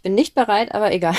[0.00, 1.14] Ich bin nicht bereit, aber egal.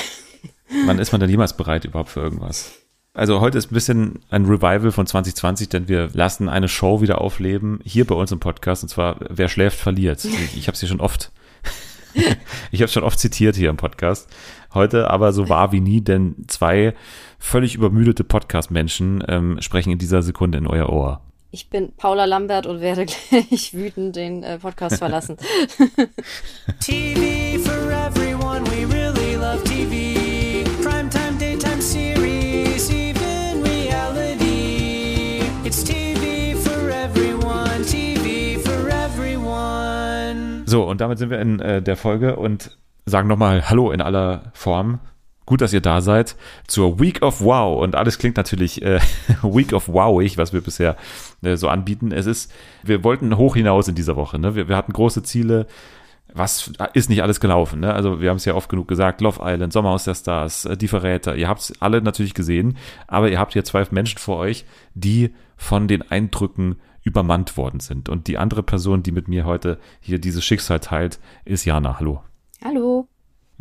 [0.87, 2.71] Wann ist man denn jemals bereit überhaupt für irgendwas?
[3.13, 7.21] Also heute ist ein bisschen ein Revival von 2020, denn wir lassen eine Show wieder
[7.21, 10.25] aufleben, hier bei uns im Podcast, und zwar Wer schläft, verliert.
[10.25, 11.31] Ich, ich habe es hier schon oft,
[12.71, 14.27] ich habe schon oft zitiert hier im Podcast.
[14.73, 16.95] Heute aber so wahr wie nie, denn zwei
[17.37, 21.21] völlig übermüdete Podcast-Menschen ähm, sprechen in dieser Sekunde in euer Ohr.
[21.53, 25.37] Ich bin Paula Lambert und werde gleich wütend den äh, Podcast verlassen.
[26.79, 28.30] TV for everyone,
[28.85, 30.63] really love TV.
[30.81, 35.41] Primetime, daytime series, even reality.
[35.63, 40.63] It's TV for everyone, TV for everyone.
[40.65, 44.51] So, und damit sind wir in äh, der Folge und sagen nochmal Hallo in aller
[44.53, 44.99] Form
[45.51, 46.37] Gut, dass ihr da seid
[46.67, 47.81] zur Week of Wow.
[47.81, 48.99] Und alles klingt natürlich äh,
[49.43, 50.95] Week of Wowig, was wir bisher
[51.41, 52.13] äh, so anbieten.
[52.13, 52.53] Es ist,
[52.83, 54.39] wir wollten hoch hinaus in dieser Woche.
[54.39, 54.55] Ne?
[54.55, 55.67] Wir, wir hatten große Ziele.
[56.33, 57.81] Was ist nicht alles gelaufen?
[57.81, 57.93] Ne?
[57.93, 60.87] Also wir haben es ja oft genug gesagt, Love Island, Sommerhaus der Stars, äh, Die
[60.87, 61.35] Verräter.
[61.35, 65.33] Ihr habt es alle natürlich gesehen, aber ihr habt hier zwei Menschen vor euch, die
[65.57, 68.09] von den Eindrücken übermannt worden sind.
[68.09, 71.99] Und die andere Person, die mit mir heute hier dieses Schicksal teilt, ist Jana.
[71.99, 72.21] Hallo.
[72.63, 73.07] Hallo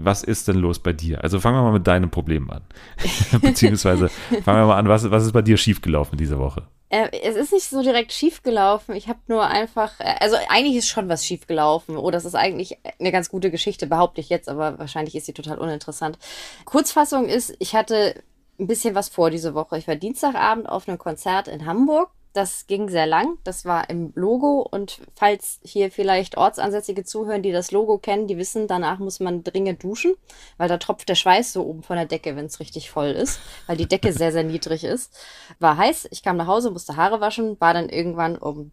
[0.05, 1.23] was ist denn los bei dir?
[1.23, 2.63] Also fangen wir mal mit deinem Problem an.
[3.41, 6.67] Beziehungsweise fangen wir mal an, was, was ist bei dir schiefgelaufen diese Woche?
[6.91, 8.95] Äh, es ist nicht so direkt schiefgelaufen.
[8.95, 11.97] Ich habe nur einfach, äh, also eigentlich ist schon was schiefgelaufen.
[11.97, 15.33] Oh, das ist eigentlich eine ganz gute Geschichte, behaupte ich jetzt, aber wahrscheinlich ist sie
[15.33, 16.19] total uninteressant.
[16.65, 18.23] Kurzfassung ist, ich hatte
[18.59, 19.79] ein bisschen was vor diese Woche.
[19.79, 23.39] Ich war Dienstagabend auf einem Konzert in Hamburg das ging sehr lang.
[23.45, 24.67] Das war im Logo.
[24.71, 29.43] Und falls hier vielleicht Ortsansässige zuhören, die das Logo kennen, die wissen, danach muss man
[29.43, 30.15] dringend duschen,
[30.57, 33.41] weil da tropft der Schweiß so oben von der Decke, wenn es richtig voll ist,
[33.67, 35.19] weil die Decke sehr, sehr niedrig ist.
[35.59, 36.09] War heiß.
[36.11, 38.71] Ich kam nach Hause, musste Haare waschen, war dann irgendwann um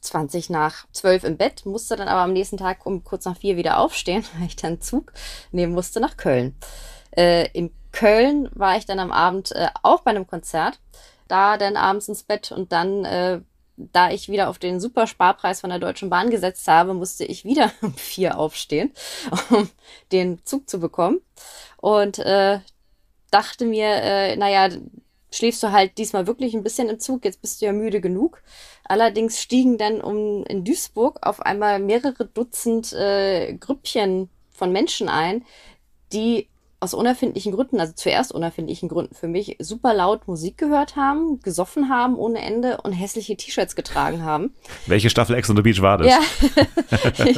[0.00, 3.56] 20 nach 12 im Bett, musste dann aber am nächsten Tag um kurz nach vier
[3.56, 5.12] wieder aufstehen, weil ich dann Zug
[5.52, 6.56] nehmen musste nach Köln.
[7.10, 10.78] Äh, in Köln war ich dann am Abend äh, auch bei einem Konzert
[11.28, 13.40] da dann abends ins Bett und dann, äh,
[13.76, 17.72] da ich wieder auf den Supersparpreis von der Deutschen Bahn gesetzt habe, musste ich wieder
[17.82, 18.92] um vier aufstehen,
[19.50, 19.68] um
[20.12, 21.20] den Zug zu bekommen.
[21.76, 22.60] Und äh,
[23.30, 24.70] dachte mir, äh, naja,
[25.30, 28.42] schläfst du halt diesmal wirklich ein bisschen im Zug, jetzt bist du ja müde genug.
[28.84, 35.44] Allerdings stiegen dann um in Duisburg auf einmal mehrere Dutzend äh, Grüppchen von Menschen ein,
[36.12, 36.48] die
[36.78, 41.88] aus unerfindlichen Gründen, also zuerst unerfindlichen Gründen für mich, super laut Musik gehört haben, gesoffen
[41.88, 44.54] haben ohne Ende und hässliche T-Shirts getragen haben.
[44.86, 46.08] Welche Staffel Ex on the Beach war das?
[46.08, 46.20] Ja,
[47.24, 47.36] ich,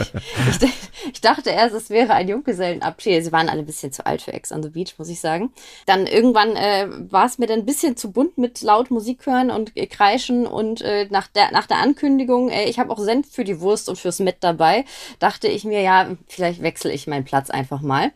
[0.63, 0.73] ich,
[1.13, 3.25] ich, dachte erst, es wäre ein Junggesellenabschied.
[3.25, 5.53] Sie waren alle ein bisschen zu alt für Ex on the Beach, muss ich sagen.
[5.87, 9.51] Dann irgendwann äh, war es mir dann ein bisschen zu bunt mit laut Musik hören
[9.53, 13.31] und äh, kreischen und äh, nach, der, nach der Ankündigung, äh, ich habe auch Senf
[13.31, 14.85] für die Wurst und fürs Met dabei,
[15.21, 18.11] dachte ich mir, ja, vielleicht wechsle ich meinen Platz einfach mal.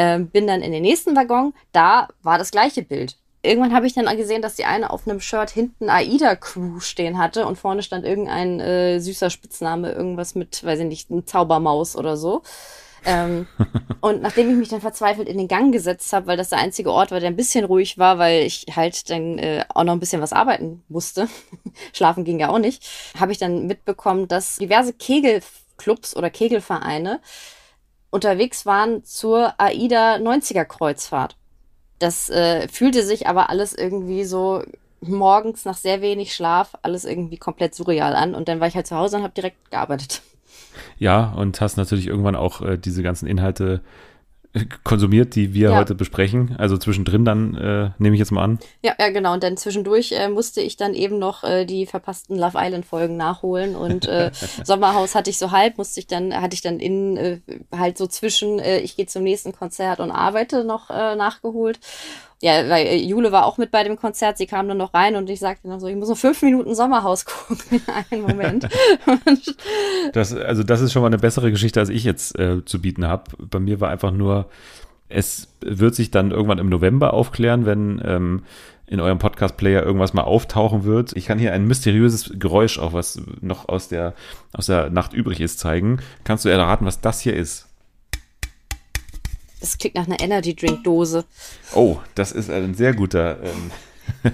[0.00, 3.16] Ähm, bin dann in den nächsten Waggon, da war das gleiche Bild.
[3.42, 7.18] Irgendwann habe ich dann gesehen, dass die eine auf einem Shirt hinten AIDA Crew stehen
[7.18, 11.96] hatte und vorne stand irgendein äh, süßer Spitzname, irgendwas mit, weiß ich nicht, ein Zaubermaus
[11.96, 12.42] oder so.
[13.06, 13.48] ähm,
[14.00, 16.92] und nachdem ich mich dann verzweifelt in den Gang gesetzt habe, weil das der einzige
[16.92, 20.00] Ort war, der ein bisschen ruhig war, weil ich halt dann äh, auch noch ein
[20.00, 21.26] bisschen was arbeiten musste,
[21.92, 22.88] schlafen ging ja auch nicht,
[23.18, 27.18] habe ich dann mitbekommen, dass diverse Kegelclubs oder Kegelvereine
[28.10, 31.36] unterwegs waren zur AIDA 90er Kreuzfahrt.
[31.98, 34.62] Das äh, fühlte sich aber alles irgendwie so
[35.00, 38.34] morgens nach sehr wenig Schlaf alles irgendwie komplett surreal an.
[38.34, 40.22] Und dann war ich halt zu Hause und habe direkt gearbeitet.
[40.98, 43.80] Ja, und hast natürlich irgendwann auch äh, diese ganzen Inhalte
[44.82, 45.76] konsumiert, die wir ja.
[45.76, 46.56] heute besprechen.
[46.58, 48.58] Also zwischendrin dann, äh, nehme ich jetzt mal an.
[48.82, 49.34] Ja, ja, genau.
[49.34, 53.76] Und dann zwischendurch äh, musste ich dann eben noch äh, die verpassten Love Island-Folgen nachholen.
[53.76, 54.30] Und äh,
[54.64, 57.40] Sommerhaus hatte ich so halb, musste ich dann, hatte ich dann in äh,
[57.74, 61.78] halt so zwischen, äh, ich gehe zum nächsten Konzert und arbeite noch nachgeholt
[62.40, 65.16] ja, weil äh, Jule war auch mit bei dem Konzert, sie kam dann noch rein
[65.16, 67.82] und ich sagte dann so, ich muss noch fünf Minuten Sommerhaus gucken.
[68.10, 68.68] Einen Moment.
[70.12, 73.06] das, also das ist schon mal eine bessere Geschichte, als ich jetzt äh, zu bieten
[73.08, 73.24] habe.
[73.38, 74.46] Bei mir war einfach nur,
[75.08, 78.42] es wird sich dann irgendwann im November aufklären, wenn ähm,
[78.86, 81.14] in eurem Podcast-Player irgendwas mal auftauchen wird.
[81.16, 84.14] Ich kann hier ein mysteriöses Geräusch, auch was noch aus der,
[84.52, 85.98] aus der Nacht übrig ist, zeigen.
[86.24, 87.67] Kannst du erraten, was das hier ist?
[89.60, 91.24] Das klingt nach einer Energy Drink Dose.
[91.74, 93.38] Oh, das ist ein sehr guter.
[93.42, 93.70] Ähm,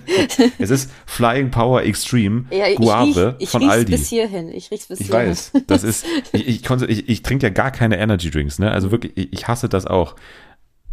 [0.59, 3.93] es ist Flying Power Extreme ja, ich Guave riech, ich von Aldi.
[3.93, 4.49] bis hierhin.
[4.51, 5.33] Ich riech's bis ich hierhin.
[5.33, 8.59] Ich weiß, das ist ich, ich, konnte, ich, ich trinke ja gar keine Energy Drinks,
[8.59, 8.71] ne?
[8.71, 10.17] Also wirklich, ich, ich hasse das auch.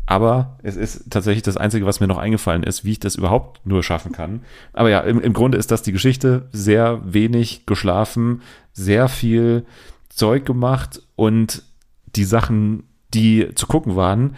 [0.07, 3.66] Aber es ist tatsächlich das Einzige, was mir noch eingefallen ist, wie ich das überhaupt
[3.66, 4.44] nur schaffen kann.
[4.74, 6.50] Aber ja, im, im Grunde ist das die Geschichte.
[6.51, 8.42] Sehr wenig geschlafen,
[8.74, 9.66] sehr viel
[10.10, 11.63] Zeug gemacht und
[12.16, 12.83] die Sachen
[13.13, 14.36] die zu gucken waren,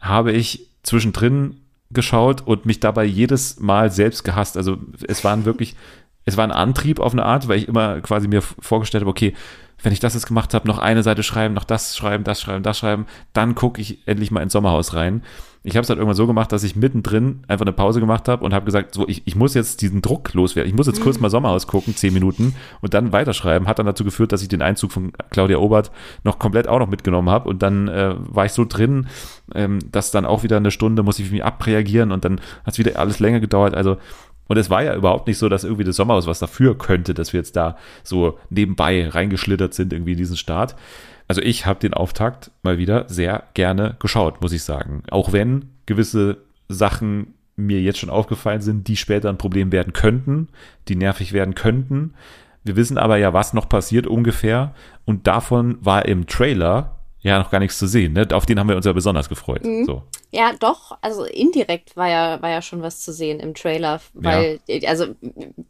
[0.00, 1.60] habe ich zwischendrin
[1.90, 4.56] geschaut und mich dabei jedes Mal selbst gehasst.
[4.56, 5.76] Also es waren wirklich,
[6.24, 9.34] es war ein Antrieb auf eine Art, weil ich immer quasi mir vorgestellt habe, okay,
[9.82, 12.62] wenn ich das jetzt gemacht habe, noch eine Seite schreiben, noch das schreiben, das schreiben,
[12.62, 15.22] das schreiben, dann gucke ich endlich mal ins Sommerhaus rein.
[15.64, 18.44] Ich habe es halt irgendwann so gemacht, dass ich mittendrin einfach eine Pause gemacht habe
[18.44, 20.68] und habe gesagt, so ich, ich muss jetzt diesen Druck loswerden.
[20.68, 23.68] Ich muss jetzt kurz mal Sommerhaus gucken, zehn Minuten und dann weiterschreiben.
[23.68, 25.92] Hat dann dazu geführt, dass ich den Einzug von Claudia Obert
[26.24, 29.06] noch komplett auch noch mitgenommen habe und dann äh, war ich so drin,
[29.54, 32.78] ähm, dass dann auch wieder eine Stunde muss ich mich abreagieren und dann hat es
[32.78, 33.74] wieder alles länger gedauert.
[33.74, 33.98] Also
[34.48, 37.32] und es war ja überhaupt nicht so, dass irgendwie das Sommerhaus was dafür könnte, dass
[37.32, 40.76] wir jetzt da so nebenbei reingeschlittert sind irgendwie in diesen Start.
[41.28, 45.04] Also ich habe den Auftakt mal wieder sehr gerne geschaut, muss ich sagen.
[45.10, 50.48] Auch wenn gewisse Sachen mir jetzt schon aufgefallen sind, die später ein Problem werden könnten,
[50.88, 52.14] die nervig werden könnten.
[52.64, 54.74] Wir wissen aber ja, was noch passiert ungefähr.
[55.04, 58.12] Und davon war im Trailer ja noch gar nichts zu sehen.
[58.12, 58.26] Ne?
[58.32, 59.64] Auf den haben wir uns ja besonders gefreut.
[59.64, 59.84] Mhm.
[59.84, 60.02] So.
[60.34, 60.96] Ja, doch.
[61.02, 64.00] Also indirekt war ja, war ja schon was zu sehen im Trailer.
[64.14, 64.88] Weil, ja.
[64.88, 65.14] also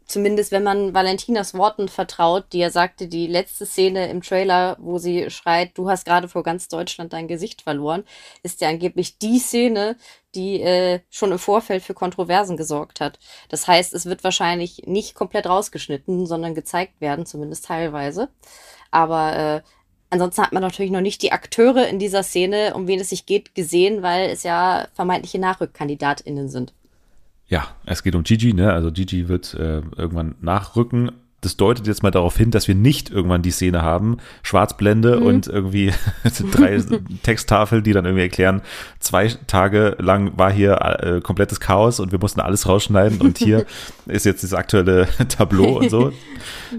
[0.05, 4.99] zumindest wenn man Valentinas Worten vertraut, die er sagte, die letzte Szene im Trailer, wo
[4.99, 8.05] sie schreit, du hast gerade vor ganz Deutschland dein Gesicht verloren,
[8.41, 9.97] ist ja angeblich die Szene,
[10.33, 13.19] die äh, schon im Vorfeld für Kontroversen gesorgt hat.
[13.49, 18.29] Das heißt, es wird wahrscheinlich nicht komplett rausgeschnitten, sondern gezeigt werden, zumindest teilweise.
[18.91, 19.61] Aber äh,
[20.13, 23.25] Ansonsten hat man natürlich noch nicht die Akteure in dieser Szene, um wen es sich
[23.25, 26.71] geht, gesehen, weil es ja vermeintliche NachrückkandidatInnen sind.
[27.47, 28.71] Ja, es geht um Gigi, ne?
[28.71, 31.13] Also Gigi wird äh, irgendwann nachrücken
[31.43, 35.25] das deutet jetzt mal darauf hin, dass wir nicht irgendwann die Szene haben, Schwarzblende mhm.
[35.25, 35.91] und irgendwie
[36.51, 36.81] drei
[37.23, 38.61] Texttafeln, die dann irgendwie erklären,
[38.99, 43.65] zwei Tage lang war hier äh, komplettes Chaos und wir mussten alles rausschneiden und hier
[44.05, 46.11] ist jetzt das aktuelle Tableau und so.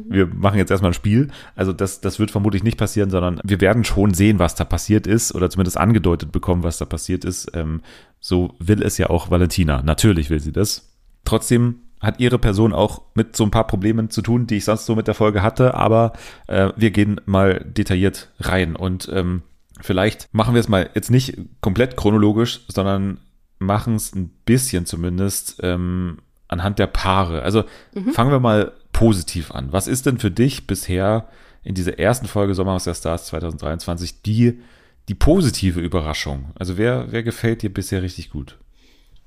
[0.08, 1.28] Wir machen jetzt erstmal ein Spiel.
[1.54, 5.06] Also das, das wird vermutlich nicht passieren, sondern wir werden schon sehen, was da passiert
[5.06, 7.50] ist oder zumindest angedeutet bekommen, was da passiert ist.
[7.54, 7.82] Ähm,
[8.20, 9.82] so will es ja auch Valentina.
[9.82, 10.90] Natürlich will sie das.
[11.24, 14.86] Trotzdem hat ihre Person auch mit so ein paar Problemen zu tun, die ich sonst
[14.86, 16.12] so mit der Folge hatte, aber
[16.46, 19.42] äh, wir gehen mal detailliert rein und ähm,
[19.80, 23.18] vielleicht machen wir es mal jetzt nicht komplett chronologisch, sondern
[23.58, 26.18] machen es ein bisschen zumindest ähm,
[26.48, 27.42] anhand der Paare.
[27.42, 27.64] Also
[27.94, 28.12] mhm.
[28.12, 29.72] fangen wir mal positiv an.
[29.72, 31.28] Was ist denn für dich bisher
[31.62, 34.60] in dieser ersten Folge Sommerhaus der Stars 2023 die,
[35.08, 36.52] die positive Überraschung?
[36.54, 38.58] Also wer, wer gefällt dir bisher richtig gut?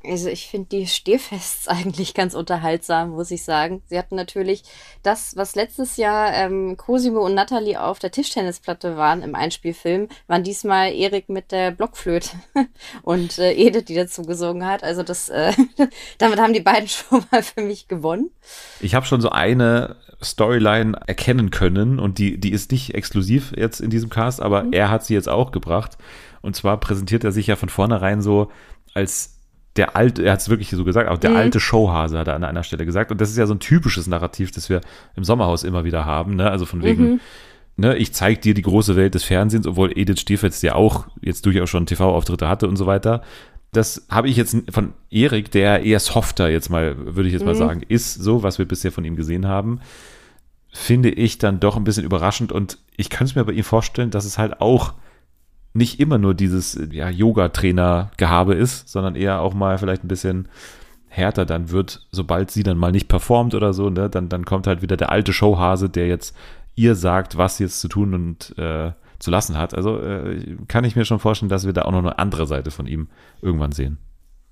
[0.03, 3.81] Also ich finde die Stehfests eigentlich ganz unterhaltsam, muss ich sagen.
[3.88, 4.63] Sie hatten natürlich
[5.03, 10.44] das, was letztes Jahr ähm, Cosimo und Natalie auf der Tischtennisplatte waren im Einspielfilm, waren
[10.44, 12.29] diesmal Erik mit der Blockflöte
[13.01, 14.83] und äh, Edith, die dazu gesungen hat.
[14.83, 15.53] Also das, äh,
[16.17, 18.29] damit haben die beiden schon mal für mich gewonnen.
[18.79, 23.79] Ich habe schon so eine Storyline erkennen können und die, die ist nicht exklusiv jetzt
[23.79, 24.73] in diesem Cast, aber mhm.
[24.73, 25.97] er hat sie jetzt auch gebracht.
[26.41, 28.51] Und zwar präsentiert er sich ja von vornherein so
[28.94, 29.37] als
[29.77, 31.38] der alte, er hat es wirklich so gesagt, auch der mhm.
[31.38, 33.12] alte Showhase hat er an einer Stelle gesagt.
[33.12, 34.81] Und das ist ja so ein typisches Narrativ, das wir
[35.15, 36.35] im Sommerhaus immer wieder haben.
[36.35, 36.50] Ne?
[36.50, 37.19] Also von wegen, mhm.
[37.77, 41.45] ne, ich zeig dir die große Welt des Fernsehens, obwohl Edith Stefels ja auch jetzt
[41.45, 43.21] durchaus schon TV-Auftritte hatte und so weiter.
[43.71, 47.47] Das habe ich jetzt von Erik, der eher softer jetzt mal, würde ich jetzt mhm.
[47.47, 49.81] mal sagen, ist so, was wir bisher von ihm gesehen haben,
[50.69, 52.51] finde ich dann doch ein bisschen überraschend.
[52.51, 54.94] Und ich könnte es mir bei ihm vorstellen, dass es halt auch
[55.77, 60.47] nicht immer nur dieses ja, Yoga-Trainer-Gehabe ist, sondern eher auch mal vielleicht ein bisschen
[61.07, 64.68] härter dann wird, sobald sie dann mal nicht performt oder so, ne, dann, dann kommt
[64.68, 66.35] halt wieder der alte Showhase, der jetzt
[66.75, 69.73] ihr sagt, was jetzt zu tun und äh, zu lassen hat.
[69.73, 72.69] Also äh, kann ich mir schon vorstellen, dass wir da auch noch eine andere Seite
[72.69, 73.07] von ihm
[73.42, 73.97] irgendwann sehen.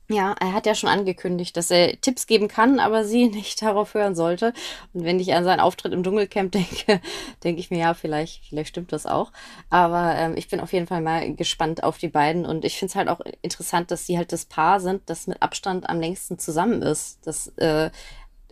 [0.08, 3.96] Ja, er hat ja schon angekündigt, dass er Tipps geben kann, aber sie nicht darauf
[3.96, 4.54] hören sollte.
[4.94, 7.02] Und wenn ich an seinen Auftritt im Dschungelcamp denke,
[7.44, 9.32] denke ich mir, ja, vielleicht, vielleicht stimmt das auch.
[9.70, 12.46] Aber ähm, ich bin auf jeden Fall mal gespannt auf die beiden.
[12.46, 15.42] Und ich finde es halt auch interessant, dass sie halt das Paar sind, das mit
[15.42, 17.26] Abstand am längsten zusammen ist.
[17.26, 17.90] Das äh,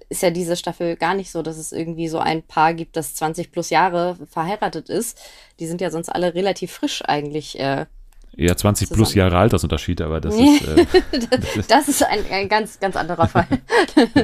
[0.10, 3.14] ist ja diese Staffel gar nicht so, dass es irgendwie so ein Paar gibt, das
[3.14, 5.20] 20 plus Jahre verheiratet ist.
[5.60, 7.60] Die sind ja sonst alle relativ frisch eigentlich.
[7.60, 7.86] Äh,
[8.36, 8.98] ja, 20 zusammen.
[8.98, 10.68] plus Jahre Altersunterschied, aber das ist.
[10.68, 10.86] Äh,
[11.68, 13.48] das ist ein, ein ganz, ganz anderer Fall.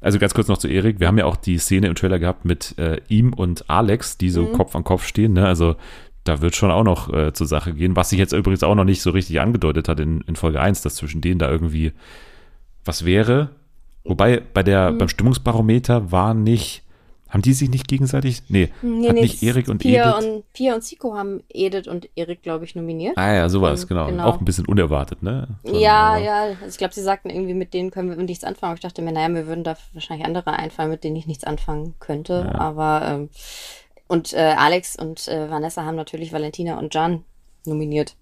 [0.00, 1.00] Also ganz kurz noch zu Erik.
[1.00, 4.28] Wir haben ja auch die Szene im Trailer gehabt mit äh, ihm und Alex, die
[4.28, 4.52] so mhm.
[4.52, 5.32] Kopf an Kopf stehen.
[5.32, 5.46] Ne?
[5.46, 5.76] Also
[6.24, 7.96] da wird schon auch noch äh, zur Sache gehen.
[7.96, 10.82] Was sich jetzt übrigens auch noch nicht so richtig angedeutet hat in, in Folge 1,
[10.82, 11.92] dass zwischen denen da irgendwie
[12.84, 13.52] was wäre.
[14.04, 14.98] Wobei bei der, mhm.
[14.98, 16.83] beim Stimmungsbarometer war nicht
[17.34, 18.44] haben die sich nicht gegenseitig?
[18.48, 20.24] Nee, nee hat nee, nicht Erik und Pia Edith.
[20.24, 23.18] Und, Pia und Zico haben Edith und Erik, glaube ich, nominiert.
[23.18, 24.06] Ah ja, sowas, um, genau.
[24.06, 24.24] genau.
[24.24, 25.48] Auch ein bisschen unerwartet, ne?
[25.64, 26.18] Von, ja, aber.
[26.20, 26.42] ja.
[26.44, 28.70] Also ich glaube, sie sagten irgendwie, mit denen können wir nichts anfangen.
[28.70, 31.42] Aber ich dachte mir, naja, mir würden da wahrscheinlich andere einfallen, mit denen ich nichts
[31.42, 32.48] anfangen könnte.
[32.52, 32.60] Ja.
[32.60, 33.28] Aber ähm,
[34.06, 37.24] und äh, Alex und äh, Vanessa haben natürlich Valentina und John
[37.66, 38.14] nominiert.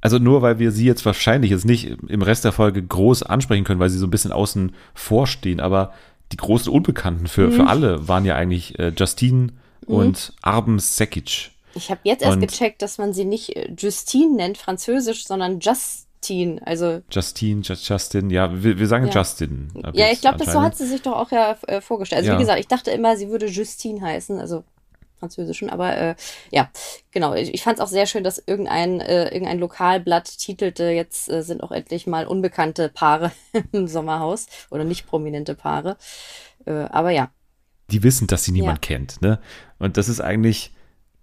[0.00, 3.62] Also nur weil wir sie jetzt wahrscheinlich jetzt nicht im Rest der Folge groß ansprechen
[3.62, 5.92] können, weil sie so ein bisschen außen vorstehen, aber
[6.34, 7.52] die großen Unbekannten für, mhm.
[7.52, 9.52] für alle waren ja eigentlich äh, Justine
[9.86, 9.94] mhm.
[9.94, 11.52] und Arben Sekic.
[11.74, 15.60] Ich habe jetzt erst und gecheckt, dass man sie nicht äh, Justine nennt, französisch, sondern
[15.60, 16.60] Justine.
[16.64, 19.12] Also Justine, Justin, ja, wir, wir sagen ja.
[19.12, 19.68] Justin.
[19.92, 22.22] Ja, ich glaube, so hat sie sich doch auch ja äh, vorgestellt.
[22.22, 22.36] Also ja.
[22.36, 24.64] wie gesagt, ich dachte immer, sie würde Justine heißen, also
[25.24, 26.14] französischen, aber äh,
[26.50, 26.70] ja,
[27.10, 27.34] genau.
[27.34, 31.42] Ich, ich fand es auch sehr schön, dass irgendein, äh, irgendein Lokalblatt titelte, jetzt äh,
[31.42, 33.32] sind auch endlich mal unbekannte Paare
[33.72, 35.96] im Sommerhaus oder nicht prominente Paare.
[36.66, 37.30] Äh, aber ja.
[37.90, 38.96] Die wissen, dass sie niemand ja.
[38.96, 39.38] kennt, ne?
[39.78, 40.74] Und das ist eigentlich,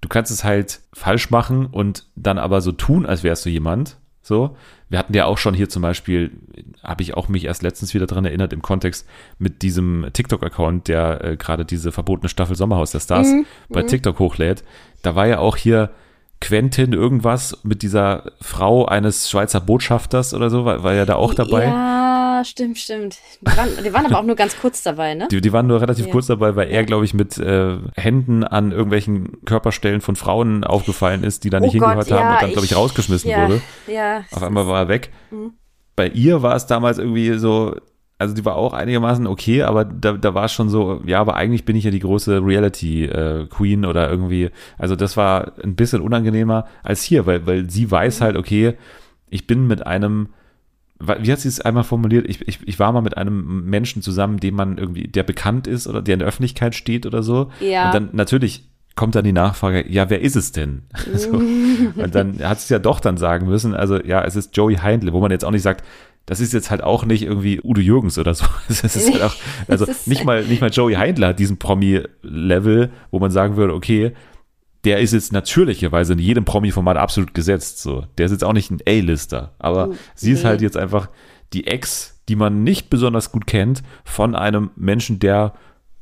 [0.02, 3.98] du kannst es halt falsch machen und dann aber so tun, als wärst du jemand.
[4.22, 4.56] So.
[4.90, 6.32] Wir hatten ja auch schon hier zum Beispiel,
[6.84, 9.08] habe ich auch mich erst letztens wieder dran erinnert, im Kontext
[9.40, 13.46] mit diesem TikTok-Account, der äh, gerade diese verbotene Staffel Sommerhaus der Stars mhm.
[13.70, 13.88] bei mhm.
[13.88, 14.64] TikTok hochlädt.
[15.02, 15.92] Da war ja auch hier
[16.42, 21.36] Quentin irgendwas mit dieser Frau eines Schweizer Botschafters oder so, war, war ja da auch
[21.36, 21.66] dabei.
[21.66, 23.20] Ja, stimmt, stimmt.
[23.42, 25.28] Die waren, die waren aber auch nur ganz kurz dabei, ne?
[25.30, 26.12] Die, die waren nur relativ ja.
[26.12, 31.24] kurz dabei, weil er, glaube ich, mit äh, Händen an irgendwelchen Körperstellen von Frauen aufgefallen
[31.24, 33.48] ist, die da nicht oh hingehört Gott, haben ja, und dann, glaube ich, rausgeschmissen ja,
[33.48, 33.62] wurde.
[33.86, 34.24] Ja.
[34.32, 35.12] Auf einmal war er weg.
[35.30, 35.54] Mhm.
[35.96, 37.76] Bei ihr war es damals irgendwie so,
[38.22, 41.36] also die war auch einigermaßen okay, aber da, da war es schon so, ja, aber
[41.36, 46.02] eigentlich bin ich ja die große Reality-Queen äh, oder irgendwie, also das war ein bisschen
[46.02, 48.76] unangenehmer als hier, weil, weil sie weiß halt, okay,
[49.32, 50.30] ich bin mit einem,
[51.00, 52.30] wie hat sie es einmal formuliert?
[52.30, 55.88] Ich, ich, ich war mal mit einem Menschen zusammen, dem man irgendwie, der bekannt ist
[55.88, 57.50] oder der in der Öffentlichkeit steht oder so.
[57.60, 57.88] Ja.
[57.88, 60.84] Und dann natürlich kommt dann die Nachfrage, ja, wer ist es denn?
[61.16, 61.32] so.
[61.32, 64.76] Und dann hat sie es ja doch dann sagen müssen, also ja, es ist Joey
[64.76, 65.84] Heindle, wo man jetzt auch nicht sagt,
[66.26, 68.46] das ist jetzt halt auch nicht irgendwie Udo Jürgens oder so.
[68.68, 69.36] Das ist halt auch,
[69.68, 74.14] also nicht mal, nicht mal Joey Heindler hat diesen Promi-Level, wo man sagen würde, okay,
[74.84, 77.80] der ist jetzt natürlicherweise in jedem Promi-Format absolut gesetzt.
[77.82, 79.94] So, der ist jetzt auch nicht ein A-Lister, aber mhm.
[80.16, 81.10] sie ist halt jetzt einfach
[81.54, 85.54] die Ex, die man nicht besonders gut kennt, von einem Menschen, der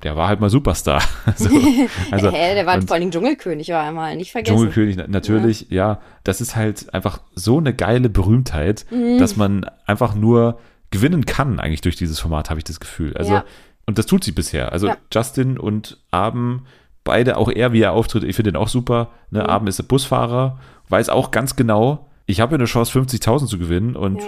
[0.04, 1.02] der war halt mal Superstar.
[1.36, 1.50] so,
[2.12, 4.56] also, Hä, der war vor allem Dschungelkönig, war einmal, nicht vergessen.
[4.56, 5.76] Dschungelkönig, natürlich, ja.
[5.76, 6.02] ja.
[6.24, 9.18] Das ist halt einfach so eine geile Berühmtheit, mhm.
[9.18, 10.60] dass man einfach nur
[10.92, 13.16] gewinnen kann, eigentlich durch dieses Format, habe ich das Gefühl.
[13.18, 13.46] Also, ja.
[13.86, 14.72] und das tut sie bisher.
[14.72, 14.98] Also, ja.
[15.14, 16.62] Justin und Abend,
[17.04, 19.10] beide, auch er, wie er auftritt, ich finde den auch super.
[19.32, 19.42] Ne?
[19.42, 19.46] Mhm.
[19.48, 23.96] Abend ist der Busfahrer, weiß auch ganz genau, ich habe eine Chance, 50.000 zu gewinnen
[23.96, 24.22] und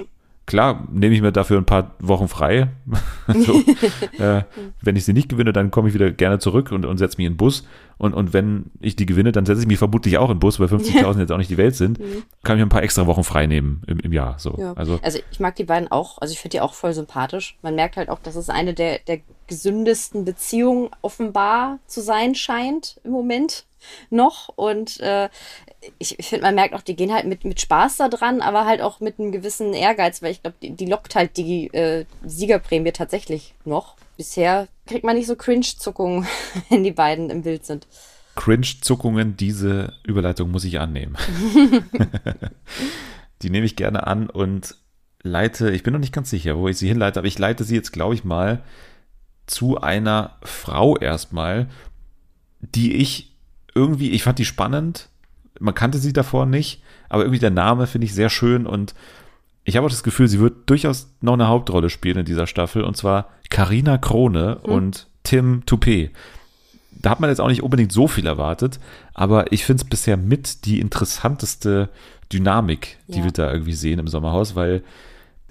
[0.46, 2.70] klar, nehme ich mir dafür ein paar Wochen frei.
[3.28, 3.64] so,
[4.24, 4.44] äh,
[4.82, 7.26] wenn ich sie nicht gewinne, dann komme ich wieder gerne zurück und, und setze mich
[7.26, 7.66] in den Bus.
[7.98, 10.60] Und, und wenn ich die gewinne, dann setze ich mich vermutlich auch in den Bus,
[10.60, 12.00] weil 50.000 jetzt auch nicht die Welt sind.
[12.00, 12.24] Mhm.
[12.44, 14.40] Kann ich ein paar extra Wochen frei nehmen im, im Jahr.
[14.40, 14.56] So.
[14.58, 14.74] Ja.
[14.74, 17.58] Also, also ich mag die beiden auch, also ich finde die auch voll sympathisch.
[17.62, 23.00] Man merkt halt auch, dass es eine der, der gesündesten Beziehungen offenbar zu sein scheint
[23.04, 23.66] im Moment
[24.10, 24.50] noch.
[24.56, 25.30] Und äh,
[25.98, 28.82] ich, finde, man merkt auch, die gehen halt mit, mit Spaß da dran, aber halt
[28.82, 32.92] auch mit einem gewissen Ehrgeiz, weil ich glaube, die, die, lockt halt die äh, Siegerprämie
[32.92, 33.96] tatsächlich noch.
[34.18, 36.28] Bisher kriegt man nicht so Cringe-Zuckungen,
[36.70, 37.88] wenn die beiden im Bild sind.
[38.36, 41.18] Cringe-Zuckungen, diese Überleitung muss ich annehmen.
[43.42, 44.76] die nehme ich gerne an und
[45.24, 47.76] leite, ich bin noch nicht ganz sicher, wo ich sie hinleite, aber ich leite sie
[47.76, 48.64] jetzt, glaube ich, mal
[49.48, 51.68] zu einer Frau erstmal,
[52.60, 53.36] die ich
[53.74, 55.10] irgendwie, ich fand die spannend,
[55.62, 58.94] man kannte sie davor nicht, aber irgendwie der Name finde ich sehr schön und
[59.64, 62.84] ich habe auch das Gefühl, sie wird durchaus noch eine Hauptrolle spielen in dieser Staffel
[62.84, 64.72] und zwar Karina Krone mhm.
[64.72, 66.10] und Tim Toupé.
[66.92, 68.80] Da hat man jetzt auch nicht unbedingt so viel erwartet,
[69.14, 71.90] aber ich finde es bisher mit die interessanteste
[72.32, 73.24] Dynamik, die ja.
[73.24, 74.84] wir da irgendwie sehen im Sommerhaus, weil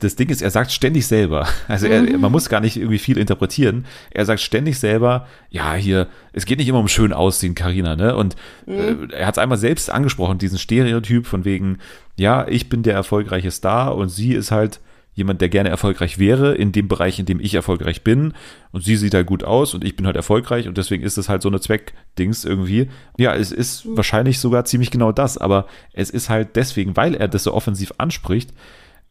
[0.01, 2.21] das Ding ist, er sagt ständig selber, also er, mhm.
[2.21, 3.87] man muss gar nicht irgendwie viel interpretieren.
[4.11, 8.17] Er sagt ständig selber, ja, hier, es geht nicht immer um schön aussehen, Karina, ne?
[8.17, 9.11] Und mhm.
[9.11, 11.79] äh, er hat es einmal selbst angesprochen, diesen Stereotyp von wegen,
[12.19, 14.81] ja, ich bin der erfolgreiche Star und sie ist halt
[15.15, 18.33] jemand, der gerne erfolgreich wäre in dem Bereich, in dem ich erfolgreich bin.
[18.73, 21.29] Und sie sieht halt gut aus und ich bin halt erfolgreich und deswegen ist es
[21.29, 22.89] halt so eine Zweckdings irgendwie.
[23.19, 23.97] Ja, es ist mhm.
[23.97, 27.93] wahrscheinlich sogar ziemlich genau das, aber es ist halt deswegen, weil er das so offensiv
[27.99, 28.53] anspricht,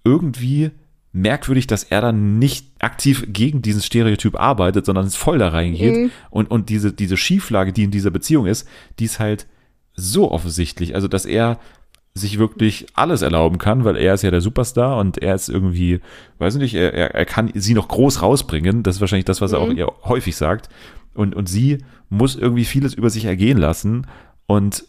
[0.03, 0.71] irgendwie
[1.11, 5.95] merkwürdig, dass er dann nicht aktiv gegen diesen Stereotyp arbeitet, sondern es voll da reingeht.
[5.95, 6.11] Mhm.
[6.29, 8.67] Und, und diese, diese Schieflage, die in dieser Beziehung ist,
[8.99, 9.47] die ist halt
[9.95, 10.95] so offensichtlich.
[10.95, 11.59] Also, dass er
[12.13, 15.99] sich wirklich alles erlauben kann, weil er ist ja der Superstar und er ist irgendwie,
[16.37, 18.83] weiß ich nicht, er, er kann sie noch groß rausbringen.
[18.83, 19.77] Das ist wahrscheinlich das, was er auch mhm.
[19.77, 20.69] ihr häufig sagt.
[21.13, 21.79] Und, und sie
[22.09, 24.07] muss irgendwie vieles über sich ergehen lassen.
[24.47, 24.85] Und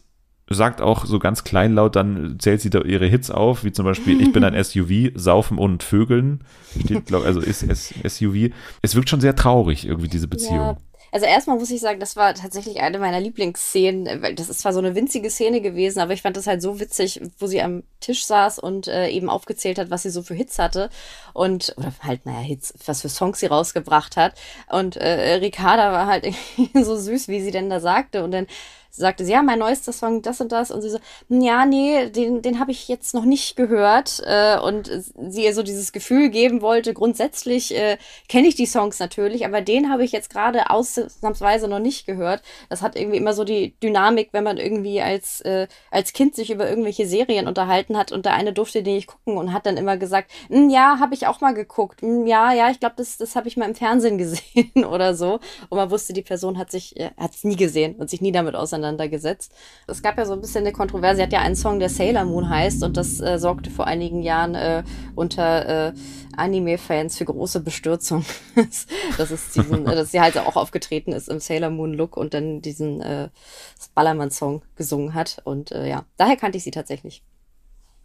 [0.52, 4.20] sagt auch so ganz kleinlaut, dann zählt sie da ihre Hits auf, wie zum Beispiel
[4.20, 6.44] Ich bin ein SUV, Saufen und Vögeln.
[6.84, 8.52] Steht, glaub, also ist SUV.
[8.82, 10.56] Es wirkt schon sehr traurig, irgendwie, diese Beziehung.
[10.56, 10.76] Ja.
[11.12, 14.72] Also erstmal muss ich sagen, das war tatsächlich eine meiner Lieblingsszenen, weil das ist zwar
[14.72, 17.82] so eine winzige Szene gewesen, aber ich fand das halt so witzig, wo sie am
[17.98, 20.88] Tisch saß und äh, eben aufgezählt hat, was sie so für Hits hatte
[21.32, 24.34] und oder halt naja Hits, was für Songs sie rausgebracht hat
[24.70, 28.46] und äh, Ricarda war halt irgendwie so süß, wie sie denn da sagte und dann
[28.90, 30.70] sagte sie, ja, mein neuester Song, das und das.
[30.70, 34.22] Und sie so, hm, ja, nee, den, den habe ich jetzt noch nicht gehört.
[34.24, 34.90] Äh, und
[35.28, 39.60] sie ihr so dieses Gefühl geben wollte, grundsätzlich äh, kenne ich die Songs natürlich, aber
[39.60, 42.42] den habe ich jetzt gerade ausnahmsweise noch nicht gehört.
[42.68, 46.50] Das hat irgendwie immer so die Dynamik, wenn man irgendwie als, äh, als Kind sich
[46.50, 49.76] über irgendwelche Serien unterhalten hat und der eine durfte den nicht gucken und hat dann
[49.76, 52.02] immer gesagt, hm, ja, habe ich auch mal geguckt.
[52.02, 55.40] Hm, ja, ja, ich glaube, das, das habe ich mal im Fernsehen gesehen oder so.
[55.68, 58.32] Und man wusste, die Person hat sich, äh, hat es nie gesehen und sich nie
[58.32, 59.52] damit auseinandergesetzt auseinandergesetzt.
[59.86, 61.16] Es gab ja so ein bisschen eine Kontroverse.
[61.16, 64.22] Sie hat ja einen Song, der Sailor Moon heißt und das äh, sorgte vor einigen
[64.22, 64.82] Jahren äh,
[65.14, 65.92] unter äh,
[66.36, 68.24] Anime-Fans für große Bestürzung.
[69.18, 72.62] dass, es diesen, äh, dass sie halt auch aufgetreten ist im Sailor Moon-Look und dann
[72.62, 73.28] diesen äh,
[73.94, 75.40] Ballermann-Song gesungen hat.
[75.44, 77.22] Und äh, ja, daher kannte ich sie tatsächlich.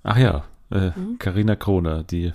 [0.04, 0.46] Ach ja,
[1.20, 1.60] Karina äh, mhm.
[1.60, 2.34] Krone, die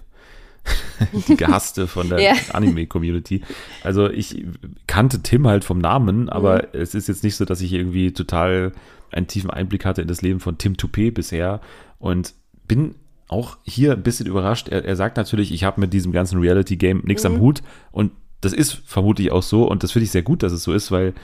[1.28, 2.32] die gehasste von der ja.
[2.52, 3.42] Anime-Community.
[3.82, 4.44] Also ich
[4.86, 6.80] kannte Tim halt vom Namen, aber mhm.
[6.80, 8.72] es ist jetzt nicht so, dass ich irgendwie total
[9.10, 11.60] einen tiefen Einblick hatte in das Leben von Tim Toupé bisher
[11.98, 12.34] und
[12.68, 12.94] bin
[13.28, 14.68] auch hier ein bisschen überrascht.
[14.68, 17.34] Er, er sagt natürlich, ich habe mit diesem ganzen Reality-Game nichts mhm.
[17.34, 17.62] am Hut
[17.92, 20.72] und das ist vermutlich auch so und das finde ich sehr gut, dass es so
[20.72, 21.14] ist, weil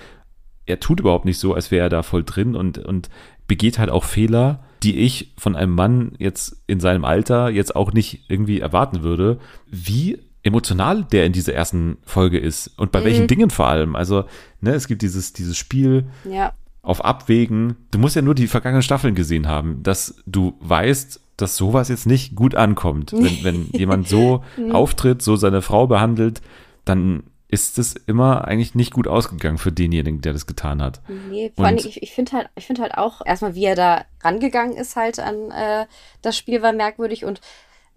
[0.66, 3.08] er tut überhaupt nicht so, als wäre er da voll drin und, und
[3.46, 7.92] begeht halt auch Fehler, die ich von einem Mann jetzt in seinem Alter jetzt auch
[7.92, 13.04] nicht irgendwie erwarten würde, wie emotional der in dieser ersten Folge ist und bei mhm.
[13.04, 13.96] welchen Dingen vor allem.
[13.96, 14.24] Also,
[14.60, 16.52] ne, es gibt dieses, dieses Spiel ja.
[16.82, 17.76] auf Abwägen.
[17.90, 22.06] Du musst ja nur die vergangenen Staffeln gesehen haben, dass du weißt, dass sowas jetzt
[22.06, 23.12] nicht gut ankommt.
[23.12, 24.72] Wenn, wenn jemand so mhm.
[24.72, 26.42] auftritt, so seine Frau behandelt,
[26.84, 31.00] dann ist es immer eigentlich nicht gut ausgegangen für denjenigen, der das getan hat.
[31.30, 34.04] Nee, vor allem, ich, ich finde halt, ich finde halt auch, erstmal, wie er da
[34.22, 35.86] rangegangen ist halt an äh,
[36.22, 37.24] das Spiel war merkwürdig.
[37.24, 37.40] Und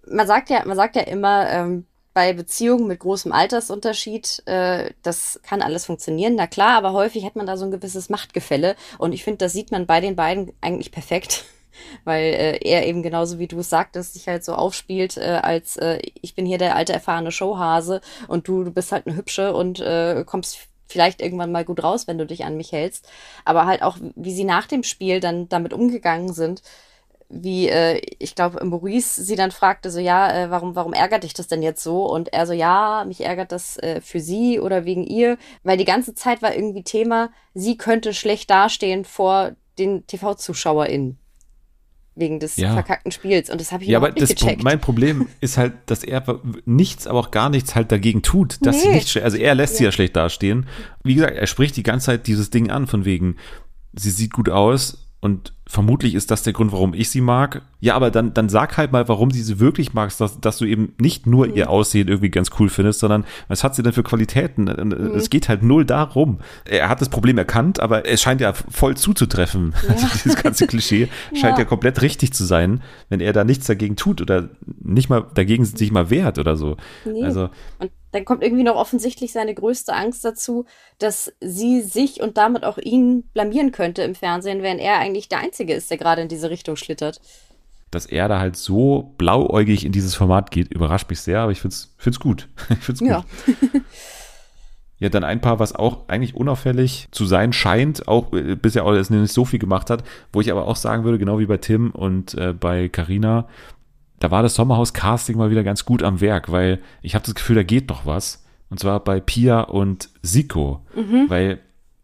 [0.08, 5.40] man sagt ja, man sagt ja immer, ähm, bei Beziehungen mit großem Altersunterschied, äh, das
[5.44, 8.76] kann alles funktionieren, na klar, aber häufig hat man da so ein gewisses Machtgefälle.
[8.98, 11.46] Und ich finde, das sieht man bei den beiden eigentlich perfekt
[12.04, 15.78] weil äh, er eben genauso wie du es sagtest, sich halt so aufspielt, äh, als
[15.78, 19.54] äh, ich bin hier der alte erfahrene Showhase und du, du bist halt eine hübsche
[19.54, 23.08] und äh, kommst vielleicht irgendwann mal gut raus, wenn du dich an mich hältst.
[23.46, 26.64] Aber halt auch, wie sie nach dem Spiel dann damit umgegangen sind,
[27.30, 31.36] wie äh, ich glaube Maurice sie dann fragte so ja äh, warum warum ärgert dich
[31.36, 34.84] das denn jetzt so und er so ja mich ärgert das äh, für sie oder
[34.84, 40.08] wegen ihr weil die ganze Zeit war irgendwie Thema sie könnte schlecht dastehen vor den
[40.08, 41.20] TV-ZuschauerInnen
[42.20, 42.74] wegen des ja.
[42.74, 43.50] verkackten Spiels.
[43.50, 44.64] Und das habe ich ja, aber nicht das gecheckt.
[44.64, 46.24] mein Problem ist halt, dass er
[46.66, 48.82] nichts, aber auch gar nichts halt dagegen tut, dass nee.
[48.82, 49.78] sie nicht, also er lässt ja.
[49.78, 50.68] sie ja schlecht dastehen.
[51.04, 53.38] Wie gesagt, er spricht die ganze Zeit dieses Ding an, von wegen,
[53.94, 57.62] sie sieht gut aus, und vermutlich ist das der Grund, warum ich sie mag.
[57.82, 60.66] Ja, aber dann, dann sag halt mal, warum sie sie wirklich magst, dass, dass du
[60.66, 61.56] eben nicht nur mhm.
[61.56, 64.64] ihr Aussehen irgendwie ganz cool findest, sondern was hat sie denn für Qualitäten?
[64.64, 65.16] Mhm.
[65.16, 66.40] Es geht halt null darum.
[66.64, 69.74] Er hat das Problem erkannt, aber es scheint ja voll zuzutreffen.
[69.88, 69.90] Ja.
[70.00, 71.60] Also dieses ganze Klischee scheint ja.
[71.60, 74.50] ja komplett richtig zu sein, wenn er da nichts dagegen tut oder
[74.82, 76.78] nicht mal dagegen sich mal wehrt oder so.
[77.06, 77.24] Nee.
[77.24, 77.50] Also.
[77.80, 80.66] Und dann kommt irgendwie noch offensichtlich seine größte Angst dazu,
[80.98, 85.40] dass sie sich und damit auch ihn blamieren könnte im Fernsehen, während er eigentlich der
[85.40, 87.22] Einzige ist, der gerade in diese Richtung schlittert.
[87.92, 91.62] Dass er da halt so blauäugig in dieses Format geht, überrascht mich sehr, aber ich
[91.62, 92.48] find's, find's gut.
[92.70, 93.10] Ich find's gut.
[93.10, 93.26] Ja.
[95.00, 98.94] ja, dann ein paar, was auch eigentlich unauffällig zu sein scheint, auch äh, bisher auch
[98.94, 101.92] nicht so viel gemacht hat, wo ich aber auch sagen würde, genau wie bei Tim
[101.92, 103.48] und äh, bei Carina,
[104.20, 107.56] da war das Sommerhaus-Casting mal wieder ganz gut am Werk, weil ich habe das Gefühl,
[107.56, 108.46] da geht doch was.
[108.70, 110.86] Und zwar bei Pia und Siko.
[110.96, 111.26] Mhm.
[111.30, 111.60] Weil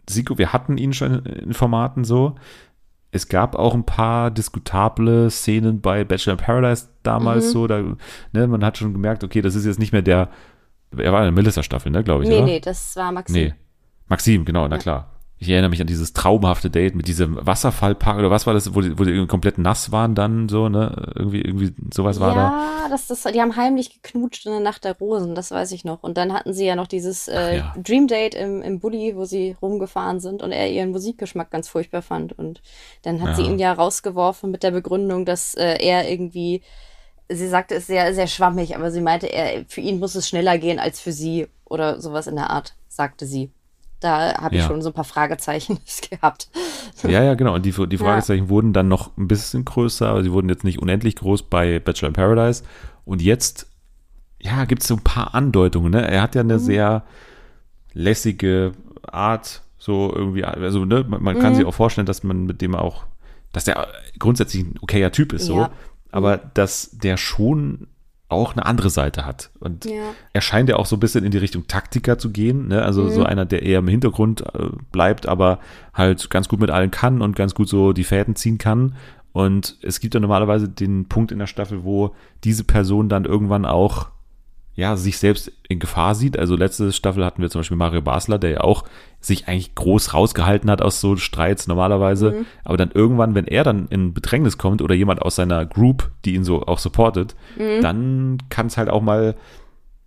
[0.09, 2.35] Siko, wir hatten ihn schon in Formaten so.
[3.11, 7.49] Es gab auch ein paar diskutable Szenen bei Bachelor in Paradise damals mhm.
[7.49, 7.67] so.
[7.67, 7.83] Da,
[8.33, 10.29] ne, man hat schon gemerkt, okay, das ist jetzt nicht mehr der.
[10.97, 12.29] Er war in der Melissa-Staffel, ne, glaube ich.
[12.29, 12.45] Nee, oder?
[12.45, 13.35] nee, das war Maxim.
[13.35, 13.53] Nee.
[14.07, 15.14] Maxim, genau, na klar.
[15.37, 18.79] Ich erinnere mich an dieses traumhafte Date mit diesem Wasserfallpark oder was war das, wo
[18.79, 21.11] die, wo die komplett nass waren dann so, ne?
[21.13, 22.83] Irgendwie, irgendwie sowas war ja, da.
[22.83, 25.83] Ja, das, das, die haben heimlich geknutscht in der Nacht der Rosen, das weiß ich
[25.83, 26.03] noch.
[26.03, 27.73] Und dann hatten sie ja noch dieses äh, ja.
[27.77, 32.01] Dream Date im, im Bulli, wo sie rumgefahren sind und er ihren Musikgeschmack ganz furchtbar
[32.01, 32.37] fand.
[32.39, 32.61] Und
[33.01, 33.35] dann hat ja.
[33.35, 36.61] sie ihn ja rausgeworfen mit der Begründung, dass äh, er irgendwie
[37.27, 40.57] sie sagte es sehr, sehr schwammig, aber sie meinte, er, für ihn muss es schneller
[40.57, 43.51] gehen als für sie oder sowas in der Art, sagte sie.
[44.05, 44.67] Da habe ich ja.
[44.67, 45.79] schon so ein paar Fragezeichen
[46.11, 46.47] gehabt.
[47.01, 47.55] Ja, ja, genau.
[47.55, 48.49] Und die, die Fragezeichen ja.
[48.49, 52.09] wurden dann noch ein bisschen größer, aber sie wurden jetzt nicht unendlich groß bei Bachelor
[52.09, 52.63] in Paradise.
[53.03, 53.67] Und jetzt,
[54.39, 55.91] ja, gibt es so ein paar Andeutungen.
[55.91, 56.07] Ne?
[56.07, 56.59] Er hat ja eine mhm.
[56.59, 57.03] sehr
[57.93, 61.55] lässige Art, so irgendwie, also ne, man, man kann mhm.
[61.55, 63.05] sich auch vorstellen, dass man mit dem auch,
[63.53, 63.87] dass der
[64.19, 65.71] grundsätzlich ein okayer Typ ist, so, ja.
[66.11, 67.87] aber dass der schon
[68.27, 69.51] auch eine andere Seite hat.
[69.59, 70.01] Und ja.
[70.33, 72.67] er scheint ja auch so ein bisschen in die Richtung Taktiker zu gehen.
[72.69, 72.81] Ne?
[72.81, 73.09] Also mhm.
[73.11, 75.59] so einer, der eher im Hintergrund äh, bleibt, aber
[75.93, 78.95] halt ganz gut mit allen kann und ganz gut so die Fäden ziehen kann.
[79.31, 83.65] Und es gibt ja normalerweise den Punkt in der Staffel, wo diese Person dann irgendwann
[83.65, 84.07] auch
[84.75, 86.37] ja, sich selbst in Gefahr sieht.
[86.37, 88.83] Also letzte Staffel hatten wir zum Beispiel Mario Basler, der ja auch
[89.21, 92.31] sich eigentlich groß rausgehalten hat aus so Streits normalerweise.
[92.31, 92.45] Mhm.
[92.65, 96.35] Aber dann irgendwann, wenn er dann in Bedrängnis kommt oder jemand aus seiner Group, die
[96.35, 97.81] ihn so auch supportet, mhm.
[97.81, 99.35] dann kann es halt auch mal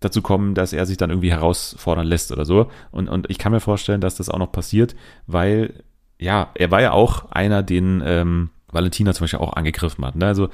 [0.01, 2.71] dazu kommen, dass er sich dann irgendwie herausfordern lässt oder so.
[2.91, 4.95] Und, und ich kann mir vorstellen, dass das auch noch passiert,
[5.27, 5.83] weil,
[6.19, 10.15] ja, er war ja auch einer, den ähm, Valentina zum Beispiel auch angegriffen hat.
[10.15, 10.27] Ne?
[10.27, 10.51] Also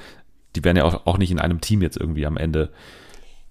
[0.55, 2.71] die werden ja auch, auch nicht in einem Team jetzt irgendwie am Ende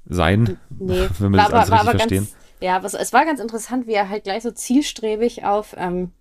[0.06, 2.24] sein, nee, wenn wir war, das alles war, richtig war verstehen.
[2.24, 6.12] Ganz, ja, was, es war ganz interessant, wie er halt gleich so zielstrebig auf ähm,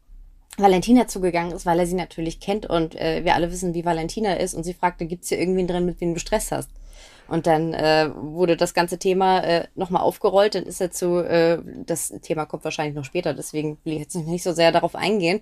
[0.58, 4.34] Valentina zugegangen ist, weil er sie natürlich kennt und äh, wir alle wissen, wie Valentina
[4.34, 6.70] ist und sie fragte, gibt es hier irgendwen drin, mit dem du Stress hast?
[7.28, 11.60] Und dann äh, wurde das ganze Thema äh, nochmal aufgerollt, dann ist er zu, äh,
[11.86, 15.42] das Thema kommt wahrscheinlich noch später, deswegen will ich jetzt nicht so sehr darauf eingehen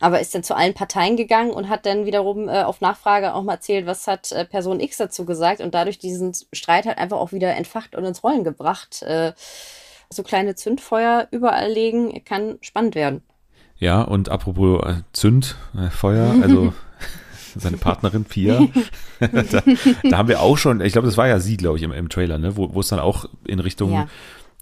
[0.00, 3.42] aber ist dann zu allen Parteien gegangen und hat dann wiederum äh, auf Nachfrage auch
[3.42, 7.18] mal erzählt, was hat äh, Person X dazu gesagt und dadurch diesen Streit halt einfach
[7.18, 9.02] auch wieder entfacht und ins Rollen gebracht.
[9.02, 9.32] Äh,
[10.12, 13.22] so kleine Zündfeuer überall legen kann spannend werden.
[13.76, 16.72] Ja, und apropos äh, Zündfeuer, also
[17.56, 18.66] seine Partnerin Pia,
[19.20, 19.62] da,
[20.02, 22.08] da, haben wir auch schon, ich glaube, das war ja sie, glaube ich, im, im
[22.08, 24.08] Trailer, ne, wo, wo es dann auch in Richtung ja.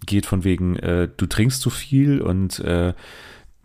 [0.04, 2.92] geht von wegen, äh, du trinkst zu viel und äh,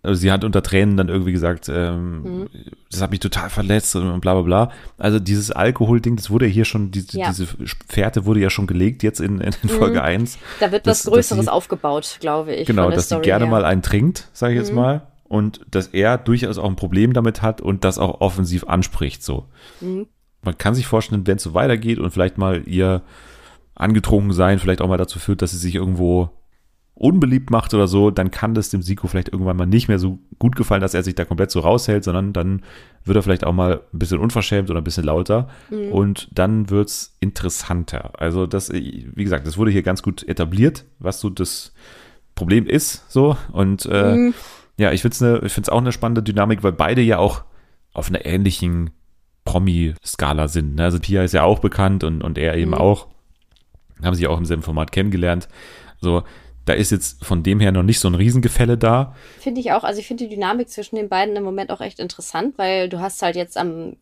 [0.04, 2.50] also sie hat unter Tränen dann irgendwie gesagt, ähm, mhm.
[2.92, 4.72] das hat mich total verletzt und bla bla bla.
[4.98, 7.30] Also dieses Alkohol-Ding, das wurde ja hier schon, die, ja.
[7.30, 7.48] diese
[7.88, 10.06] Fährte wurde ja schon gelegt jetzt in, in Folge mhm.
[10.06, 10.40] 1.
[10.60, 12.68] Da wird das, was Größeres sie, aufgebaut, glaube ich.
[12.68, 13.52] Genau, dass sie gerne her.
[13.52, 14.66] mal einen trinkt, sage ich mhm.
[14.66, 15.08] jetzt mal.
[15.24, 19.24] Und dass er durchaus auch ein Problem damit hat und das auch offensiv anspricht.
[19.24, 19.46] So.
[19.80, 20.08] Mhm.
[20.42, 23.04] Man kann sich vorstellen, wenn es so weitergeht und vielleicht mal ihr
[23.76, 26.30] angetrunken sein vielleicht auch mal dazu führt, dass sie sich irgendwo
[26.96, 30.20] unbeliebt macht oder so, dann kann das dem Siko vielleicht irgendwann mal nicht mehr so
[30.38, 32.62] gut gefallen, dass er sich da komplett so raushält, sondern dann
[33.04, 35.92] wird er vielleicht auch mal ein bisschen unverschämt oder ein bisschen lauter mhm.
[35.92, 38.12] und dann wird's interessanter.
[38.20, 41.74] Also das, wie gesagt, das wurde hier ganz gut etabliert, was so das
[42.36, 44.34] Problem ist, so und äh, mhm.
[44.78, 47.44] ja, ich finde es ne, find's auch eine spannende Dynamik, weil beide ja auch
[47.94, 48.92] auf einer ähnlichen
[49.46, 50.76] Promi-Skala sind.
[50.76, 50.84] Ne?
[50.84, 52.78] Also Pia ist ja auch bekannt und, und er eben mhm.
[52.78, 53.08] auch.
[54.02, 55.48] Haben sich auch im selben Format kennengelernt.
[56.02, 56.24] So,
[56.66, 59.16] da ist jetzt von dem her noch nicht so ein Riesengefälle da.
[59.40, 59.84] Finde ich auch.
[59.84, 63.00] Also ich finde die Dynamik zwischen den beiden im Moment auch echt interessant, weil du
[63.00, 63.98] hast halt jetzt am,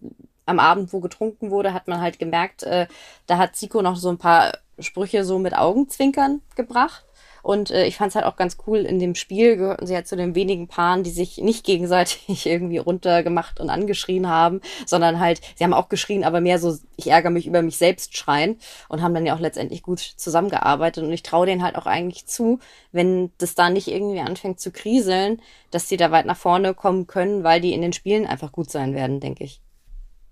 [0.45, 2.88] am Abend, wo getrunken wurde, hat man halt gemerkt, äh,
[3.28, 7.06] da hat Zico noch so ein paar Sprüche so mit Augenzwinkern gebracht.
[7.41, 10.08] Und äh, ich fand es halt auch ganz cool, in dem Spiel gehörten sie halt
[10.08, 15.41] zu den wenigen Paaren, die sich nicht gegenseitig irgendwie runtergemacht und angeschrien haben, sondern halt,
[15.56, 18.58] sie haben auch geschrien, aber mehr so, ich ärgere mich über mich selbst schreien
[18.89, 21.04] und haben dann ja auch letztendlich gut zusammengearbeitet.
[21.04, 22.60] Und ich traue denen halt auch eigentlich zu,
[22.91, 27.08] wenn das da nicht irgendwie anfängt zu kriseln, dass die da weit nach vorne kommen
[27.08, 29.62] können, weil die in den Spielen einfach gut sein werden, denke ich.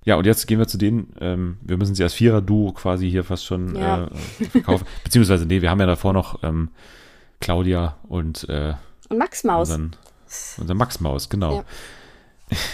[0.06, 3.24] Ja, und jetzt gehen wir zu denen, ähm, wir müssen sie als Vierer-Duo quasi hier
[3.24, 4.06] fast schon ja.
[4.06, 4.86] äh, verkaufen.
[5.04, 6.70] Beziehungsweise, nee, wir haben ja davor noch ähm,
[7.40, 8.74] Claudia und, äh,
[9.10, 9.70] und Max Maus.
[9.70, 9.96] Unseren,
[10.58, 11.58] unser Max Maus, genau.
[11.58, 11.64] Ja.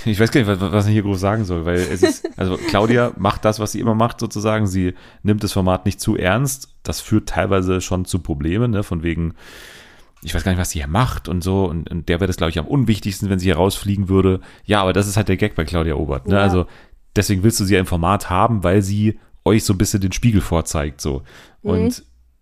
[0.05, 2.55] Ich weiß gar nicht, was, was ich hier groß sagen soll, weil es ist, also
[2.55, 4.67] Claudia macht das, was sie immer macht, sozusagen.
[4.67, 6.69] Sie nimmt das Format nicht zu ernst.
[6.83, 9.33] Das führt teilweise schon zu Problemen, ne, von wegen,
[10.21, 11.65] ich weiß gar nicht, was sie hier macht und so.
[11.65, 14.39] Und, und der wäre das, glaube ich, am unwichtigsten, wenn sie hier rausfliegen würde.
[14.63, 16.27] Ja, aber das ist halt der Gag bei Claudia Obert.
[16.27, 16.35] Ne?
[16.35, 16.41] Ja.
[16.41, 16.67] Also
[17.15, 20.11] deswegen willst du sie ja im Format haben, weil sie euch so ein bisschen den
[20.11, 21.01] Spiegel vorzeigt.
[21.01, 21.23] So.
[21.63, 21.91] Mhm.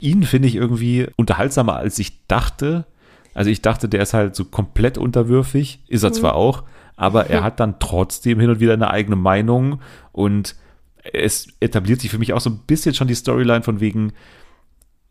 [0.04, 2.86] Ihn finde ich irgendwie unterhaltsamer, als ich dachte.
[3.34, 6.16] Also ich dachte, der ist halt so komplett unterwürfig, ist er mhm.
[6.16, 6.64] zwar auch,
[6.96, 9.80] aber er hat dann trotzdem hin und wieder eine eigene Meinung
[10.12, 10.56] und
[11.14, 14.14] es etabliert sich für mich auch so ein bisschen schon die Storyline von wegen,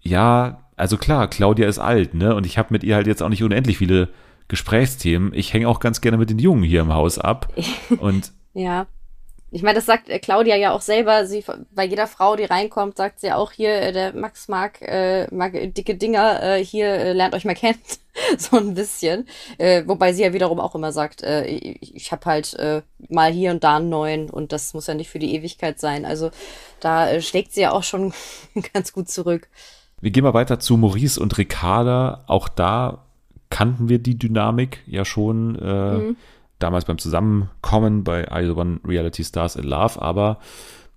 [0.01, 2.35] ja, also klar, Claudia ist alt, ne?
[2.35, 4.09] Und ich habe mit ihr halt jetzt auch nicht unendlich viele
[4.49, 5.33] Gesprächsthemen.
[5.35, 7.53] Ich hänge auch ganz gerne mit den Jungen hier im Haus ab.
[7.99, 8.87] Und ja.
[9.55, 11.27] Ich meine, das sagt äh, Claudia ja auch selber.
[11.27, 15.27] Sie bei jeder Frau, die reinkommt, sagt sie auch hier, äh, der Max mag, äh,
[15.33, 17.79] mag dicke Dinger, äh, hier äh, lernt euch mal kennen.
[18.39, 19.27] so ein bisschen.
[19.59, 23.31] Äh, wobei sie ja wiederum auch immer sagt, äh, ich, ich habe halt äh, mal
[23.31, 26.07] hier und da einen neuen und das muss ja nicht für die Ewigkeit sein.
[26.07, 26.31] Also
[26.81, 28.15] da äh, schlägt sie ja auch schon
[28.73, 29.49] ganz gut zurück.
[30.01, 32.25] Wir gehen mal weiter zu Maurice und Ricarda.
[32.27, 33.05] Auch da
[33.51, 35.57] kannten wir die Dynamik ja schon.
[35.59, 36.17] Äh, mhm
[36.63, 40.39] damals beim Zusammenkommen bei I One Reality Stars in Love, aber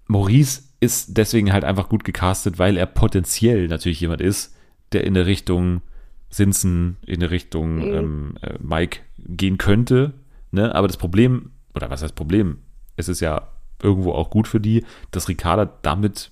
[0.07, 4.55] Maurice ist deswegen halt einfach gut gecastet, weil er potenziell natürlich jemand ist,
[4.91, 5.81] der in der Richtung
[6.29, 7.93] Sinsen in die Richtung mhm.
[7.93, 10.13] ähm, äh, Mike gehen könnte.
[10.51, 10.73] Ne?
[10.75, 12.59] Aber das Problem, oder was heißt Problem?
[12.97, 13.47] Es ist ja
[13.81, 16.31] irgendwo auch gut für die, dass Ricarda damit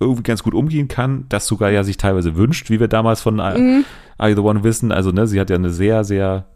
[0.00, 3.36] irgendwie ganz gut umgehen kann, das sogar ja sich teilweise wünscht, wie wir damals von
[3.36, 3.84] mhm.
[4.18, 4.92] Are You the One wissen.
[4.92, 6.46] Also, ne, sie hat ja eine sehr, sehr,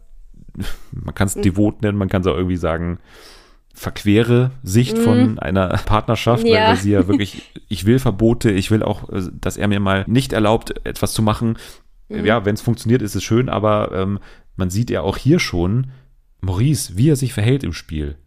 [0.91, 1.41] man kann es mhm.
[1.41, 2.99] devot nennen, man kann es auch irgendwie sagen,
[3.73, 5.01] verquere Sicht mhm.
[5.01, 6.69] von einer Partnerschaft, ja.
[6.69, 10.03] weil sie ja wirklich, ich will Verbote, ich will auch, äh, dass er mir mal
[10.07, 11.57] nicht erlaubt, etwas zu machen.
[12.09, 12.25] Mhm.
[12.25, 14.19] Ja, wenn es funktioniert, ist es schön, aber ähm,
[14.55, 15.91] man sieht ja auch hier schon,
[16.41, 18.17] Maurice, wie er sich verhält im Spiel.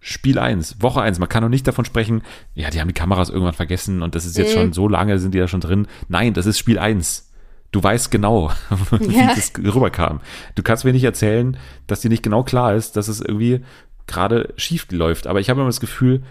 [0.00, 1.20] Spiel 1, Woche 1.
[1.20, 2.22] Man kann noch nicht davon sprechen,
[2.54, 4.58] ja, die haben die Kameras irgendwann vergessen und das ist jetzt mhm.
[4.58, 5.86] schon so lange, sind die da schon drin.
[6.08, 7.31] Nein, das ist Spiel 1.
[7.72, 8.50] Du weißt genau,
[9.00, 9.34] wie ja.
[9.34, 10.20] das rüberkam.
[10.54, 11.56] Du kannst mir nicht erzählen,
[11.86, 13.60] dass dir nicht genau klar ist, dass es irgendwie
[14.06, 15.26] gerade schief läuft.
[15.26, 16.22] Aber ich habe immer das Gefühl,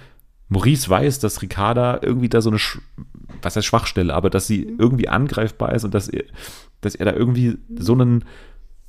[0.50, 2.60] Maurice weiß, dass Ricarda irgendwie da so eine,
[3.42, 4.76] was heißt Schwachstelle, aber dass sie mhm.
[4.80, 6.24] irgendwie angreifbar ist und dass er,
[6.82, 8.26] dass er da irgendwie so einen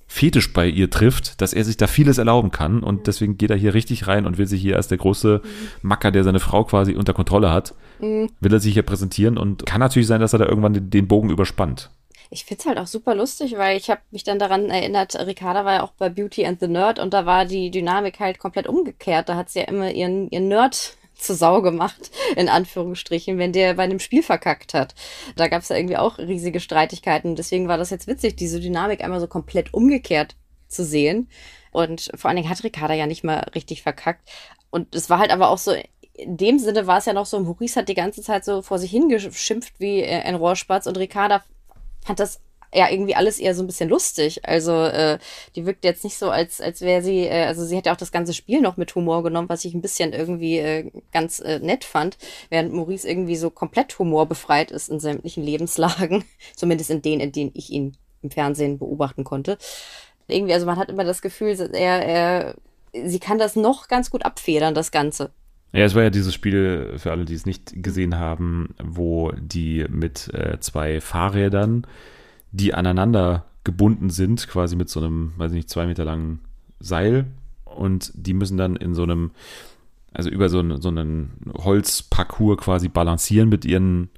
[0.08, 3.56] Fetisch bei ihr trifft, dass er sich da vieles erlauben kann und deswegen geht er
[3.56, 5.40] hier richtig rein und will sich hier als der große
[5.80, 8.28] Macker, der seine Frau quasi unter Kontrolle hat, mhm.
[8.38, 11.30] will er sich hier präsentieren und kann natürlich sein, dass er da irgendwann den Bogen
[11.30, 11.90] überspannt.
[12.32, 15.66] Ich finde es halt auch super lustig, weil ich habe mich dann daran erinnert, Ricarda
[15.66, 18.66] war ja auch bei Beauty and the Nerd und da war die Dynamik halt komplett
[18.66, 19.28] umgekehrt.
[19.28, 23.74] Da hat sie ja immer ihren, ihren Nerd zur Sau gemacht, in Anführungsstrichen, wenn der
[23.74, 24.94] bei einem Spiel verkackt hat.
[25.36, 27.36] Da gab es ja irgendwie auch riesige Streitigkeiten.
[27.36, 30.34] Deswegen war das jetzt witzig, diese Dynamik einmal so komplett umgekehrt
[30.68, 31.28] zu sehen.
[31.70, 34.26] Und vor allen Dingen hat Ricarda ja nicht mal richtig verkackt.
[34.70, 35.74] Und es war halt aber auch so,
[36.14, 38.78] in dem Sinne war es ja noch so, Maurice hat die ganze Zeit so vor
[38.78, 41.42] sich hingeschimpft wie ein Rohrspatz und Ricarda
[42.04, 42.40] fand das
[42.74, 44.40] ja irgendwie alles eher so ein bisschen lustig.
[44.48, 45.18] Also äh,
[45.54, 48.12] die wirkt jetzt nicht so, als, als wäre sie, äh, also sie hätte auch das
[48.12, 51.84] ganze Spiel noch mit Humor genommen, was ich ein bisschen irgendwie äh, ganz äh, nett
[51.84, 56.24] fand, während Maurice irgendwie so komplett humorbefreit ist in sämtlichen Lebenslagen,
[56.56, 59.58] zumindest in denen, in denen ich ihn im Fernsehen beobachten konnte.
[60.28, 62.54] Irgendwie, also man hat immer das Gefühl, er, er,
[62.92, 65.30] sie kann das noch ganz gut abfedern, das Ganze.
[65.72, 69.86] Ja, es war ja dieses Spiel, für alle, die es nicht gesehen haben, wo die
[69.88, 71.86] mit äh, zwei Fahrrädern
[72.52, 76.40] die aneinander gebunden sind, quasi mit so einem, weiß ich nicht, zwei Meter langen
[76.80, 77.26] Seil.
[77.64, 79.30] Und die müssen dann in so einem,
[80.12, 84.10] also über so, einen, so einen Holzparcours quasi balancieren mit ihren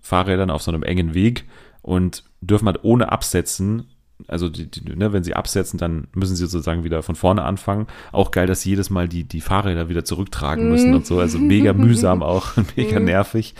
[0.00, 1.44] Fahrrädern auf so einem engen Weg
[1.82, 3.86] und dürfen halt ohne Absetzen,
[4.28, 7.86] also die, die, ne, wenn sie absetzen, dann müssen sie sozusagen wieder von vorne anfangen.
[8.12, 11.18] Auch geil, dass sie jedes Mal die, die Fahrräder wieder zurücktragen müssen und so.
[11.18, 13.54] Also mega mühsam auch, mega nervig.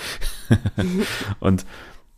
[1.40, 1.66] und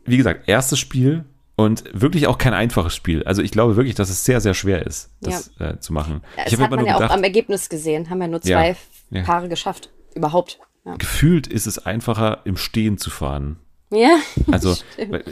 [0.05, 1.25] wie gesagt, erstes Spiel,
[1.59, 3.25] und wirklich auch kein einfaches Spiel.
[3.25, 5.71] Also ich glaube wirklich, dass es sehr, sehr schwer ist, das ja.
[5.71, 6.23] äh, zu machen.
[6.37, 8.09] Das ich hat man ja gedacht, auch am Ergebnis gesehen.
[8.11, 8.77] Haben ja nur zwei
[9.11, 9.91] ja, Paare geschafft.
[10.15, 10.61] Überhaupt.
[10.99, 13.59] Gefühlt ist es einfacher, im Stehen zu fahren.
[13.91, 14.19] Ja.
[14.53, 14.77] Also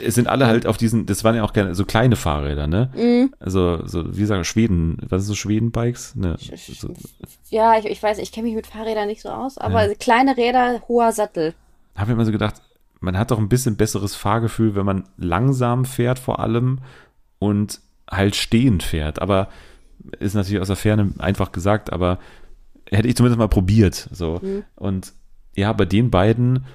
[0.01, 2.91] es sind alle halt auf diesen, das waren ja auch gerne so kleine Fahrräder, ne?
[2.95, 3.33] Mhm.
[3.39, 6.15] Also so, wie sagen Schweden, was ist so Schweden-Bikes?
[6.15, 6.93] Ne, so.
[7.49, 10.81] Ja, ich, ich weiß, ich kenne mich mit Fahrrädern nicht so aus, aber kleine Räder,
[10.87, 11.53] hoher Sattel.
[11.95, 12.61] Habe ich immer so gedacht,
[12.99, 16.79] man hat doch ein bisschen besseres Fahrgefühl, wenn man langsam fährt vor allem
[17.39, 19.21] und halt stehend fährt.
[19.21, 19.49] Aber
[20.19, 22.19] ist natürlich aus der Ferne einfach gesagt, aber
[22.89, 24.09] hätte ich zumindest mal probiert.
[24.11, 24.39] So.
[24.41, 24.63] Mhm.
[24.75, 25.13] Und
[25.55, 26.65] ja, bei den beiden,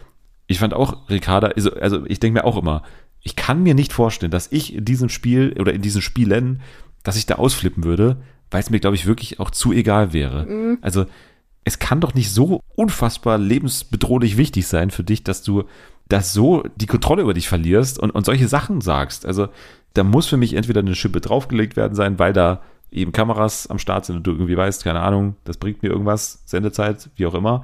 [0.52, 2.82] ich fand auch Ricarda, also, also ich denke mir auch immer,
[3.20, 6.60] ich kann mir nicht vorstellen, dass ich in diesem Spiel oder in diesen Spielen,
[7.02, 8.18] dass ich da ausflippen würde,
[8.50, 10.46] weil es mir, glaube ich, wirklich auch zu egal wäre.
[10.46, 10.78] Mhm.
[10.80, 11.06] Also
[11.64, 15.64] es kann doch nicht so unfassbar lebensbedrohlich wichtig sein für dich, dass du
[16.08, 19.24] dass so die Kontrolle über dich verlierst und, und solche Sachen sagst.
[19.24, 19.48] Also
[19.94, 22.60] da muss für mich entweder eine Schippe draufgelegt werden sein, weil da
[22.90, 26.42] eben Kameras am Start sind und du irgendwie weißt, keine Ahnung, das bringt mir irgendwas,
[26.44, 27.62] Sendezeit, wie auch immer.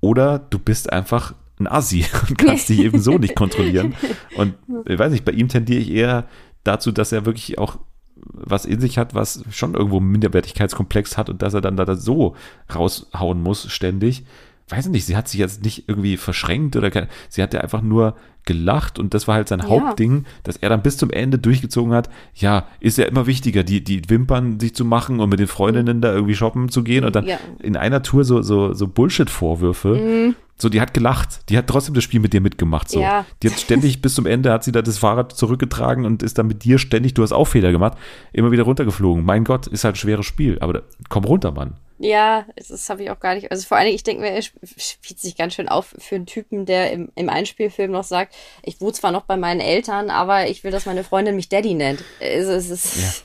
[0.00, 3.94] Oder du bist einfach ein Assi und kannst dich eben so nicht kontrollieren.
[4.36, 4.54] Und
[4.86, 6.26] ich weiß nicht, bei ihm tendiere ich eher
[6.64, 7.78] dazu, dass er wirklich auch
[8.24, 11.94] was in sich hat, was schon irgendwo einen Minderwertigkeitskomplex hat und dass er dann da
[11.96, 12.36] so
[12.72, 14.24] raushauen muss ständig
[14.68, 17.82] weiß nicht, sie hat sich jetzt nicht irgendwie verschränkt oder keine, sie hat ja einfach
[17.82, 19.68] nur gelacht und das war halt sein ja.
[19.68, 22.10] Hauptding, dass er dann bis zum Ende durchgezogen hat.
[22.34, 26.00] Ja, ist ja immer wichtiger, die, die Wimpern sich zu machen und mit den Freundinnen
[26.00, 27.38] da irgendwie shoppen zu gehen und dann ja.
[27.60, 29.94] in einer Tour so, so, so Bullshit-Vorwürfe.
[29.94, 30.34] Mhm.
[30.56, 31.48] So, die hat gelacht.
[31.48, 32.88] Die hat trotzdem das Spiel mit dir mitgemacht.
[32.88, 33.00] So.
[33.00, 33.26] Ja.
[33.42, 36.46] Die hat ständig bis zum Ende hat sie da das Fahrrad zurückgetragen und ist dann
[36.46, 37.98] mit dir ständig, du hast auch Fehler gemacht,
[38.32, 39.24] immer wieder runtergeflogen.
[39.24, 40.58] Mein Gott, ist halt ein schweres Spiel.
[40.60, 41.74] Aber da, komm runter, Mann.
[42.02, 43.52] Ja, das habe ich auch gar nicht.
[43.52, 46.26] Also vor allen Dingen, ich denke mir, er spielt sich ganz schön auf für einen
[46.26, 48.34] Typen, der im, im Einspielfilm noch sagt,
[48.64, 51.74] ich wohne zwar noch bei meinen Eltern, aber ich will, dass meine Freundin mich Daddy
[51.74, 52.02] nennt.
[52.18, 53.24] Es, es ist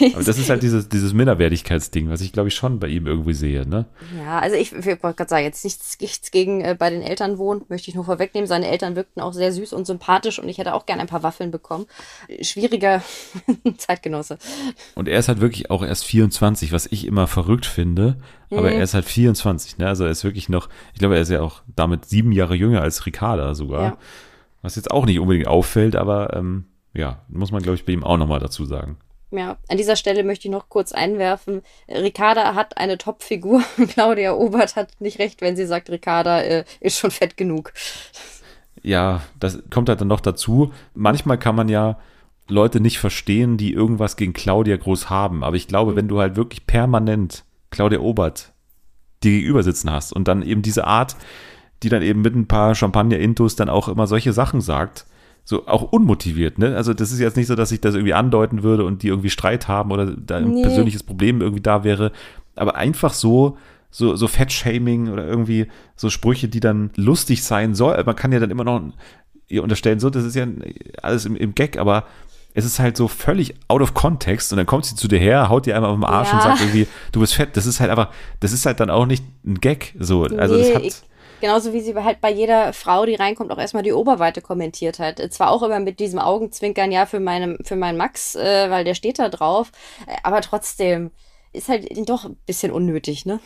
[0.00, 0.06] ja.
[0.14, 3.34] aber das ist halt dieses, dieses Minderwertigkeitsding, was ich glaube ich schon bei ihm irgendwie
[3.34, 3.84] sehe, ne?
[4.16, 7.36] Ja, also ich, ich wollte gerade sagen, jetzt nichts, nichts gegen äh, bei den Eltern
[7.36, 8.46] wohnen, möchte ich nur vorwegnehmen.
[8.46, 11.22] Seine Eltern wirkten auch sehr süß und sympathisch und ich hätte auch gerne ein paar
[11.22, 11.84] Waffeln bekommen.
[12.40, 13.02] Schwieriger
[13.76, 14.38] Zeitgenosse.
[14.94, 18.13] Und er ist halt wirklich auch erst 24, was ich immer verrückt finde
[18.50, 18.76] aber mhm.
[18.76, 19.88] er ist halt 24, ne?
[19.88, 22.80] Also er ist wirklich noch, ich glaube, er ist ja auch damit sieben Jahre jünger
[22.80, 23.82] als Ricarda sogar.
[23.82, 23.98] Ja.
[24.62, 28.04] Was jetzt auch nicht unbedingt auffällt, aber ähm, ja, muss man, glaube ich, bei ihm
[28.04, 28.98] auch nochmal dazu sagen.
[29.30, 31.62] Ja, an dieser Stelle möchte ich noch kurz einwerfen.
[31.88, 33.62] Ricarda hat eine Top-Figur.
[33.88, 37.72] Claudia Obert hat nicht recht, wenn sie sagt, Ricarda äh, ist schon fett genug.
[38.82, 40.72] Ja, das kommt halt dann noch dazu.
[40.94, 41.98] Manchmal kann man ja
[42.48, 45.42] Leute nicht verstehen, die irgendwas gegen Claudia groß haben.
[45.42, 45.96] Aber ich glaube, mhm.
[45.96, 48.52] wenn du halt wirklich permanent Claudia Obert
[49.22, 51.16] dir gegenüber sitzen hast und dann eben diese Art,
[51.82, 55.06] die dann eben mit ein paar Champagner-Intos dann auch immer solche Sachen sagt,
[55.44, 56.74] so auch unmotiviert, ne?
[56.74, 59.28] Also das ist jetzt nicht so, dass ich das irgendwie andeuten würde und die irgendwie
[59.28, 60.62] Streit haben oder da ein nee.
[60.62, 62.12] persönliches Problem irgendwie da wäre,
[62.56, 63.58] aber einfach so
[63.90, 68.02] so so Fettshaming oder irgendwie so Sprüche, die dann lustig sein soll.
[68.04, 68.82] Man kann ja dann immer noch
[69.46, 70.46] ihr unterstellen, so das ist ja
[71.02, 72.04] alles im, im Gag, aber
[72.54, 75.48] es ist halt so völlig out of context und dann kommt sie zu dir her,
[75.48, 76.34] haut dir einmal auf den Arsch ja.
[76.36, 77.56] und sagt irgendwie, du bist fett.
[77.56, 79.94] Das ist halt einfach, das ist halt dann auch nicht ein Gag.
[79.98, 80.82] So, also nee, das hat.
[80.84, 80.94] Ich,
[81.40, 85.20] genauso wie sie halt bei jeder Frau, die reinkommt, auch erstmal die Oberweite kommentiert hat.
[85.32, 88.94] Zwar auch immer mit diesem Augenzwinkern, ja, für, meine, für meinen Max, äh, weil der
[88.94, 89.72] steht da drauf,
[90.22, 91.10] aber trotzdem
[91.52, 93.40] ist halt doch ein bisschen unnötig, ne?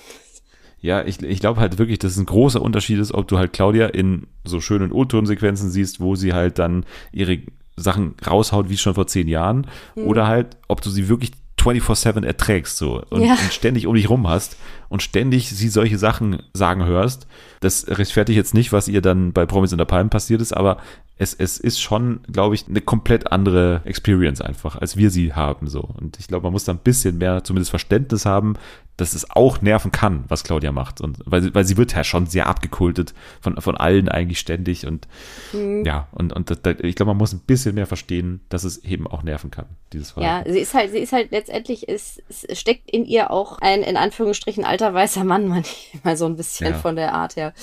[0.81, 3.53] Ja, ich, ich glaube halt wirklich, dass es ein großer Unterschied ist, ob du halt
[3.53, 7.41] Claudia in so schönen O-Ton-Sequenzen siehst, wo sie halt dann ihre
[7.79, 10.05] Sachen raushaut wie schon vor zehn Jahren mhm.
[10.05, 13.33] oder halt, ob du sie wirklich 24-7 erträgst so und, ja.
[13.33, 14.57] und, ständig um dich rum hast
[14.89, 17.27] und ständig sie solche Sachen sagen hörst.
[17.61, 20.79] Das rechtfertigt jetzt nicht, was ihr dann bei Promis in der Palm passiert ist, aber
[21.21, 25.67] es, es ist schon, glaube ich, eine komplett andere Experience einfach, als wir sie haben
[25.67, 25.81] so.
[25.81, 28.55] Und ich glaube, man muss da ein bisschen mehr zumindest Verständnis haben,
[28.97, 31.01] dass es auch nerven kann, was Claudia macht.
[31.01, 34.87] Und weil, weil sie wird ja schon sehr abgekultet von, von allen eigentlich ständig.
[34.87, 35.09] Und
[35.53, 35.85] mhm.
[35.85, 39.09] ja, und, und das, ich glaube, man muss ein bisschen mehr verstehen, dass es eben
[39.09, 40.49] auch nerven kann, dieses Verhalten.
[40.49, 43.83] Ja, sie ist halt, sie ist halt letztendlich, es, es steckt in ihr auch ein,
[43.83, 45.49] in Anführungsstrichen, alter weißer Mann,
[45.95, 46.79] manchmal so ein bisschen ja.
[46.79, 47.55] von der Art her.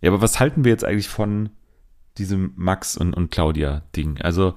[0.00, 1.50] Ja, aber was halten wir jetzt eigentlich von
[2.18, 4.20] diesem Max und, und Claudia-Ding?
[4.20, 4.54] Also,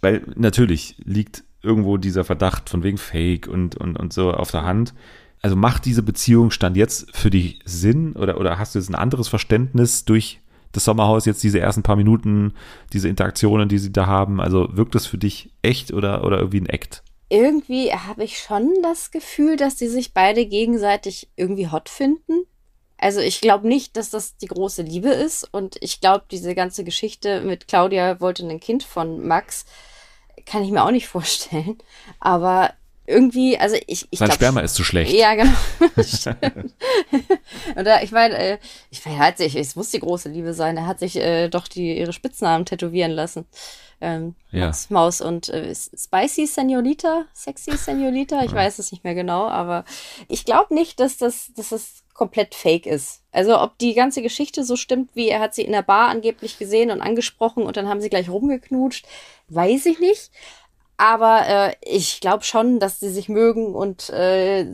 [0.00, 4.64] weil natürlich liegt irgendwo dieser Verdacht von wegen Fake und, und, und so auf der
[4.64, 4.94] Hand.
[5.40, 8.94] Also macht diese Beziehung Stand jetzt für dich Sinn oder, oder hast du jetzt ein
[8.94, 10.40] anderes Verständnis durch
[10.72, 12.54] das Sommerhaus jetzt diese ersten paar Minuten,
[12.92, 14.40] diese Interaktionen, die sie da haben?
[14.40, 17.02] Also wirkt das für dich echt oder, oder irgendwie ein Act?
[17.30, 22.44] Irgendwie habe ich schon das Gefühl, dass die sich beide gegenseitig irgendwie hot finden.
[22.98, 26.84] Also ich glaube nicht, dass das die große Liebe ist und ich glaube, diese ganze
[26.84, 29.64] Geschichte mit Claudia wollte ein Kind von Max,
[30.44, 31.78] kann ich mir auch nicht vorstellen.
[32.18, 32.72] Aber
[33.08, 34.06] irgendwie, also ich.
[34.10, 35.12] ich Sein glaub, Sperma ist zu schlecht.
[35.12, 35.52] Ja, genau.
[37.76, 38.58] Oder ich meine, äh,
[38.90, 41.98] ich hat sich, es muss die große Liebe sein, er hat sich äh, doch die,
[41.98, 43.46] ihre Spitznamen tätowieren lassen.
[44.00, 44.66] Ähm, ja.
[44.66, 48.56] Max Maus und äh, Spicy Senorita, Sexy Senorita, ich ja.
[48.56, 49.84] weiß es nicht mehr genau, aber
[50.28, 53.22] ich glaube nicht, dass das, dass das komplett fake ist.
[53.32, 56.58] Also ob die ganze Geschichte so stimmt, wie er hat sie in der Bar angeblich
[56.58, 59.06] gesehen und angesprochen und dann haben sie gleich rumgeknutscht,
[59.48, 60.30] weiß ich nicht.
[60.96, 64.66] Aber äh, ich glaube schon, dass sie sich mögen und äh,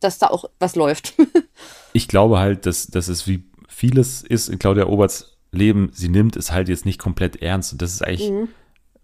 [0.00, 1.14] dass da auch was läuft.
[1.92, 6.36] ich glaube halt, dass, dass es wie vieles ist in Claudia Oberts Leben, sie nimmt
[6.36, 7.72] es halt jetzt nicht komplett ernst.
[7.72, 8.48] Und das ist eigentlich mhm.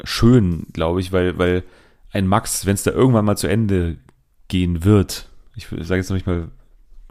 [0.04, 1.64] schön, glaube ich, weil, weil
[2.12, 3.96] ein Max, wenn es da irgendwann mal zu Ende
[4.48, 6.48] gehen wird, ich sage jetzt noch nicht mal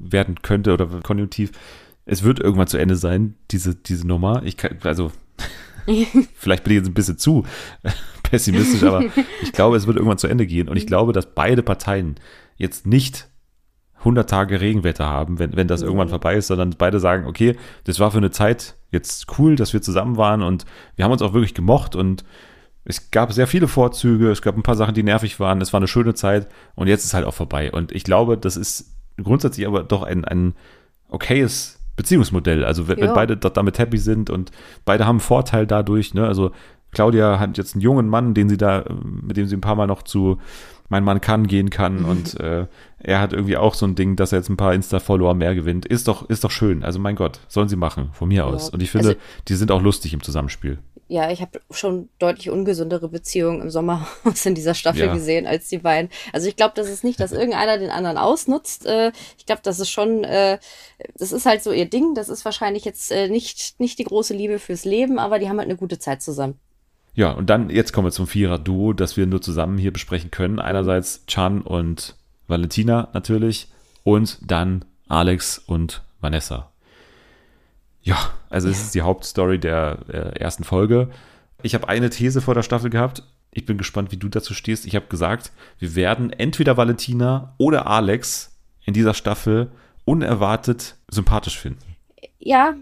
[0.01, 1.51] werden könnte oder konjunktiv,
[2.05, 4.41] es wird irgendwann zu Ende sein, diese, diese Nummer.
[4.43, 5.11] Ich kann, also,
[6.35, 7.45] vielleicht bin ich jetzt ein bisschen zu
[8.23, 9.03] pessimistisch, aber
[9.41, 10.69] ich glaube, es wird irgendwann zu Ende gehen.
[10.69, 12.15] Und ich glaube, dass beide Parteien
[12.57, 13.28] jetzt nicht
[13.99, 16.11] 100 Tage Regenwetter haben, wenn, wenn das irgendwann mhm.
[16.11, 19.81] vorbei ist, sondern beide sagen, okay, das war für eine Zeit jetzt cool, dass wir
[19.81, 22.23] zusammen waren und wir haben uns auch wirklich gemocht und
[22.85, 25.79] es gab sehr viele Vorzüge, es gab ein paar Sachen, die nervig waren, es war
[25.79, 27.71] eine schöne Zeit und jetzt ist halt auch vorbei.
[27.71, 30.55] Und ich glaube, das ist grundsätzlich aber doch ein, ein
[31.09, 32.63] okayes Beziehungsmodell.
[32.63, 34.51] Also wenn, wenn beide damit happy sind und
[34.85, 36.25] beide haben einen Vorteil dadurch, ne?
[36.25, 36.51] Also
[36.91, 39.85] Claudia hat jetzt einen jungen Mann, den sie da, mit dem sie ein paar Mal
[39.85, 40.39] noch zu
[40.89, 42.05] mein Mann kann gehen kann mhm.
[42.05, 42.67] und äh,
[42.99, 45.85] er hat irgendwie auch so ein Ding, dass er jetzt ein paar Insta-Follower mehr gewinnt.
[45.85, 46.83] Ist doch, ist doch schön.
[46.83, 48.43] Also mein Gott, sollen sie machen, von mir ja.
[48.43, 48.69] aus.
[48.69, 50.79] Und ich finde, also, die sind auch lustig im Zusammenspiel
[51.09, 55.13] ja, ich habe schon deutlich ungesündere Beziehungen im Sommerhaus in dieser Staffel ja.
[55.13, 56.11] gesehen als die beiden.
[56.33, 58.85] Also ich glaube, das ist nicht, dass irgendeiner den anderen ausnutzt.
[58.85, 60.59] Äh, ich glaube, das ist schon, äh,
[61.15, 62.13] das ist halt so ihr Ding.
[62.13, 65.57] Das ist wahrscheinlich jetzt äh, nicht, nicht die große Liebe fürs Leben, aber die haben
[65.57, 66.59] halt eine gute Zeit zusammen.
[67.19, 70.57] Ja, und dann, jetzt kommen wir zum Vierer-Duo, das wir nur zusammen hier besprechen können.
[70.57, 72.15] Einerseits Chan und
[72.47, 73.67] Valentina natürlich
[74.05, 76.71] und dann Alex und Vanessa.
[78.01, 78.15] Ja,
[78.49, 81.09] also es ist die Hauptstory der äh, ersten Folge.
[81.61, 83.23] Ich habe eine These vor der Staffel gehabt.
[83.51, 84.85] Ich bin gespannt, wie du dazu stehst.
[84.85, 89.73] Ich habe gesagt, wir werden entweder Valentina oder Alex in dieser Staffel
[90.05, 91.97] unerwartet sympathisch finden.
[92.39, 92.75] Ja,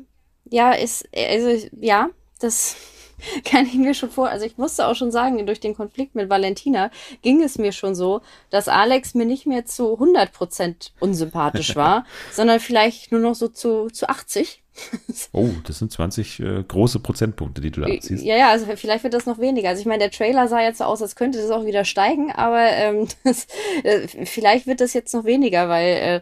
[0.46, 2.10] ja, ist, also, ja,
[2.40, 2.76] das
[3.46, 4.30] kann ich mir schon vor.
[4.30, 6.92] Also ich musste auch schon sagen, durch den Konflikt mit Valentina
[7.22, 12.06] ging es mir schon so, dass Alex mir nicht mehr zu 100 Prozent unsympathisch war,
[12.32, 14.64] sondern vielleicht nur noch so zu, zu 80.
[15.34, 18.24] Oh, das sind 20 äh, große Prozentpunkte, die du da abziehst.
[18.24, 19.70] Ja, ja, also vielleicht wird das noch weniger.
[19.70, 22.32] Also ich meine, der Trailer sah jetzt so aus, als könnte das auch wieder steigen,
[22.32, 23.48] aber ähm, das,
[23.84, 26.22] äh, vielleicht wird das jetzt noch weniger, weil äh,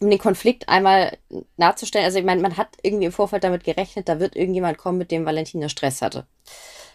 [0.00, 1.16] um den Konflikt einmal
[1.56, 4.98] nachzustellen, also ich meine, man hat irgendwie im Vorfeld damit gerechnet, da wird irgendjemand kommen,
[4.98, 6.26] mit dem Valentina Stress hatte.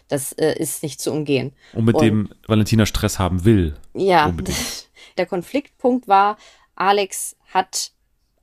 [0.08, 1.52] Das äh, ist nicht zu umgehen.
[1.72, 3.76] Und mit Und, dem Valentina Stress haben will.
[3.94, 4.88] Ja, unbedingt.
[5.16, 6.36] der Konfliktpunkt war,
[6.74, 7.92] Alex hat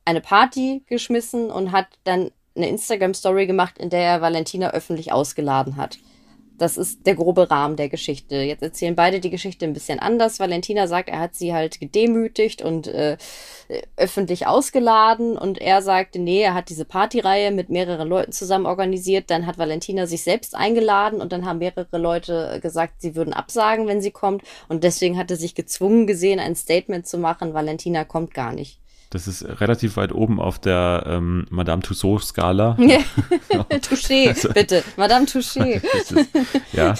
[0.04, 5.76] eine Party geschmissen und hat dann eine Instagram-Story gemacht, in der er Valentina öffentlich ausgeladen
[5.76, 5.98] hat.
[6.58, 8.36] Das ist der grobe Rahmen der Geschichte.
[8.36, 10.40] Jetzt erzählen beide die Geschichte ein bisschen anders.
[10.40, 13.16] Valentina sagt, er hat sie halt gedemütigt und äh,
[13.96, 19.30] öffentlich ausgeladen und er sagte, nee, er hat diese Partyreihe mit mehreren Leuten zusammen organisiert.
[19.30, 23.86] Dann hat Valentina sich selbst eingeladen und dann haben mehrere Leute gesagt, sie würden absagen,
[23.86, 24.42] wenn sie kommt.
[24.68, 28.80] Und deswegen hat er sich gezwungen gesehen, ein Statement zu machen, Valentina kommt gar nicht.
[29.10, 32.76] Das ist relativ weit oben auf der ähm, Madame Tussauds-Skala.
[33.80, 34.84] Touché, also, bitte.
[34.96, 35.80] Madame Touché.
[36.72, 36.94] ja,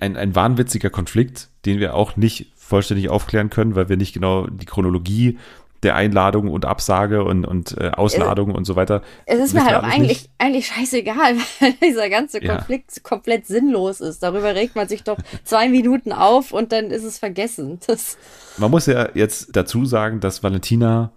[0.00, 4.46] ein, ein wahnwitziger Konflikt, den wir auch nicht vollständig aufklären können, weil wir nicht genau
[4.46, 5.38] die Chronologie
[5.82, 9.02] der Einladung und Absage und, und äh, Ausladung es, und so weiter.
[9.26, 13.02] Es ist mir halt auch eigentlich, eigentlich scheißegal, weil dieser ganze Konflikt ja.
[13.02, 14.22] komplett sinnlos ist.
[14.22, 17.78] Darüber regt man sich doch zwei Minuten auf und dann ist es vergessen.
[17.86, 18.16] Das
[18.56, 21.12] man muss ja jetzt dazu sagen, dass Valentina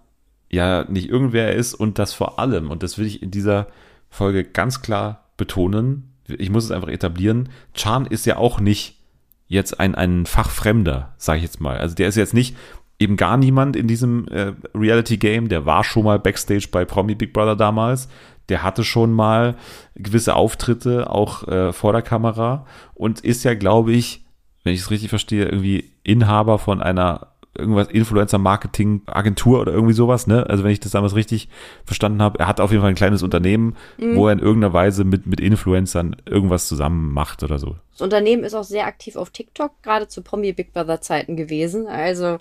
[0.50, 3.68] ja nicht irgendwer ist und das vor allem, und das will ich in dieser
[4.08, 8.98] Folge ganz klar betonen, ich muss es einfach etablieren, Chan ist ja auch nicht
[9.46, 11.78] jetzt ein, ein Fachfremder, sage ich jetzt mal.
[11.78, 12.56] Also der ist jetzt nicht
[13.00, 17.32] eben gar niemand in diesem äh, Reality-Game, der war schon mal Backstage bei Promi Big
[17.32, 18.08] Brother damals,
[18.48, 19.56] der hatte schon mal
[19.94, 24.24] gewisse Auftritte, auch äh, vor der Kamera und ist ja, glaube ich,
[24.62, 30.46] wenn ich es richtig verstehe, irgendwie Inhaber von einer irgendwas Influencer-Marketing-Agentur oder irgendwie sowas, ne?
[30.48, 31.48] Also wenn ich das damals richtig
[31.84, 34.16] verstanden habe, er hat auf jeden Fall ein kleines Unternehmen, mhm.
[34.16, 37.76] wo er in irgendeiner Weise mit, mit Influencern irgendwas zusammen macht oder so.
[37.92, 41.86] Das Unternehmen ist auch sehr aktiv auf TikTok, gerade zu Promi Big Brother Zeiten gewesen.
[41.86, 42.38] Also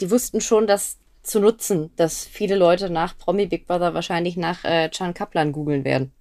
[0.00, 4.64] die wussten schon, das zu nutzen, dass viele Leute nach Promi Big Brother wahrscheinlich nach
[4.64, 6.12] äh, Chan Kaplan googeln werden.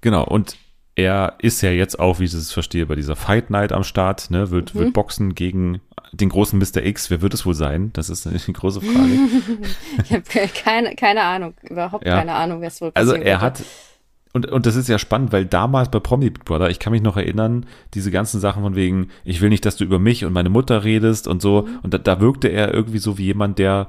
[0.00, 0.56] Genau, und
[0.94, 4.30] er ist ja jetzt auch, wie ich es verstehe, bei dieser Fight Night am Start,
[4.30, 4.78] ne, wird, mhm.
[4.78, 5.80] wird boxen gegen
[6.12, 6.84] den großen Mr.
[6.84, 7.10] X.
[7.10, 7.90] Wer wird es wohl sein?
[7.92, 9.12] Das ist eine große Frage.
[10.04, 12.16] ich habe keine, keine Ahnung, überhaupt ja.
[12.16, 13.62] keine Ahnung, wer es wohl Also er hat,
[14.32, 17.02] und, und das ist ja spannend, weil damals bei Promi Big Brother, ich kann mich
[17.02, 20.32] noch erinnern, diese ganzen Sachen von wegen, ich will nicht, dass du über mich und
[20.32, 21.62] meine Mutter redest und so.
[21.62, 21.78] Mhm.
[21.82, 23.88] Und da, da wirkte er irgendwie so wie jemand, der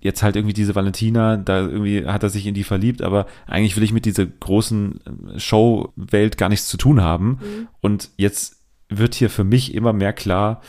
[0.00, 3.76] jetzt halt irgendwie diese Valentina, da irgendwie hat er sich in die verliebt, aber eigentlich
[3.76, 5.00] will ich mit dieser großen
[5.34, 7.28] äh, Show-Welt gar nichts zu tun haben.
[7.28, 7.68] Mhm.
[7.80, 8.56] Und jetzt
[8.88, 10.62] wird hier für mich immer mehr klar,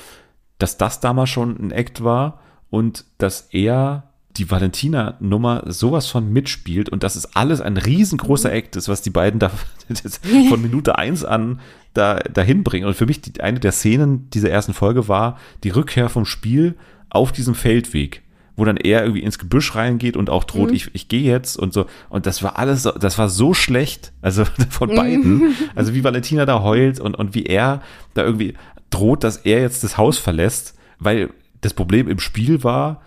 [0.62, 2.40] dass das damals schon ein Act war
[2.70, 4.04] und dass er
[4.38, 8.56] die Valentina-Nummer sowas von mitspielt und dass es alles ein riesengroßer mhm.
[8.56, 9.52] Act ist, was die beiden da
[10.50, 11.60] von Minute eins an
[11.94, 12.88] da dahin bringen.
[12.88, 16.76] Und für mich die, eine der Szenen dieser ersten Folge war die Rückkehr vom Spiel
[17.10, 18.24] auf diesem Feldweg
[18.58, 20.76] wo dann er irgendwie ins Gebüsch reingeht und auch droht, mhm.
[20.76, 21.86] ich, ich gehe jetzt und so.
[22.10, 25.56] Und das war alles, das war so schlecht, also von beiden.
[25.74, 27.82] Also wie Valentina da heult und, und wie er
[28.14, 28.54] da irgendwie
[28.92, 31.32] droht, dass er jetzt das Haus verlässt, weil
[31.62, 33.02] das Problem im Spiel war,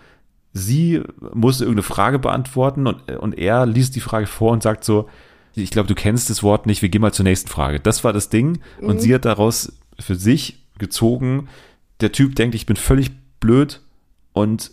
[0.53, 1.01] sie
[1.33, 5.09] musste irgendeine Frage beantworten und, und er liest die Frage vor und sagt so,
[5.53, 7.79] ich glaube, du kennst das Wort nicht, wir gehen mal zur nächsten Frage.
[7.79, 8.99] Das war das Ding und mhm.
[8.99, 11.47] sie hat daraus für sich gezogen,
[12.01, 13.81] der Typ denkt, ich bin völlig blöd
[14.33, 14.71] und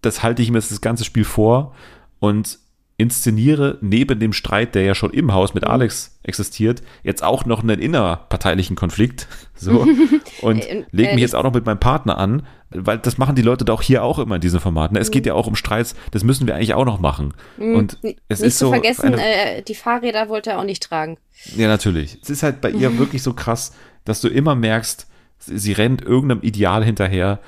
[0.00, 1.74] das halte ich mir das ganze Spiel vor
[2.18, 2.58] und
[3.02, 5.70] inszeniere neben dem Streit, der ja schon im Haus mit mhm.
[5.70, 9.28] Alex existiert, jetzt auch noch einen innerparteilichen Konflikt.
[9.54, 9.86] So.
[10.40, 13.42] Und äh, lege mich jetzt auch noch mit meinem Partner an, weil das machen die
[13.42, 14.96] Leute doch hier auch immer in diesen Formaten.
[14.96, 17.32] Es geht ja auch um Streits, das müssen wir eigentlich auch noch machen.
[17.58, 17.76] Mhm.
[17.76, 18.72] Und es nicht ist zu so.
[18.72, 21.16] vergessen, äh, die Fahrräder wollte er auch nicht tragen.
[21.54, 22.18] Ja, natürlich.
[22.22, 23.72] Es ist halt bei ihr wirklich so krass,
[24.04, 25.06] dass du immer merkst,
[25.38, 27.38] sie rennt irgendeinem Ideal hinterher,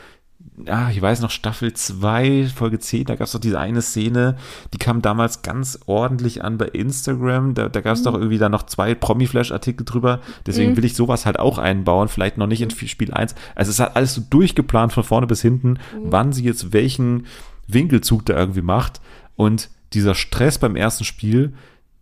[0.66, 4.36] ah, ich weiß noch, Staffel 2, Folge 10, da gab es doch diese eine Szene,
[4.72, 7.54] die kam damals ganz ordentlich an bei Instagram.
[7.54, 8.04] Da, da gab es mhm.
[8.04, 10.20] doch irgendwie da noch zwei Promi-Flash-Artikel drüber.
[10.46, 10.76] Deswegen mhm.
[10.76, 13.34] will ich sowas halt auch einbauen, vielleicht noch nicht in Spiel 1.
[13.54, 15.78] Also es hat alles so durchgeplant von vorne bis hinten, mhm.
[16.04, 17.26] wann sie jetzt welchen
[17.66, 19.00] Winkelzug da irgendwie macht.
[19.36, 21.54] Und dieser Stress beim ersten Spiel,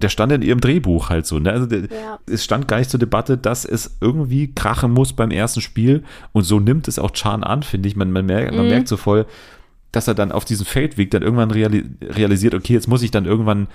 [0.03, 1.39] der stand in ihrem Drehbuch halt so.
[1.39, 1.53] Ne?
[1.53, 2.19] Also der, ja.
[2.27, 6.03] es stand gar nicht zur Debatte, dass es irgendwie krachen muss beim ersten Spiel.
[6.33, 7.97] Und so nimmt es auch Chan an, finde ich.
[7.97, 8.71] Man, man, merkt, man mhm.
[8.71, 9.27] merkt so voll,
[9.93, 13.27] dass er dann auf diesem Feldweg dann irgendwann reali realisiert, okay, jetzt muss ich dann
[13.27, 13.69] irgendwann,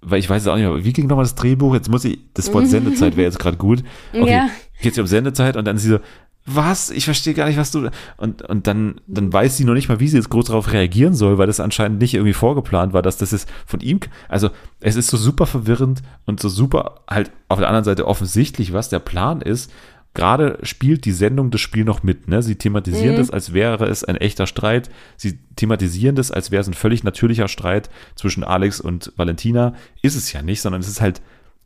[0.00, 1.74] weil ich weiß es auch nicht mehr, wie ging nochmal das Drehbuch?
[1.74, 3.82] Jetzt muss ich, das Wort Sendezeit wäre jetzt gerade gut.
[4.14, 4.50] Okay, ja.
[4.80, 5.98] geht es um Sendezeit und dann ist sie so,
[6.46, 6.90] was?
[6.90, 7.90] Ich verstehe gar nicht, was du.
[8.16, 11.14] Und, und dann, dann weiß sie noch nicht mal, wie sie jetzt groß darauf reagieren
[11.14, 14.00] soll, weil das anscheinend nicht irgendwie vorgeplant war, dass das ist von ihm.
[14.28, 18.72] Also, es ist so super verwirrend und so super halt auf der anderen Seite offensichtlich,
[18.72, 19.70] was der Plan ist.
[20.12, 22.26] Gerade spielt die Sendung das Spiel noch mit.
[22.26, 22.42] Ne?
[22.42, 23.18] Sie thematisieren mhm.
[23.18, 24.90] das, als wäre es ein echter Streit.
[25.16, 29.74] Sie thematisieren das, als wäre es ein völlig natürlicher Streit zwischen Alex und Valentina.
[30.02, 31.22] Ist es ja nicht, sondern es ist halt,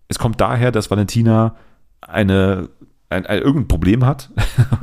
[0.09, 1.57] es kommt daher, dass Valentina
[2.03, 2.69] eine
[3.15, 4.31] ein, ein, irgendein Problem hat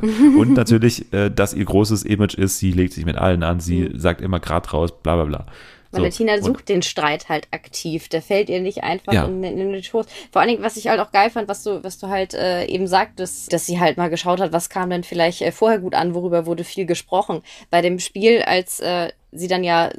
[0.38, 3.88] und natürlich, äh, dass ihr großes Image ist, sie legt sich mit allen an, sie
[3.88, 3.98] mhm.
[3.98, 5.46] sagt immer grad raus, bla bla bla.
[5.92, 8.08] Valentina so, sucht den Streit halt aktiv.
[8.08, 9.26] Der fällt ihr nicht einfach ja.
[9.26, 10.06] in, in, den Schoß.
[10.30, 12.64] Vor allen Dingen, was ich halt auch geil fand, was du, was du halt äh,
[12.64, 15.94] eben sagtest, dass sie halt mal geschaut hat, was kam denn vielleicht äh, vorher gut
[15.94, 17.42] an, worüber wurde viel gesprochen.
[17.70, 19.90] Bei dem Spiel, als äh, sie dann ja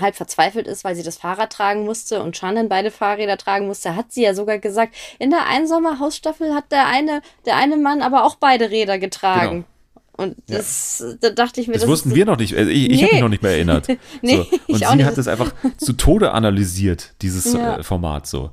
[0.00, 3.94] halb verzweifelt ist, weil sie das Fahrrad tragen musste und Shannon beide Fahrräder tragen musste,
[3.94, 8.24] hat sie ja sogar gesagt, in der Einsommerhausstaffel hat der eine, der eine Mann aber
[8.24, 9.64] auch beide Räder getragen.
[9.64, 9.66] Genau.
[10.16, 11.14] Und das, ja.
[11.20, 12.56] da dachte ich mir, das, das wussten wir noch nicht.
[12.56, 13.02] Also ich, ich nee.
[13.02, 13.86] habe mich noch nicht mehr erinnert.
[14.22, 14.46] nee, so.
[14.66, 17.78] Und sie hat es einfach zu Tode analysiert, dieses ja.
[17.78, 18.50] Äh, Format so.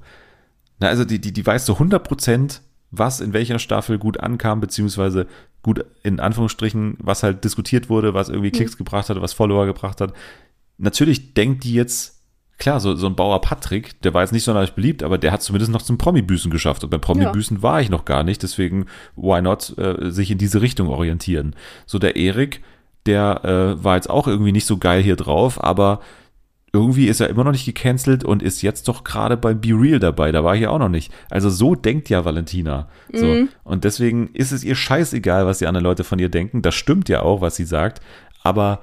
[0.79, 2.61] Na, also die, die, die weiß so 100 Prozent,
[2.91, 5.25] was in welcher Staffel gut ankam, beziehungsweise
[5.61, 8.79] gut in Anführungsstrichen, was halt diskutiert wurde, was irgendwie Klicks mhm.
[8.79, 10.13] gebracht hat, was Follower gebracht hat
[10.83, 12.21] natürlich denkt die jetzt,
[12.59, 15.41] klar, so, so ein Bauer Patrick, der war jetzt nicht sonderlich beliebt, aber der hat
[15.41, 16.83] zumindest noch zum Promi-Büßen geschafft.
[16.83, 17.63] Und beim Promi-Büßen ja.
[17.63, 21.55] war ich noch gar nicht, deswegen why not äh, sich in diese Richtung orientieren.
[21.85, 22.61] So der Erik,
[23.05, 25.99] der äh, war jetzt auch irgendwie nicht so geil hier drauf, aber
[26.75, 29.99] irgendwie ist er immer noch nicht gecancelt und ist jetzt doch gerade beim Be Real
[29.99, 30.31] dabei.
[30.31, 31.13] Da war ich ja auch noch nicht.
[31.29, 32.89] Also so denkt ja Valentina.
[33.11, 33.27] So.
[33.27, 33.49] Mhm.
[33.63, 36.63] Und deswegen ist es ihr scheißegal, was die anderen Leute von ihr denken.
[36.63, 38.01] Das stimmt ja auch, was sie sagt.
[38.41, 38.79] Aber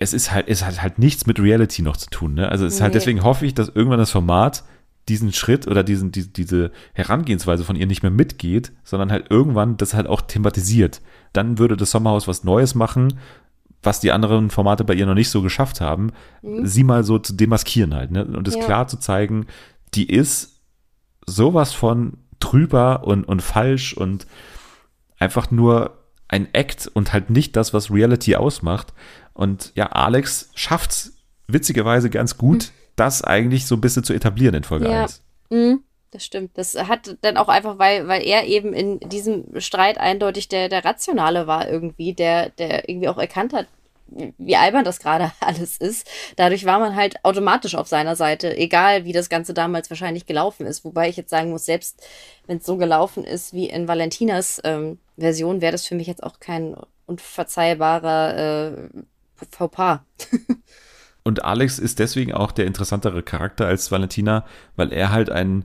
[0.00, 2.34] es ist halt, es hat halt nichts mit Reality noch zu tun.
[2.34, 2.48] Ne?
[2.48, 4.64] Also es ist halt, deswegen hoffe ich, dass irgendwann das Format
[5.08, 9.76] diesen Schritt oder diesen, die, diese Herangehensweise von ihr nicht mehr mitgeht, sondern halt irgendwann
[9.76, 11.02] das halt auch thematisiert.
[11.34, 13.18] Dann würde das Sommerhaus was Neues machen,
[13.82, 16.66] was die anderen Formate bei ihr noch nicht so geschafft haben, mhm.
[16.66, 18.24] sie mal so zu demaskieren halt, ne?
[18.24, 18.64] Und es ja.
[18.64, 19.46] klar zu zeigen,
[19.94, 20.62] die ist
[21.26, 24.26] sowas von drüber und, und falsch und
[25.18, 25.99] einfach nur
[26.30, 28.94] ein Act und halt nicht das, was Reality ausmacht.
[29.34, 31.12] Und ja, Alex schafft es
[31.48, 32.92] witzigerweise ganz gut, mhm.
[32.96, 35.02] das eigentlich so ein bisschen zu etablieren in Folge ja.
[35.02, 35.22] 1.
[35.50, 35.82] Mhm.
[36.12, 36.58] Das stimmt.
[36.58, 40.84] Das hat dann auch einfach, weil, weil er eben in diesem Streit eindeutig der, der
[40.84, 43.66] Rationale war irgendwie, der, der irgendwie auch erkannt hat,
[44.38, 46.08] wie albern das gerade alles ist.
[46.36, 50.66] Dadurch war man halt automatisch auf seiner Seite, egal wie das Ganze damals wahrscheinlich gelaufen
[50.66, 50.84] ist.
[50.84, 52.02] Wobei ich jetzt sagen muss, selbst
[52.46, 56.22] wenn es so gelaufen ist wie in Valentinas ähm, Version, wäre das für mich jetzt
[56.22, 58.88] auch kein unverzeihbarer äh,
[59.50, 60.00] Fauxpas.
[61.22, 64.44] Und Alex ist deswegen auch der interessantere Charakter als Valentina,
[64.76, 65.64] weil er halt ein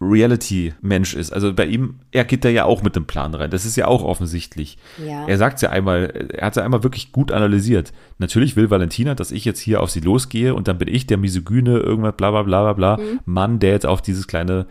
[0.00, 1.32] Reality-Mensch ist.
[1.32, 3.50] Also bei ihm, er geht da ja auch mit dem Plan rein.
[3.50, 4.76] Das ist ja auch offensichtlich.
[5.04, 5.26] Ja.
[5.26, 7.92] Er sagt ja einmal, er hat ja einmal wirklich gut analysiert.
[8.18, 11.16] Natürlich will Valentina, dass ich jetzt hier auf sie losgehe und dann bin ich der
[11.16, 13.20] misogyne, irgendwas, bla bla bla bla bla, mhm.
[13.24, 14.66] Mann, der jetzt auf dieses kleine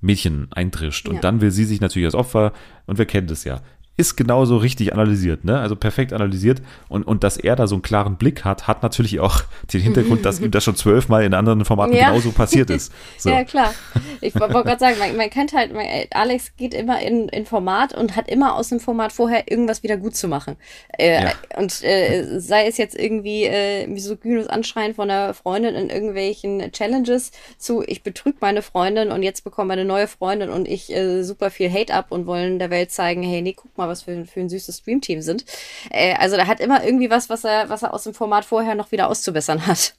[0.00, 1.08] Mädchen eintrischt.
[1.08, 1.20] Und ja.
[1.20, 2.52] dann will sie sich natürlich als Opfer,
[2.86, 3.60] und wir kennen das ja
[4.00, 5.60] ist genauso richtig analysiert, ne?
[5.60, 6.62] Also perfekt analysiert.
[6.88, 9.42] Und, und dass er da so einen klaren Blick hat, hat natürlich auch
[9.72, 12.08] den Hintergrund, dass ihm das schon zwölfmal in anderen Formaten ja.
[12.08, 12.92] genauso passiert ist.
[13.18, 13.28] So.
[13.28, 13.74] Ja, klar.
[14.22, 17.92] Ich wollte gerade sagen, man, man kennt halt, man, Alex geht immer in, in Format
[17.94, 20.56] und hat immer aus dem Format vorher irgendwas wieder gut zu machen.
[20.98, 21.32] Äh, ja.
[21.58, 27.32] Und äh, sei es jetzt irgendwie äh, misogynes Anschreien von einer Freundin in irgendwelchen Challenges
[27.58, 31.50] zu, ich betrüge meine Freundin und jetzt bekomme eine neue Freundin und ich äh, super
[31.50, 34.40] viel Hate ab und wollen der Welt zeigen, hey, nee, guck mal, was für, für
[34.40, 35.44] ein süßes Streamteam sind.
[35.90, 38.74] Äh, also da hat immer irgendwie was, was er, was er aus dem Format vorher
[38.74, 39.94] noch wieder auszubessern hat.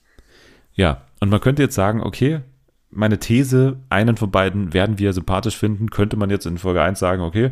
[0.73, 2.41] Ja, und man könnte jetzt sagen, okay,
[2.89, 6.99] meine These, einen von beiden werden wir sympathisch finden, könnte man jetzt in Folge 1
[6.99, 7.51] sagen, okay,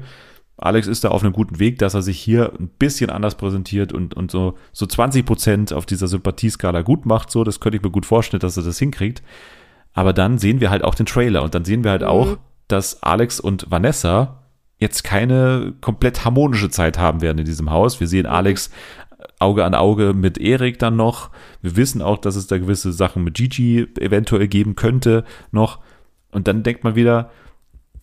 [0.57, 3.93] Alex ist da auf einem guten Weg, dass er sich hier ein bisschen anders präsentiert
[3.93, 7.31] und, und so, so 20 Prozent auf dieser Sympathieskala gut macht.
[7.31, 9.23] So, das könnte ich mir gut vorstellen, dass er das hinkriegt.
[9.93, 12.07] Aber dann sehen wir halt auch den Trailer und dann sehen wir halt mhm.
[12.07, 12.37] auch,
[12.67, 14.38] dass Alex und Vanessa
[14.80, 17.99] jetzt keine komplett harmonische Zeit haben werden in diesem Haus.
[17.99, 18.34] Wir sehen mhm.
[18.34, 18.71] Alex
[19.38, 21.30] Auge an Auge mit Erik dann noch.
[21.61, 25.80] Wir wissen auch, dass es da gewisse Sachen mit Gigi eventuell geben könnte noch.
[26.32, 27.32] Und dann denkt man wieder,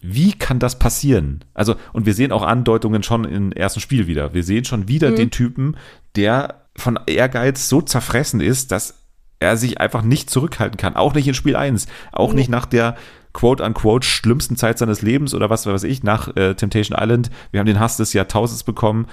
[0.00, 1.44] wie kann das passieren?
[1.54, 4.34] Also, und wir sehen auch Andeutungen schon im ersten Spiel wieder.
[4.34, 5.16] Wir sehen schon wieder mhm.
[5.16, 5.76] den Typen,
[6.16, 9.02] der von Ehrgeiz so zerfressen ist, dass
[9.40, 10.96] er sich einfach nicht zurückhalten kann.
[10.96, 11.86] Auch nicht in Spiel 1.
[12.12, 12.36] Auch mhm.
[12.36, 12.96] nicht nach der
[13.36, 17.30] quote-unquote schlimmsten Zeit seines Lebens oder was weiß ich, nach äh, Temptation Island.
[17.50, 19.06] Wir haben den Hass des Jahrtausends bekommen.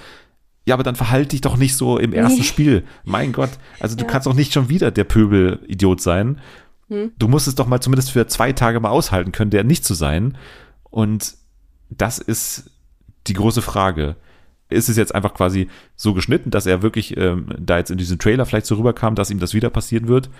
[0.64, 2.44] Ja, aber dann verhalte dich doch nicht so im ersten nee.
[2.44, 2.84] Spiel.
[3.04, 3.50] Mein Gott.
[3.80, 4.10] Also du ja.
[4.10, 6.40] kannst doch nicht schon wieder der Pöbel-Idiot sein.
[6.88, 7.12] Hm.
[7.18, 9.92] Du musst es doch mal zumindest für zwei Tage mal aushalten können, der nicht zu
[9.92, 10.38] sein.
[10.84, 11.34] Und
[11.90, 12.70] das ist
[13.26, 14.16] die große Frage.
[14.70, 18.18] Ist es jetzt einfach quasi so geschnitten, dass er wirklich ähm, da jetzt in diesem
[18.18, 20.30] Trailer vielleicht so rüberkam, dass ihm das wieder passieren wird?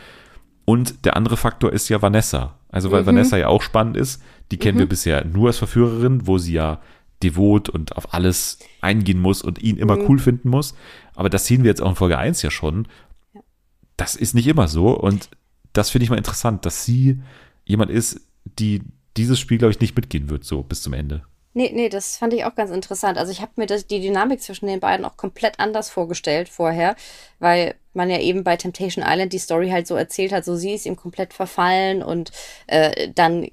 [0.65, 2.59] Und der andere Faktor ist ja Vanessa.
[2.69, 3.07] Also weil mhm.
[3.07, 4.23] Vanessa ja auch spannend ist.
[4.51, 4.81] Die kennen mhm.
[4.81, 6.81] wir bisher nur als Verführerin, wo sie ja
[7.23, 10.07] devot und auf alles eingehen muss und ihn immer mhm.
[10.09, 10.75] cool finden muss.
[11.15, 12.89] Aber das sehen wir jetzt auch in Folge 1 ja schon.
[13.97, 14.89] Das ist nicht immer so.
[14.89, 15.29] Und
[15.73, 17.23] das finde ich mal interessant, dass sie
[17.65, 18.21] jemand ist,
[18.59, 18.83] die
[19.17, 21.23] dieses Spiel, glaube ich, nicht mitgehen wird, so bis zum Ende.
[21.57, 23.17] Nee, nee, das fand ich auch ganz interessant.
[23.17, 26.97] Also ich habe mir das, die Dynamik zwischen den beiden auch komplett anders vorgestellt vorher,
[27.39, 30.75] weil man ja eben bei Temptation Island die Story halt so erzählt hat, so sie
[30.75, 32.33] ist ihm komplett verfallen und
[32.67, 33.49] äh, dann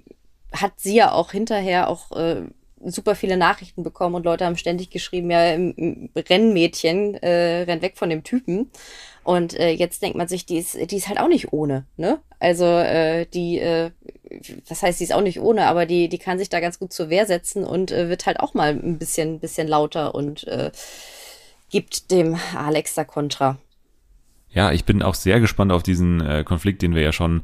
[0.52, 2.42] hat sie ja auch hinterher auch äh,
[2.84, 5.56] super viele Nachrichten bekommen und Leute haben ständig geschrieben, ja,
[6.16, 8.72] Rennmädchen, äh, renn weg von dem Typen.
[9.24, 12.20] Und äh, jetzt denkt man sich, die ist, die ist halt auch nicht ohne, ne?
[12.40, 13.92] Also äh, die, äh,
[14.68, 16.92] was heißt, die ist auch nicht ohne, aber die, die kann sich da ganz gut
[16.92, 20.72] zur Wehr setzen und äh, wird halt auch mal ein bisschen, bisschen lauter und äh,
[21.70, 23.58] gibt dem Alex da Kontra.
[24.50, 27.44] Ja, ich bin auch sehr gespannt auf diesen äh, Konflikt, den wir ja schon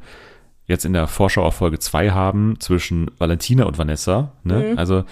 [0.66, 4.32] jetzt in der Vorschau auf Folge 2 haben zwischen Valentina und Vanessa.
[4.44, 4.70] Ne?
[4.72, 4.78] Mhm.
[4.78, 5.04] Also,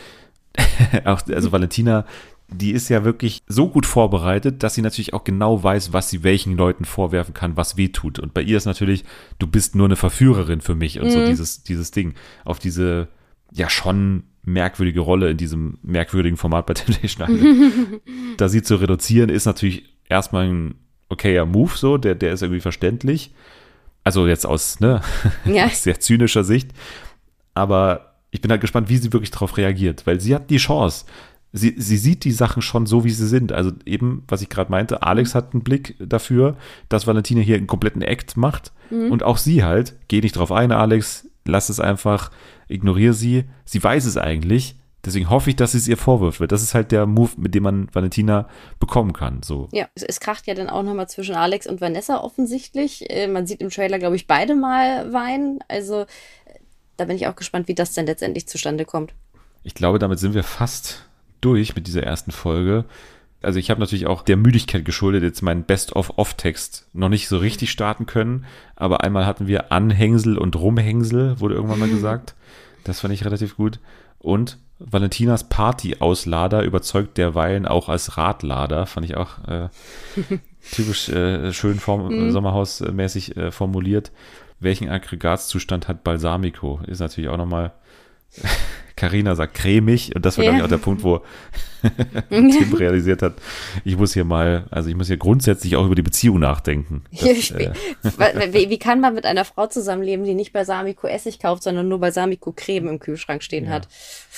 [1.04, 2.04] auch, also Valentina,
[2.48, 6.22] die ist ja wirklich so gut vorbereitet, dass sie natürlich auch genau weiß, was sie
[6.22, 8.18] welchen Leuten vorwerfen kann, was weh tut.
[8.18, 9.04] Und bei ihr ist natürlich,
[9.38, 11.10] du bist nur eine Verführerin für mich und mhm.
[11.10, 12.14] so dieses, dieses Ding.
[12.44, 13.08] Auf diese,
[13.52, 18.00] ja, schon merkwürdige Rolle in diesem merkwürdigen Format bei Temptation Island.
[18.36, 20.74] da sie zu reduzieren, ist natürlich erstmal ein
[21.08, 23.34] okayer Move, so, der, der ist irgendwie verständlich.
[24.04, 25.00] Also jetzt aus, ne,
[25.44, 25.66] ja.
[25.66, 26.70] aus sehr zynischer Sicht.
[27.54, 31.06] Aber ich bin halt gespannt, wie sie wirklich darauf reagiert, weil sie hat die Chance
[31.56, 33.52] sie, sie sieht die Sachen schon so, wie sie sind.
[33.52, 36.56] Also eben, was ich gerade meinte, Alex hat einen Blick dafür,
[36.88, 38.72] dass Valentina hier einen kompletten Act macht.
[38.90, 39.10] Mhm.
[39.10, 42.30] Und auch sie halt, geh nicht drauf ein, Alex, lass es einfach,
[42.68, 43.44] ignoriere sie.
[43.64, 44.76] Sie weiß es eigentlich.
[45.04, 47.62] Deswegen hoffe ich, dass es ihr vorwirft, weil das ist halt der Move, mit dem
[47.62, 48.48] man Valentina
[48.80, 49.40] bekommen kann.
[49.42, 49.68] So.
[49.72, 53.08] Ja, es, kracht ja dann auch nochmal zwischen Alex und Vanessa offensichtlich.
[53.08, 55.60] Äh, man sieht im Trailer, glaube ich, beide mal weinen.
[55.68, 56.06] Also äh,
[56.96, 59.14] da bin ich auch gespannt, wie das denn letztendlich zustande kommt.
[59.62, 61.06] Ich glaube, damit sind wir fast
[61.46, 62.84] durch mit dieser ersten Folge.
[63.40, 67.70] Also ich habe natürlich auch der Müdigkeit geschuldet, jetzt meinen Best-of-Off-Text noch nicht so richtig
[67.70, 68.44] starten können.
[68.74, 72.34] Aber einmal hatten wir Anhängsel und Rumhängsel, wurde irgendwann mal gesagt.
[72.82, 73.78] Das fand ich relativ gut.
[74.18, 78.86] Und Valentinas Party-Auslader überzeugt derweilen auch als Radlader.
[78.86, 79.68] Fand ich auch äh,
[80.72, 82.32] typisch äh, schön form mhm.
[82.32, 84.10] sommerhausmäßig äh, formuliert.
[84.58, 86.80] Welchen Aggregatzustand hat Balsamico?
[86.86, 87.72] Ist natürlich auch nochmal
[88.96, 90.50] Carina sagt cremig und das war, ja.
[90.50, 91.20] glaube ich, auch der Punkt, wo
[92.30, 93.34] Tim realisiert hat,
[93.84, 97.04] ich muss hier mal, also ich muss hier grundsätzlich auch über die Beziehung nachdenken.
[97.12, 101.62] Das, äh, wie, wie, kann man mit einer Frau zusammenleben, die nicht Balsamico Essig kauft,
[101.62, 103.70] sondern nur Balsamico Creme im Kühlschrank stehen ja.
[103.70, 103.88] hat?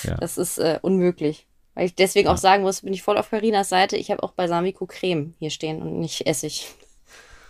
[0.03, 0.15] Ja.
[0.15, 1.47] Das ist äh, unmöglich.
[1.75, 4.31] Weil ich deswegen auch sagen muss, bin ich voll auf Carinas Seite, ich habe auch
[4.31, 6.67] Balsamico Creme hier stehen und nicht Essig.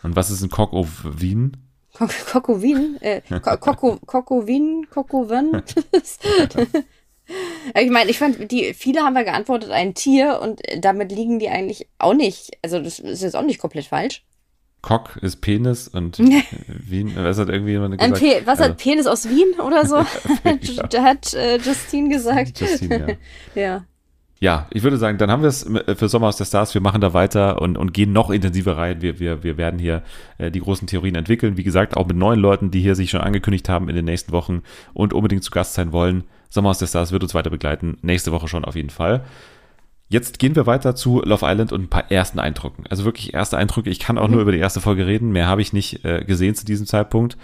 [0.04, 1.58] Und was ist ein Coq au Vin?
[2.32, 2.98] Kokowin?
[3.02, 4.88] Äh, Kokowin?
[4.90, 5.64] Kokowin?
[7.80, 11.50] Ich meine, ich fand, die, viele haben wir geantwortet, ein Tier und damit liegen die
[11.50, 12.52] eigentlich auch nicht.
[12.64, 14.24] Also, das ist jetzt auch nicht komplett falsch.
[14.82, 16.20] Cock ist Penis und
[16.68, 18.20] Wien, was hat irgendwie jemand gesagt?
[18.20, 19.98] Pe was also, hat Penis aus Wien oder so?
[20.94, 21.04] ja.
[21.04, 22.60] hat äh, Justine gesagt.
[22.60, 23.18] Justine,
[23.56, 23.62] ja.
[23.62, 23.86] ja.
[24.42, 26.74] Ja, ich würde sagen, dann haben wir es äh, für Sommer aus der Stars.
[26.74, 29.02] Wir machen da weiter und, und gehen noch intensiver rein.
[29.02, 30.02] Wir, wir, wir werden hier
[30.38, 31.58] äh, die großen Theorien entwickeln.
[31.58, 34.32] Wie gesagt, auch mit neuen Leuten, die hier sich schon angekündigt haben in den nächsten
[34.32, 34.64] Wochen
[34.94, 36.24] und unbedingt zu Gast sein wollen.
[36.50, 37.98] Sommer aus der Stars wird uns weiter begleiten.
[38.02, 39.24] Nächste Woche schon auf jeden Fall.
[40.08, 42.86] Jetzt gehen wir weiter zu Love Island und ein paar ersten Eindrücken.
[42.90, 43.92] Also wirklich erste Eindrücke.
[43.92, 44.34] Ich kann auch mhm.
[44.34, 45.32] nur über die erste Folge reden.
[45.32, 47.38] Mehr habe ich nicht äh, gesehen zu diesem Zeitpunkt.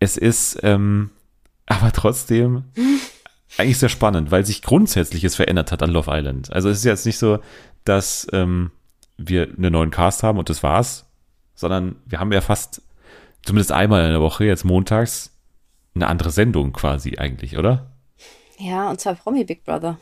[0.00, 1.10] Es ist ähm,
[1.66, 2.64] aber trotzdem
[3.58, 6.52] eigentlich sehr spannend, weil sich Grundsätzliches verändert hat an Love Island.
[6.52, 7.38] Also es ist jetzt nicht so,
[7.84, 8.72] dass ähm,
[9.16, 11.06] wir einen neuen Cast haben und das war's,
[11.54, 12.82] sondern wir haben ja fast
[13.42, 15.36] zumindest einmal in der Woche, jetzt montags,
[15.94, 17.89] eine andere Sendung quasi eigentlich, oder?
[18.60, 19.98] Ja, und zwar Promi Big Brother.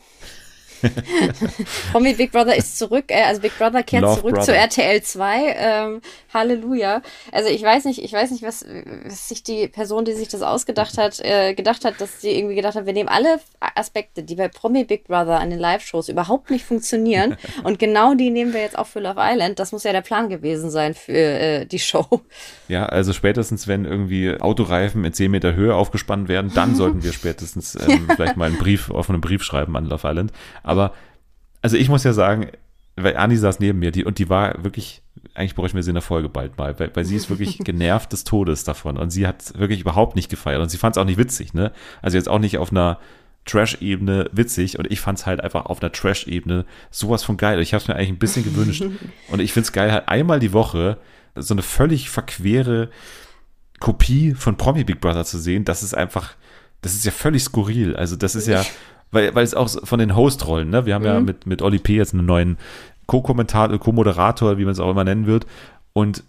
[1.91, 4.45] Promi Big Brother ist zurück, äh, also Big Brother kehrt Love zurück Brother.
[4.45, 5.55] zu RTL 2.
[5.57, 6.01] Ähm,
[6.33, 7.01] Halleluja.
[7.31, 8.65] Also ich weiß nicht, ich weiß nicht, was,
[9.05, 12.55] was sich die Person, die sich das ausgedacht hat, äh, gedacht hat, dass sie irgendwie
[12.55, 16.49] gedacht hat, wir nehmen alle Aspekte, die bei Promi Big Brother an den Live-Shows überhaupt
[16.49, 19.59] nicht funktionieren und genau die nehmen wir jetzt auch für Love Island.
[19.59, 22.05] Das muss ja der Plan gewesen sein für äh, die Show.
[22.67, 27.13] Ja, also spätestens, wenn irgendwie Autoreifen in 10 Meter Höhe aufgespannt werden, dann sollten wir
[27.19, 30.31] spätestens ähm, vielleicht mal einen Brief, offenen Brief schreiben an Love Island.
[30.69, 30.93] Aber,
[31.61, 32.49] also ich muss ja sagen,
[32.95, 35.01] weil Anni saß neben mir die, und die war wirklich,
[35.33, 38.11] eigentlich bräuchten wir sie in der Folge bald mal, weil, weil sie ist wirklich genervt
[38.11, 41.05] des Todes davon und sie hat wirklich überhaupt nicht gefeiert und sie fand es auch
[41.05, 41.71] nicht witzig, ne?
[42.01, 42.99] Also jetzt auch nicht auf einer
[43.45, 47.59] Trash-Ebene witzig und ich fand es halt einfach auf einer Trash-Ebene sowas von geil.
[47.61, 48.83] Ich habe es mir eigentlich ein bisschen gewünscht
[49.29, 50.97] und ich finde es geil, halt einmal die Woche
[51.35, 52.89] so eine völlig verquere
[53.79, 55.63] Kopie von Promi Big Brother zu sehen.
[55.63, 56.33] Das ist einfach,
[56.81, 57.95] das ist ja völlig skurril.
[57.95, 58.65] Also das ist ja,
[59.11, 60.85] weil, weil es auch von den Host-Rollen, ne?
[60.85, 61.07] Wir haben mhm.
[61.07, 61.95] ja mit, mit Oli P.
[61.95, 62.57] jetzt einen neuen
[63.07, 65.47] Co-Kommentator, Co-Moderator, wie man es auch immer nennen wird.
[65.93, 66.23] Und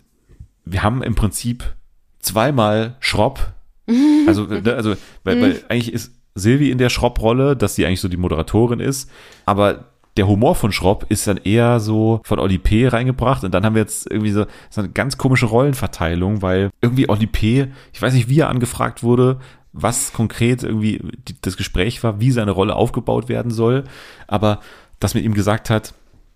[0.64, 1.74] wir haben im Prinzip
[2.20, 3.52] zweimal Schropp.
[4.28, 5.58] Also, ne, also weil, weil mhm.
[5.68, 9.10] eigentlich ist Silvi in der Schropp-Rolle, dass sie eigentlich so die Moderatorin ist.
[9.46, 12.86] Aber der Humor von Schropp ist dann eher so von Oli P.
[12.86, 17.08] reingebracht und dann haben wir jetzt irgendwie so, so eine ganz komische Rollenverteilung, weil irgendwie
[17.08, 19.38] Oli P., ich weiß nicht, wie er angefragt wurde,
[19.72, 21.00] was konkret irgendwie
[21.42, 23.84] das Gespräch war, wie seine Rolle aufgebaut werden soll,
[24.26, 24.60] aber
[24.98, 25.94] dass mit ihm gesagt hat,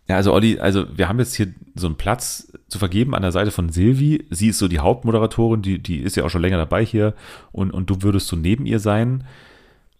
[0.08, 3.32] ja, also Olli, also wir haben jetzt hier so einen Platz zu vergeben an der
[3.32, 4.26] Seite von Silvi.
[4.30, 7.14] Sie ist so die Hauptmoderatorin, die, die ist ja auch schon länger dabei hier
[7.52, 9.24] und, und du würdest so neben ihr sein.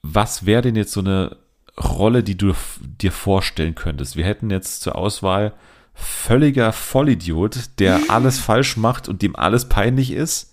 [0.03, 1.39] Was wäre denn jetzt so eine
[1.83, 4.17] Rolle, die du dir vorstellen könntest?
[4.17, 5.55] Wir hätten jetzt zur Auswahl
[5.95, 10.53] völliger Vollidiot, der alles falsch macht und dem alles peinlich ist,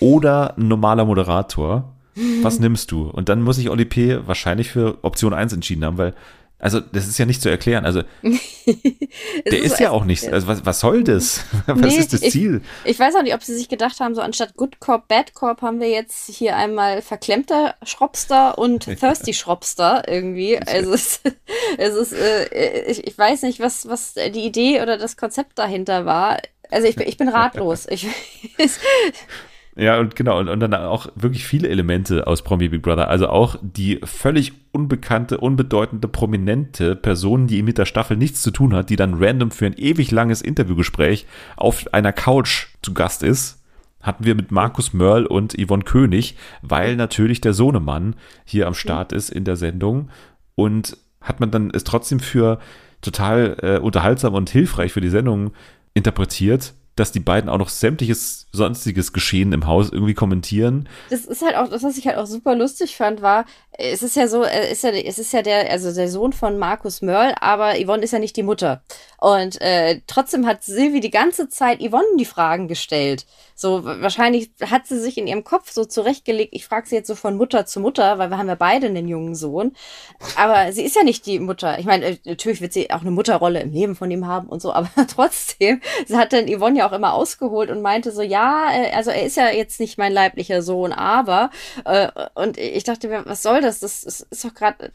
[0.00, 1.94] oder ein normaler Moderator
[2.42, 3.08] was nimmst du?
[3.08, 4.26] Und dann muss sich Oli P.
[4.26, 6.14] wahrscheinlich für Option 1 entschieden haben, weil,
[6.58, 7.84] also das ist ja nicht zu erklären.
[7.84, 11.44] Also der ist, ist ja auch nicht, also was, was soll das?
[11.66, 12.62] was nee, ist das Ziel?
[12.84, 15.34] Ich, ich, weiß auch nicht, ob sie sich gedacht haben, so anstatt Good Cop, Bad
[15.34, 20.58] Cop haben wir jetzt hier einmal verklemmter Schropster und Thirsty Schropster irgendwie.
[20.58, 21.20] Also es,
[21.78, 26.06] es ist, äh, ich, ich weiß nicht, was, was die Idee oder das Konzept dahinter
[26.06, 26.38] war.
[26.70, 27.86] Also ich, ich bin ratlos.
[27.88, 28.06] Ich,
[29.78, 33.08] ja, und genau, und, und dann auch wirklich viele Elemente aus Promi Big Brother.
[33.08, 38.74] Also auch die völlig unbekannte, unbedeutende, prominente Person, die mit der Staffel nichts zu tun
[38.74, 41.26] hat, die dann random für ein ewig langes Interviewgespräch
[41.56, 43.62] auf einer Couch zu Gast ist.
[44.02, 49.12] Hatten wir mit Markus Mörl und Yvonne König, weil natürlich der Sohnemann hier am Start
[49.12, 50.10] ist in der Sendung.
[50.56, 52.58] Und hat man dann es trotzdem für
[53.00, 55.52] total äh, unterhaltsam und hilfreich für die Sendung
[55.94, 60.88] interpretiert dass die beiden auch noch sämtliches sonstiges Geschehen im Haus irgendwie kommentieren.
[61.10, 64.16] Das ist halt auch, das, was ich halt auch super lustig fand, war, es ist
[64.16, 67.74] ja so, ist ja, es ist ja der, also der Sohn von Markus Mörl, aber
[67.74, 68.82] Yvonne ist ja nicht die Mutter.
[69.20, 73.26] Und äh, trotzdem hat Silvi die ganze Zeit Yvonne die Fragen gestellt.
[73.56, 77.16] So, wahrscheinlich hat sie sich in ihrem Kopf so zurechtgelegt, ich frage sie jetzt so
[77.16, 79.72] von Mutter zu Mutter, weil wir haben ja beide einen jungen Sohn.
[80.36, 81.80] Aber sie ist ja nicht die Mutter.
[81.80, 84.62] Ich meine, äh, natürlich wird sie auch eine Mutterrolle im Leben von ihm haben und
[84.62, 88.70] so, aber trotzdem, sie hat dann Yvonne ja auch immer ausgeholt und meinte so, ja,
[88.72, 91.50] äh, also er ist ja jetzt nicht mein leiblicher Sohn, aber
[91.84, 93.80] äh, und ich dachte mir, was soll das?
[93.80, 94.92] Das, das ist doch gerade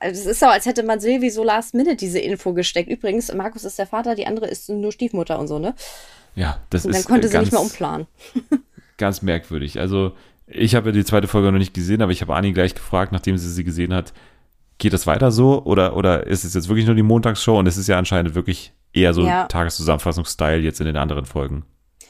[0.00, 2.90] es ist so, als hätte man Silvi so last minute diese Info gesteckt.
[2.90, 5.74] Übrigens, Markus ist der Vater, die andere ist nur Stiefmutter und so, ne?
[6.34, 7.04] Ja, das und ist.
[7.04, 8.06] Dann konnte sie nicht mehr umplanen.
[8.96, 9.78] ganz merkwürdig.
[9.78, 10.12] Also,
[10.46, 13.12] ich habe ja die zweite Folge noch nicht gesehen, aber ich habe Ani gleich gefragt,
[13.12, 14.12] nachdem sie sie gesehen hat,
[14.78, 17.76] geht das weiter so oder, oder ist es jetzt wirklich nur die Montagsshow und es
[17.76, 19.46] ist ja anscheinend wirklich eher so ja.
[19.46, 21.64] Tageszusammenfassungsstyle jetzt in den anderen Folgen.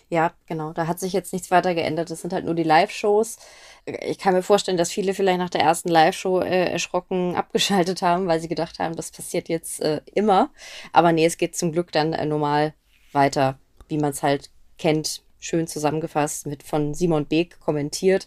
[0.09, 0.73] Ja, genau.
[0.73, 2.11] Da hat sich jetzt nichts weiter geändert.
[2.11, 3.39] Das sind halt nur die Live-Shows
[3.87, 8.27] ich kann mir vorstellen, dass viele vielleicht nach der ersten Live-Show äh, erschrocken abgeschaltet haben,
[8.27, 10.51] weil sie gedacht haben, das passiert jetzt äh, immer.
[10.93, 12.75] Aber nee, es geht zum Glück dann äh, normal
[13.13, 13.59] weiter,
[13.89, 18.27] wie man es halt kennt, schön zusammengefasst, mit von Simon Beek kommentiert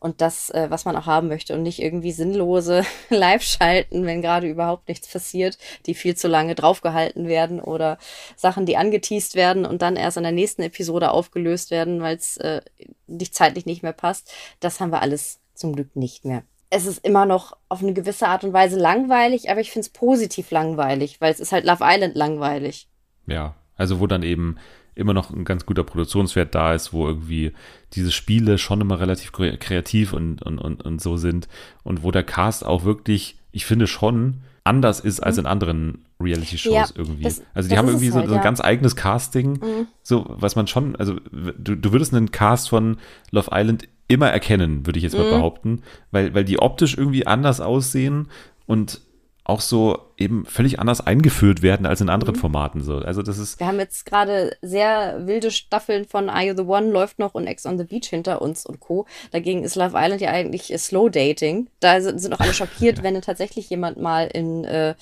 [0.00, 4.48] und das, äh, was man auch haben möchte und nicht irgendwie sinnlose Live-Schalten, wenn gerade
[4.48, 7.98] überhaupt nichts passiert, die viel zu lange draufgehalten werden oder
[8.36, 12.36] Sachen, die angeteased werden und dann erst in der nächsten Episode aufgelöst werden, weil es
[12.38, 12.62] äh,
[13.06, 14.32] nicht zeitlich nicht mehr passt.
[14.60, 16.42] Das haben wir alles zum Glück nicht mehr.
[16.70, 19.92] Es ist immer noch auf eine gewisse Art und Weise langweilig, aber ich finde es
[19.92, 22.88] positiv langweilig, weil es ist halt Love Island langweilig.
[23.26, 24.56] Ja, also wo dann eben
[24.94, 27.52] immer noch ein ganz guter Produktionswert da ist, wo irgendwie
[27.94, 31.48] diese Spiele schon immer relativ kreativ und, und, und, und so sind
[31.82, 36.72] und wo der Cast auch wirklich, ich finde schon, anders ist als in anderen Reality-Shows
[36.72, 37.24] ja, irgendwie.
[37.24, 38.44] Das, also die haben irgendwie so, halt, so, ein ja.
[38.44, 39.86] ganz eigenes Casting, mhm.
[40.02, 42.98] so was man schon, also du, du würdest einen Cast von
[43.30, 45.36] Love Island immer erkennen, würde ich jetzt mal mhm.
[45.36, 48.28] behaupten, weil, weil die optisch irgendwie anders aussehen
[48.66, 49.00] und
[49.44, 52.40] auch so eben völlig anders eingeführt werden als in anderen mhm.
[52.40, 52.80] Formaten.
[52.82, 52.98] So.
[52.98, 53.58] Also das ist.
[53.58, 57.46] Wir haben jetzt gerade sehr wilde Staffeln von Are You the One läuft noch und
[57.46, 59.06] Ex on the Beach hinter uns und Co.
[59.32, 61.68] Dagegen ist Love Island ja eigentlich Slow Dating.
[61.80, 63.04] Da sind, auch alle schockiert, ja.
[63.04, 64.94] wenn tatsächlich jemand mal in äh,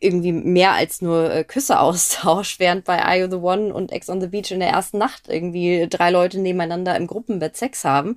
[0.00, 4.08] irgendwie mehr als nur äh, Küsse austauscht, während bei Are You the One und Ex
[4.08, 8.16] on the Beach in der ersten Nacht irgendwie drei Leute nebeneinander im Gruppenbett Sex haben,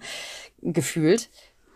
[0.62, 1.30] gefühlt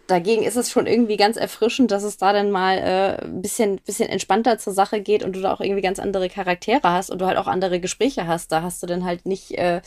[0.09, 3.79] dagegen ist es schon irgendwie ganz erfrischend, dass es da dann mal äh, ein bisschen,
[3.85, 7.19] bisschen entspannter zur Sache geht und du da auch irgendwie ganz andere Charaktere hast und
[7.19, 8.51] du halt auch andere Gespräche hast.
[8.51, 9.81] Da hast du dann halt nicht äh,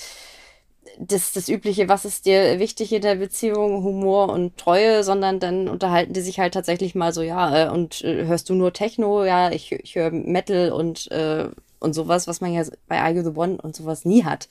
[0.98, 5.68] das, das Übliche, was ist dir wichtig in der Beziehung, Humor und Treue, sondern dann
[5.68, 9.24] unterhalten die sich halt tatsächlich mal so, ja, äh, und äh, hörst du nur Techno?
[9.24, 11.48] Ja, ich, ich höre Metal und, äh,
[11.80, 14.48] und sowas, was man ja bei You the One und sowas nie hat.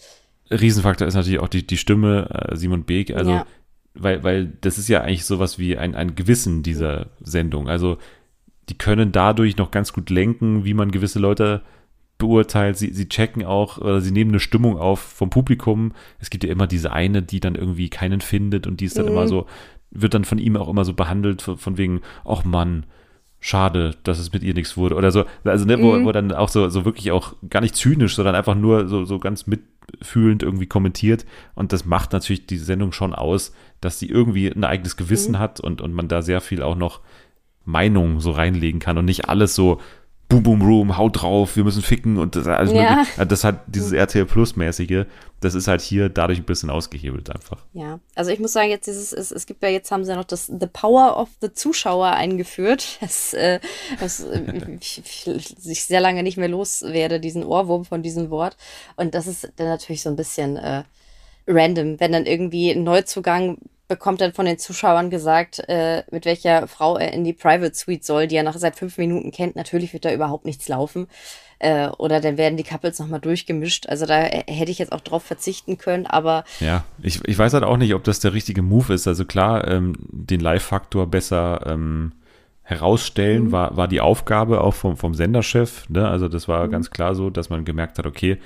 [0.49, 3.15] Riesenfaktor ist natürlich auch die, die Stimme, äh, Simon Beek.
[3.15, 3.45] Also ja
[3.93, 7.67] weil, weil das ist ja eigentlich sowas wie ein, ein Gewissen dieser Sendung.
[7.67, 7.97] Also
[8.69, 11.61] die können dadurch noch ganz gut lenken, wie man gewisse Leute
[12.17, 12.77] beurteilt.
[12.77, 15.93] Sie, sie checken auch oder sie nehmen eine Stimmung auf vom Publikum.
[16.19, 19.05] Es gibt ja immer diese eine, die dann irgendwie keinen findet und die ist dann
[19.05, 19.11] mhm.
[19.11, 19.47] immer so,
[19.89, 22.85] wird dann von ihm auch immer so behandelt, von, von wegen, ach Mann,
[23.39, 25.25] schade, dass es mit ihr nichts wurde oder so.
[25.43, 26.05] Also, ne, wo, mhm.
[26.05, 29.19] wo dann auch so, so wirklich auch gar nicht zynisch, sondern einfach nur so, so
[29.19, 29.47] ganz
[29.91, 31.25] mitfühlend irgendwie kommentiert.
[31.55, 35.39] Und das macht natürlich die Sendung schon aus, dass sie irgendwie ein eigenes Gewissen mhm.
[35.39, 37.01] hat und, und man da sehr viel auch noch
[37.65, 39.79] Meinung so reinlegen kann und nicht alles so
[40.31, 42.95] Boom Boom Room, haut drauf, wir müssen ficken und das alles ja.
[42.95, 43.19] mögliche.
[43.19, 45.05] Also das hat dieses RTL Plus mäßige,
[45.41, 47.57] das ist halt hier dadurch ein bisschen ausgehebelt einfach.
[47.73, 50.15] Ja, also ich muss sagen, jetzt dieses, es, es gibt ja jetzt haben sie ja
[50.15, 53.59] noch das The Power of the Zuschauer eingeführt, das, äh,
[53.99, 58.55] das äh, ich, ich, sehr lange nicht mehr loswerde, diesen Ohrwurm von diesem Wort.
[58.95, 60.83] Und das ist dann natürlich so ein bisschen äh,
[61.45, 63.57] random, wenn dann irgendwie ein Neuzugang
[63.91, 68.05] bekommt dann von den Zuschauern gesagt, äh, mit welcher Frau er in die Private Suite
[68.05, 69.57] soll, die er nach seit fünf Minuten kennt.
[69.57, 71.07] Natürlich wird da überhaupt nichts laufen.
[71.59, 73.89] Äh, oder dann werden die Couples nochmal durchgemischt.
[73.89, 76.45] Also da hätte ich jetzt auch drauf verzichten können, aber.
[76.61, 79.09] Ja, ich, ich weiß halt auch nicht, ob das der richtige Move ist.
[79.09, 82.13] Also klar, ähm, den Live-Faktor besser ähm,
[82.63, 83.51] herausstellen, mhm.
[83.51, 85.89] war, war die Aufgabe auch vom, vom Senderchef.
[85.89, 86.07] Ne?
[86.07, 86.71] Also das war mhm.
[86.71, 88.37] ganz klar so, dass man gemerkt hat, okay,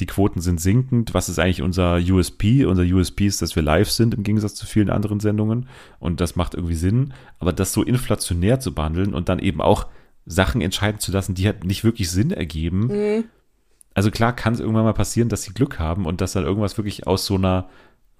[0.00, 1.14] die Quoten sind sinkend.
[1.14, 2.66] Was ist eigentlich unser USP?
[2.66, 5.68] Unser USP ist, dass wir live sind im Gegensatz zu vielen anderen Sendungen.
[5.98, 7.14] Und das macht irgendwie Sinn.
[7.38, 9.86] Aber das so inflationär zu behandeln und dann eben auch
[10.26, 12.88] Sachen entscheiden zu lassen, die halt nicht wirklich Sinn ergeben.
[12.88, 13.24] Mhm.
[13.94, 16.76] Also klar kann es irgendwann mal passieren, dass sie Glück haben und dass dann irgendwas
[16.76, 17.70] wirklich aus so einer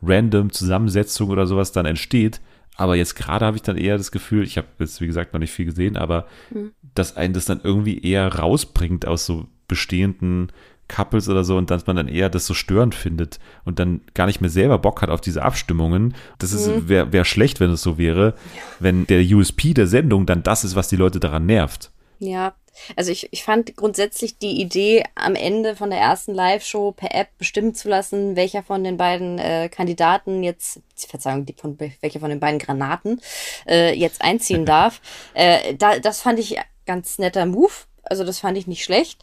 [0.02, 2.40] random Zusammensetzung oder sowas dann entsteht.
[2.76, 5.40] Aber jetzt gerade habe ich dann eher das Gefühl, ich habe jetzt wie gesagt noch
[5.40, 6.72] nicht viel gesehen, aber mhm.
[6.94, 10.52] dass einen das dann irgendwie eher rausbringt aus so bestehenden
[10.88, 14.26] Couples oder so und dass man dann eher das so störend findet und dann gar
[14.26, 16.14] nicht mehr selber Bock hat auf diese Abstimmungen.
[16.38, 16.88] Das mhm.
[16.88, 18.34] wäre wär schlecht, wenn es so wäre,
[18.78, 21.90] wenn der USP der Sendung dann das ist, was die Leute daran nervt.
[22.18, 22.54] Ja,
[22.94, 27.28] also ich, ich fand grundsätzlich die Idee, am Ende von der ersten Live-Show per App
[27.38, 32.30] bestimmen zu lassen, welcher von den beiden äh, Kandidaten jetzt, Verzeihung, die von, welcher von
[32.30, 33.20] den beiden Granaten
[33.66, 35.00] äh, jetzt einziehen darf.
[35.34, 37.72] äh, da, das fand ich ganz netter Move.
[38.02, 39.22] Also das fand ich nicht schlecht.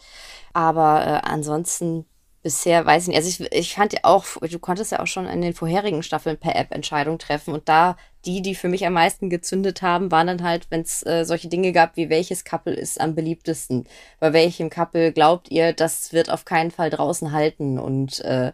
[0.54, 2.06] Aber äh, ansonsten
[2.44, 3.18] bisher weiß ich nicht.
[3.18, 6.38] Also ich, ich fand ja auch, du konntest ja auch schon in den vorherigen Staffeln
[6.38, 7.96] per App Entscheidungen treffen und da
[8.26, 11.50] die, die für mich am meisten gezündet haben, waren dann halt, wenn es äh, solche
[11.50, 13.86] Dinge gab, wie welches Couple ist am beliebtesten.
[14.20, 18.52] Bei welchem Couple glaubt ihr, das wird auf keinen Fall draußen halten und äh,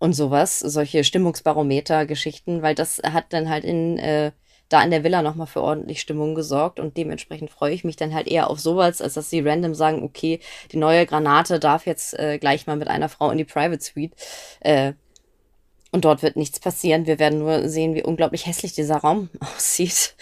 [0.00, 4.32] und sowas, solche Stimmungsbarometer-Geschichten, weil das hat dann halt in äh,
[4.70, 8.14] da in der Villa nochmal für ordentlich Stimmung gesorgt und dementsprechend freue ich mich dann
[8.14, 10.40] halt eher auf sowas, als dass sie random sagen, okay,
[10.72, 14.14] die neue Granate darf jetzt äh, gleich mal mit einer Frau in die Private Suite.
[14.60, 14.94] Äh,
[15.92, 17.06] und dort wird nichts passieren.
[17.06, 20.14] Wir werden nur sehen, wie unglaublich hässlich dieser Raum aussieht.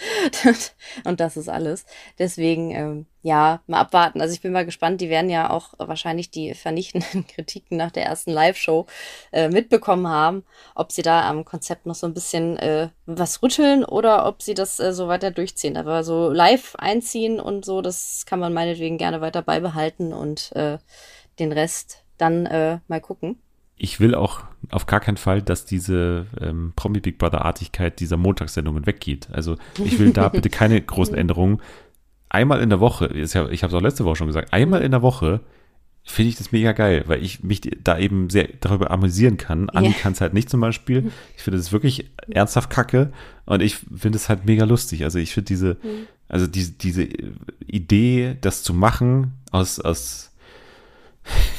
[1.03, 1.85] und das ist alles.
[2.17, 4.19] Deswegen, ähm, ja, mal abwarten.
[4.19, 4.99] Also ich bin mal gespannt.
[4.99, 8.87] Die werden ja auch wahrscheinlich die vernichtenden Kritiken nach der ersten Live-Show
[9.31, 10.43] äh, mitbekommen haben,
[10.73, 14.55] ob sie da am Konzept noch so ein bisschen äh, was rütteln oder ob sie
[14.55, 15.77] das äh, so weiter durchziehen.
[15.77, 20.79] Aber so live einziehen und so, das kann man meinetwegen gerne weiter beibehalten und äh,
[21.37, 23.39] den Rest dann äh, mal gucken
[23.79, 28.17] ich will auch auf gar keinen Fall, dass diese ähm, Promi Big Brother Artigkeit dieser
[28.17, 29.29] Montagssendungen weggeht.
[29.31, 31.61] Also ich will da bitte keine großen Änderungen.
[32.27, 35.01] Einmal in der Woche, ich habe es auch letzte Woche schon gesagt, einmal in der
[35.01, 35.39] Woche
[36.03, 39.69] finde ich das mega geil, weil ich mich da eben sehr darüber amüsieren kann.
[39.69, 39.97] Anni yeah.
[39.97, 41.11] kann es halt nicht zum Beispiel.
[41.37, 43.13] Ich finde das wirklich ernsthaft kacke
[43.45, 45.03] und ich finde es halt mega lustig.
[45.05, 46.07] Also ich finde diese, mhm.
[46.27, 47.07] also diese, diese
[47.65, 50.28] Idee, das zu machen aus, aus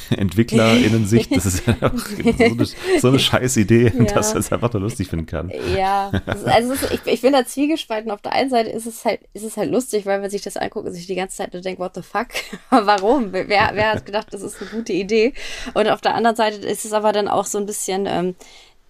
[0.09, 2.65] EntwicklerInnen-Sicht, das ist ja auch so eine,
[2.99, 4.03] so eine scheiß Idee, ja.
[4.05, 5.51] dass man es einfach nur lustig finden kann.
[5.75, 8.11] Ja, also ist, ich, ich bin da zwiegespalten.
[8.11, 10.57] Auf der einen Seite ist es halt, ist es halt lustig, weil man sich das
[10.57, 12.27] anguckt und sich die ganze Zeit nur denkt, what the fuck?
[12.69, 13.31] Warum?
[13.31, 15.33] Wer, wer hat gedacht, das ist eine gute Idee?
[15.73, 18.35] Und auf der anderen Seite ist es aber dann auch so ein bisschen, ähm,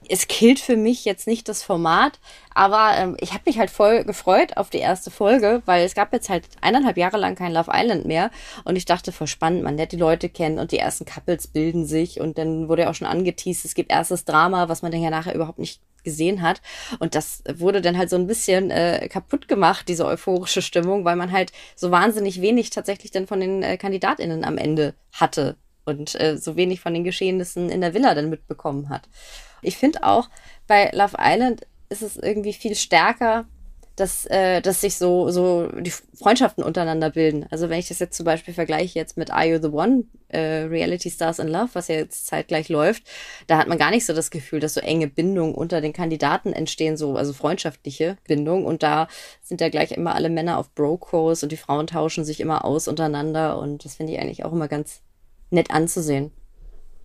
[0.09, 2.19] es killt für mich jetzt nicht das Format,
[2.53, 6.11] aber ähm, ich habe mich halt voll gefreut auf die erste Folge, weil es gab
[6.11, 8.31] jetzt halt eineinhalb Jahre lang kein Love Island mehr
[8.63, 11.85] und ich dachte, voll spannend, man lernt die Leute kennen und die ersten Couples bilden
[11.85, 15.01] sich und dann wurde ja auch schon angeteased, es gibt erstes Drama, was man dann
[15.01, 16.61] ja nachher überhaupt nicht gesehen hat
[16.99, 21.15] und das wurde dann halt so ein bisschen äh, kaputt gemacht, diese euphorische Stimmung, weil
[21.15, 26.19] man halt so wahnsinnig wenig tatsächlich dann von den äh, KandidatInnen am Ende hatte und
[26.19, 29.07] äh, so wenig von den Geschehnissen in der Villa dann mitbekommen hat.
[29.61, 30.29] Ich finde auch,
[30.67, 33.45] bei Love Island ist es irgendwie viel stärker,
[33.95, 37.45] dass, äh, dass sich so, so die Freundschaften untereinander bilden.
[37.51, 40.63] Also wenn ich das jetzt zum Beispiel vergleiche jetzt mit Are You the One, äh,
[40.63, 43.03] Reality Stars in Love, was ja jetzt zeitgleich läuft,
[43.47, 46.53] da hat man gar nicht so das Gefühl, dass so enge Bindungen unter den Kandidaten
[46.53, 48.65] entstehen, so, also freundschaftliche Bindungen.
[48.65, 49.07] Und da
[49.43, 52.87] sind ja gleich immer alle Männer auf Bro-Kurs und die Frauen tauschen sich immer aus
[52.87, 53.59] untereinander.
[53.59, 55.01] Und das finde ich eigentlich auch immer ganz
[55.49, 56.31] nett anzusehen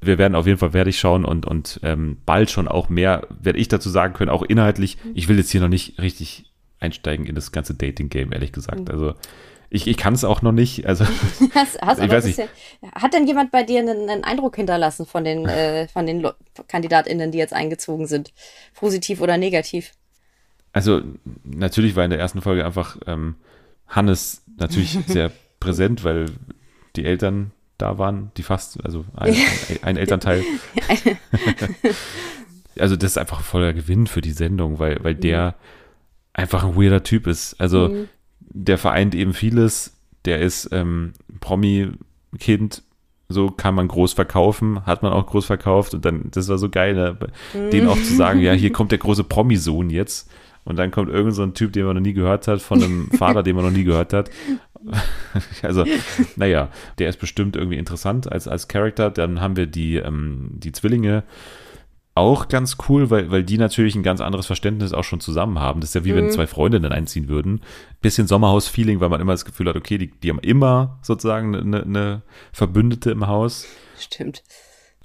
[0.01, 3.27] wir werden auf jeden Fall werde ich schauen und, und ähm, bald schon auch mehr
[3.41, 4.99] werde ich dazu sagen können, auch inhaltlich.
[5.03, 5.13] Mhm.
[5.15, 8.89] Ich will jetzt hier noch nicht richtig einsteigen in das ganze Dating-Game, ehrlich gesagt.
[8.89, 8.91] Mhm.
[8.91, 9.15] Also
[9.69, 10.87] ich, ich kann es auch noch nicht.
[10.87, 11.05] Also,
[11.55, 12.41] hast, hast ich weiß nicht.
[12.95, 16.27] hat denn jemand bei dir einen, einen Eindruck hinterlassen von den, äh, von den
[16.69, 18.33] KandidatInnen, die jetzt eingezogen sind?
[18.75, 19.93] Positiv oder negativ?
[20.73, 21.03] Also,
[21.43, 23.37] natürlich war in der ersten Folge einfach ähm,
[23.89, 26.27] Hannes natürlich sehr präsent, weil
[26.97, 29.35] die Eltern da waren, die fast, also ein,
[29.83, 30.43] ein Elternteil.
[32.79, 35.55] also das ist einfach voller Gewinn für die Sendung, weil, weil der mhm.
[36.35, 37.61] einfach ein weirder Typ ist.
[37.61, 38.09] Also mhm.
[38.41, 42.83] der vereint eben vieles, der ist ähm, Promi-Kind,
[43.29, 46.69] so kann man groß verkaufen, hat man auch groß verkauft und dann, das war so
[46.69, 47.17] geil, ne?
[47.55, 47.71] mhm.
[47.71, 50.31] den auch zu sagen, ja, hier kommt der große Promi-Sohn jetzt
[50.65, 53.11] und dann kommt irgend so ein Typ, den man noch nie gehört hat, von einem
[53.11, 54.31] Vater, den man noch nie gehört hat
[55.63, 55.85] also,
[56.37, 59.11] naja, der ist bestimmt irgendwie interessant als, als Charakter.
[59.11, 61.25] Dann haben wir die, ähm, die Zwillinge
[62.17, 65.81] auch ganz cool, weil, weil die natürlich ein ganz anderes Verständnis auch schon zusammen haben.
[65.81, 66.17] Das ist ja wie mhm.
[66.17, 67.61] wenn zwei Freundinnen einziehen würden.
[68.01, 71.83] Bisschen Sommerhaus-Feeling, weil man immer das Gefühl hat, okay, die, die haben immer sozusagen eine,
[71.83, 72.23] eine
[72.53, 73.67] Verbündete im Haus.
[73.99, 74.43] Stimmt.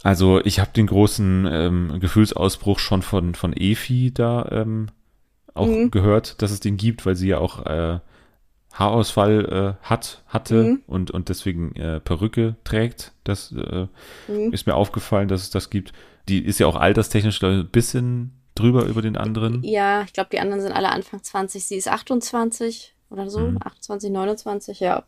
[0.03, 4.88] Also ich habe den großen ähm, Gefühlsausbruch schon von, von Efi da ähm,
[5.53, 5.91] auch mhm.
[5.91, 7.99] gehört, dass es den gibt, weil sie ja auch äh,
[8.74, 10.82] Haarausfall äh, hat, hatte mhm.
[10.88, 13.13] und, und deswegen äh, Perücke trägt.
[13.24, 13.88] Das äh,
[14.28, 14.53] mhm.
[14.53, 15.93] ist mir aufgefallen, dass es das gibt.
[16.30, 19.63] Die ist ja auch alterstechnisch ein bisschen drüber über den anderen.
[19.63, 21.65] Ja, ich glaube, die anderen sind alle Anfang 20.
[21.65, 23.57] Sie ist 28 oder so, mhm.
[23.61, 25.03] 28, 29, ja.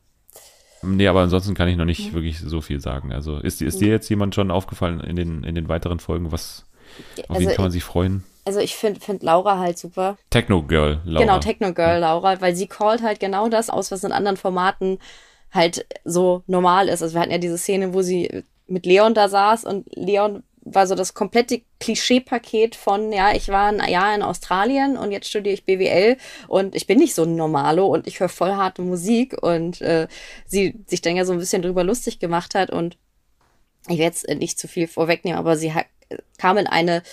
[0.81, 2.15] Nee, aber ansonsten kann ich noch nicht mhm.
[2.15, 3.13] wirklich so viel sagen.
[3.13, 6.33] Also ist, ist dir jetzt jemand schon aufgefallen in den, in den weiteren Folgen?
[6.33, 6.65] Was,
[7.29, 8.23] auf also wen kann man sich freuen?
[8.45, 10.17] Also ich finde find Laura halt super.
[10.29, 11.25] Techno Girl Laura.
[11.25, 14.99] Genau, Techno Girl Laura, weil sie callt halt genau das aus, was in anderen Formaten
[15.51, 17.01] halt so normal ist.
[17.01, 20.87] Also wir hatten ja diese Szene, wo sie mit Leon da saß und Leon war
[20.87, 25.53] so das komplette Klischee-Paket von, ja, ich war ein Jahr in Australien und jetzt studiere
[25.53, 26.17] ich BWL
[26.47, 30.07] und ich bin nicht so ein Normalo und ich höre voll harte Musik und äh,
[30.45, 32.97] sie sich dann ja so ein bisschen drüber lustig gemacht hat und
[33.89, 35.73] ich werde jetzt nicht zu viel vorwegnehmen, aber sie
[36.37, 37.03] kam in eine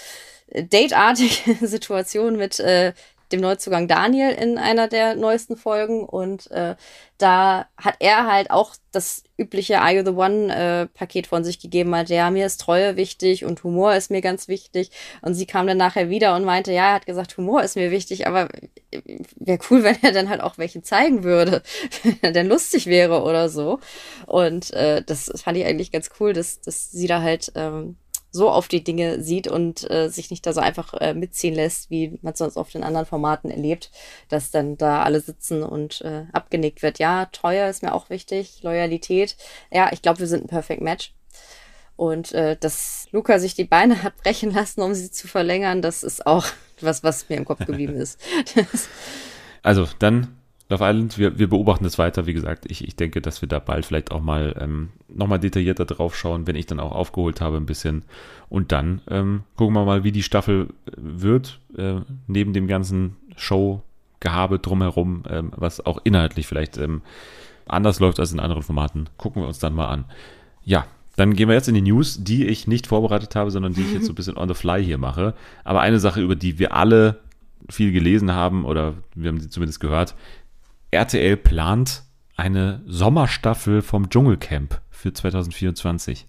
[0.55, 2.93] dateartige Situation mit äh,
[3.33, 6.05] dem Neuzugang Daniel in einer der neuesten Folgen.
[6.05, 6.75] Und äh,
[7.19, 11.61] da hat er halt auch das übliche Are You the One äh, Paket von sich
[11.61, 14.91] gegeben, meinte, ja, mir ist Treue wichtig und Humor ist mir ganz wichtig.
[15.23, 17.91] Und sie kam dann nachher wieder und meinte, ja, er hat gesagt, Humor ist mir
[17.91, 18.49] wichtig, aber
[19.37, 21.63] wäre cool, wenn er dann halt auch welche zeigen würde,
[22.03, 23.79] wenn er denn lustig wäre oder so.
[24.27, 27.97] Und äh, das fand ich eigentlich ganz cool, dass, dass sie da halt ähm,
[28.31, 31.91] so auf die Dinge sieht und äh, sich nicht da so einfach äh, mitziehen lässt,
[31.91, 33.91] wie man sonst auf den anderen Formaten erlebt,
[34.29, 36.99] dass dann da alle sitzen und äh, abgenickt wird.
[36.99, 39.37] Ja, Treue ist mir auch wichtig, Loyalität.
[39.71, 41.13] Ja, ich glaube, wir sind ein Perfect Match.
[41.97, 46.03] Und äh, dass Luca sich die Beine hat brechen lassen, um sie zu verlängern, das
[46.03, 46.47] ist auch
[46.81, 48.19] was, was mir im Kopf geblieben ist.
[49.63, 50.40] also dann
[50.71, 52.27] Love Island, wir, wir beobachten das weiter.
[52.27, 55.85] Wie gesagt, ich, ich denke, dass wir da bald vielleicht auch mal ähm, nochmal detaillierter
[55.85, 58.05] drauf schauen, wenn ich dann auch aufgeholt habe ein bisschen.
[58.49, 61.97] Und dann ähm, gucken wir mal, wie die Staffel äh, wird, äh,
[62.29, 67.03] neben dem ganzen Show-Gehabe drumherum, ähm, was auch inhaltlich vielleicht ähm,
[67.67, 69.09] anders läuft als in anderen Formaten.
[69.17, 70.05] Gucken wir uns dann mal an.
[70.65, 73.83] Ja, Dann gehen wir jetzt in die News, die ich nicht vorbereitet habe, sondern die
[73.83, 75.35] ich jetzt so ein bisschen on the fly hier mache.
[75.65, 77.19] Aber eine Sache, über die wir alle
[77.69, 80.15] viel gelesen haben oder wir haben sie zumindest gehört.
[80.91, 82.03] RTL plant
[82.37, 86.27] eine Sommerstaffel vom Dschungelcamp für 2024.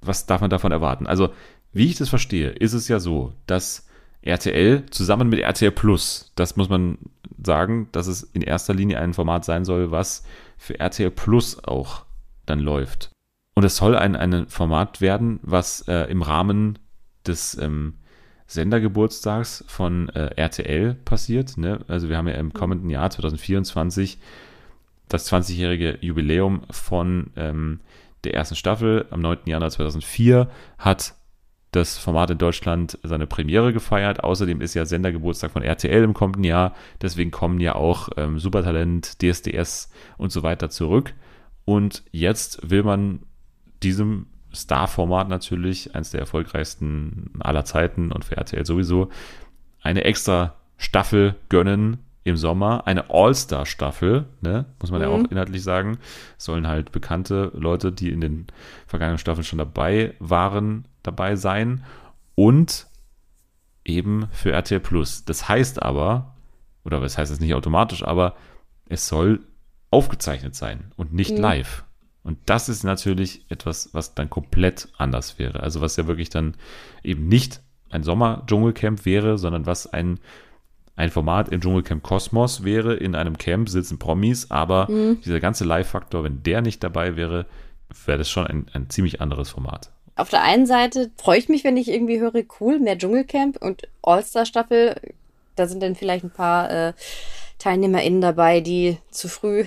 [0.00, 1.06] Was darf man davon erwarten?
[1.06, 1.30] Also,
[1.72, 3.86] wie ich das verstehe, ist es ja so, dass
[4.22, 6.98] RTL zusammen mit RTL Plus, das muss man
[7.42, 10.24] sagen, dass es in erster Linie ein Format sein soll, was
[10.58, 12.04] für RTL Plus auch
[12.46, 13.10] dann läuft.
[13.54, 16.78] Und es soll ein, ein Format werden, was äh, im Rahmen
[17.26, 17.94] des ähm,
[18.46, 21.56] Sendergeburtstags von äh, RTL passiert.
[21.56, 21.80] Ne?
[21.88, 22.52] Also wir haben ja im mhm.
[22.52, 24.18] kommenden Jahr 2024
[25.08, 27.80] das 20-jährige Jubiläum von ähm,
[28.24, 29.06] der ersten Staffel.
[29.10, 29.38] Am 9.
[29.46, 31.14] Januar 2004 hat
[31.72, 34.22] das Format in Deutschland seine Premiere gefeiert.
[34.22, 36.74] Außerdem ist ja Sendergeburtstag von RTL im kommenden Jahr.
[37.00, 41.14] Deswegen kommen ja auch ähm, Supertalent, DSDS und so weiter zurück.
[41.64, 43.20] Und jetzt will man
[43.82, 49.08] diesem Star-Format natürlich, eines der erfolgreichsten aller Zeiten und für RTL sowieso,
[49.80, 52.86] eine extra Staffel gönnen im Sommer.
[52.86, 54.66] Eine All-Star-Staffel, ne?
[54.80, 55.06] muss man mhm.
[55.06, 55.98] ja auch inhaltlich sagen.
[56.38, 58.46] Sollen halt bekannte Leute, die in den
[58.86, 61.84] vergangenen Staffeln schon dabei waren, dabei sein.
[62.34, 62.86] Und
[63.84, 65.24] eben für RTL Plus.
[65.24, 66.34] Das heißt aber,
[66.84, 68.36] oder was heißt das nicht automatisch, aber
[68.88, 69.40] es soll
[69.90, 71.40] aufgezeichnet sein und nicht mhm.
[71.40, 71.84] live.
[72.24, 75.60] Und das ist natürlich etwas, was dann komplett anders wäre.
[75.60, 76.54] Also was ja wirklich dann
[77.02, 77.60] eben nicht
[77.90, 80.20] ein Sommer-Dschungelcamp wäre, sondern was ein,
[80.94, 82.94] ein Format im Dschungelcamp Kosmos wäre.
[82.94, 85.20] In einem Camp sitzen Promis, aber mhm.
[85.24, 87.46] dieser ganze Live-Faktor, wenn der nicht dabei wäre,
[88.06, 89.90] wäre das schon ein, ein ziemlich anderes Format.
[90.14, 93.88] Auf der einen Seite freue ich mich, wenn ich irgendwie höre, cool, mehr Dschungelcamp und
[94.02, 95.00] All-Star-Staffel.
[95.56, 96.92] Da sind dann vielleicht ein paar äh,
[97.58, 99.64] TeilnehmerInnen dabei, die zu früh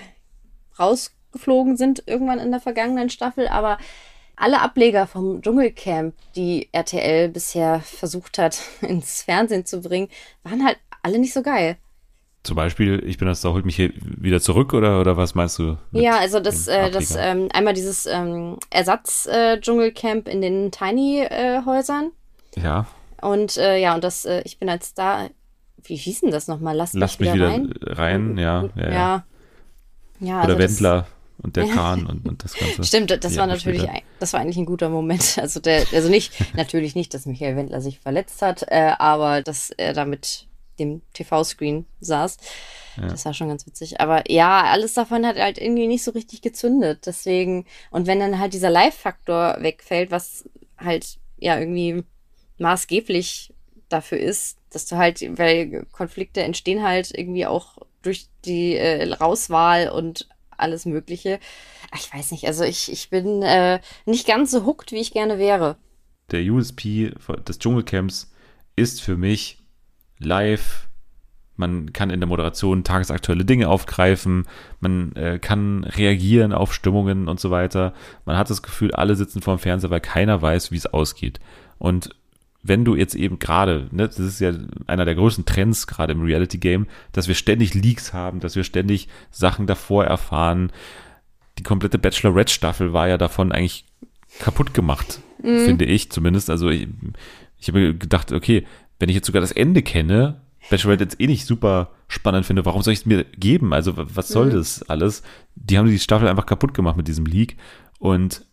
[0.79, 3.77] raus geflogen sind irgendwann in der vergangenen Staffel, aber
[4.37, 10.09] alle Ableger vom Dschungelcamp, die RTL bisher versucht hat, ins Fernsehen zu bringen,
[10.43, 11.77] waren halt alle nicht so geil.
[12.43, 15.57] Zum Beispiel, ich bin das, da holt mich hier wieder zurück oder, oder was meinst
[15.57, 15.77] du?
[15.91, 22.11] Ja, also das, äh, das ähm, einmal dieses ähm, Ersatz-Dschungelcamp äh, in den Tiny-Häusern.
[22.55, 22.85] Äh, ja.
[23.19, 25.27] Und äh, ja, und das, äh, ich bin als da,
[25.81, 26.75] wie hieß denn das nochmal?
[26.75, 27.73] Lass, Lass mich wieder, rein.
[27.81, 28.37] rein.
[28.37, 28.69] ja.
[28.75, 29.25] Ja, ja.
[30.19, 30.43] ja.
[30.43, 31.07] Oder also Wendler
[31.37, 32.83] und der Kahn und, und das Ganze.
[32.83, 35.37] Stimmt, das war natürlich, ein, das war eigentlich ein guter Moment.
[35.45, 39.69] Also der, also nicht, natürlich nicht, dass Michael Wendler sich verletzt hat, äh, aber dass
[39.69, 40.47] er da mit
[40.79, 42.37] dem TV-Screen saß.
[42.97, 43.07] Ja.
[43.07, 44.01] Das war schon ganz witzig.
[44.01, 47.05] Aber ja, alles davon hat halt irgendwie nicht so richtig gezündet.
[47.05, 52.03] Deswegen, und wenn dann halt dieser Live-Faktor wegfällt, was halt ja irgendwie
[52.57, 53.53] maßgeblich
[53.89, 59.89] dafür ist, dass du halt, weil Konflikte entstehen halt irgendwie auch durch die äh, Rauswahl
[59.89, 60.27] und
[60.57, 61.39] alles Mögliche.
[61.95, 65.37] Ich weiß nicht, also ich, ich bin äh, nicht ganz so hooked, wie ich gerne
[65.37, 65.77] wäre.
[66.31, 67.13] Der USP
[67.47, 68.31] des Dschungelcamps
[68.75, 69.59] ist für mich
[70.19, 70.87] live.
[71.57, 74.45] Man kann in der Moderation tagesaktuelle Dinge aufgreifen,
[74.81, 77.93] man äh, kann reagieren auf Stimmungen und so weiter.
[78.25, 81.39] Man hat das Gefühl, alle sitzen vorm Fernseher, weil keiner weiß, wie es ausgeht.
[81.77, 82.09] Und
[82.67, 84.51] wenn du jetzt eben gerade, ne, das ist ja
[84.87, 89.07] einer der größten Trends gerade im Reality-Game, dass wir ständig Leaks haben, dass wir ständig
[89.29, 90.71] Sachen davor erfahren.
[91.59, 93.85] Die komplette Bachelorette-Staffel war ja davon eigentlich
[94.39, 95.65] kaputt gemacht, mhm.
[95.65, 96.49] finde ich zumindest.
[96.49, 96.87] Also ich,
[97.59, 98.65] ich habe gedacht, okay,
[98.99, 100.41] wenn ich jetzt sogar das Ende kenne,
[100.71, 103.73] Bachelorette jetzt eh nicht super spannend finde, warum soll ich es mir geben?
[103.73, 104.53] Also was soll mhm.
[104.53, 105.21] das alles?
[105.53, 107.57] Die haben die Staffel einfach kaputt gemacht mit diesem Leak
[107.99, 108.43] und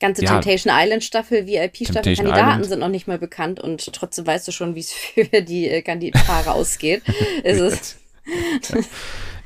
[0.00, 2.66] ganze ja, Temptation Island Staffel, VIP-Staffel, Kandidaten Island.
[2.66, 5.82] sind noch nicht mal bekannt und trotzdem weißt du schon, wie es für die äh,
[5.82, 7.02] Kandidaten ausgeht.
[7.44, 7.98] ist es.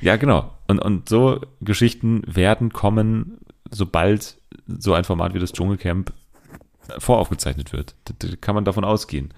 [0.01, 0.53] ja, genau.
[0.67, 3.39] Und, und so Geschichten werden kommen,
[3.71, 4.37] sobald
[4.67, 6.13] so ein Format wie das Dschungelcamp
[6.99, 7.95] voraufgezeichnet wird.
[8.05, 9.35] Da, da kann man davon ausgehen.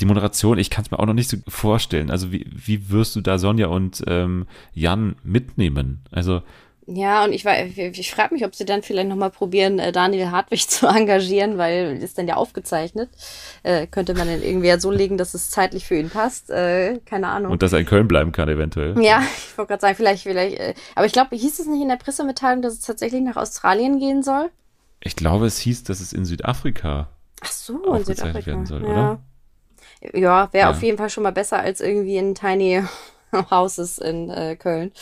[0.00, 2.10] Die Moderation, ich kann es mir auch noch nicht so vorstellen.
[2.10, 6.00] Also wie, wie wirst du da Sonja und ähm, Jan mitnehmen?
[6.10, 6.42] Also
[6.86, 10.30] ja, und ich, ich, ich frage mich, ob sie dann vielleicht nochmal probieren, äh, Daniel
[10.30, 13.10] Hartwig zu engagieren, weil ist dann ja aufgezeichnet.
[13.62, 16.50] Äh, könnte man dann irgendwie ja so legen, dass es zeitlich für ihn passt.
[16.50, 17.52] Äh, keine Ahnung.
[17.52, 19.00] Und dass er in Köln bleiben kann, eventuell.
[19.02, 20.58] Ja, ich wollte gerade sagen, vielleicht, vielleicht.
[20.58, 23.98] Äh, aber ich glaube, hieß es nicht in der Pressemitteilung, dass es tatsächlich nach Australien
[23.98, 24.50] gehen soll?
[25.00, 27.08] Ich glaube, es hieß, dass es in Südafrika.
[27.40, 28.46] Ach so, in Südafrika.
[28.46, 28.88] werden soll, ja.
[28.88, 29.22] oder?
[30.12, 30.70] Ja, wäre ja.
[30.70, 32.82] auf jeden Fall schon mal besser als irgendwie in Tiny
[33.50, 34.92] Houses in äh, Köln.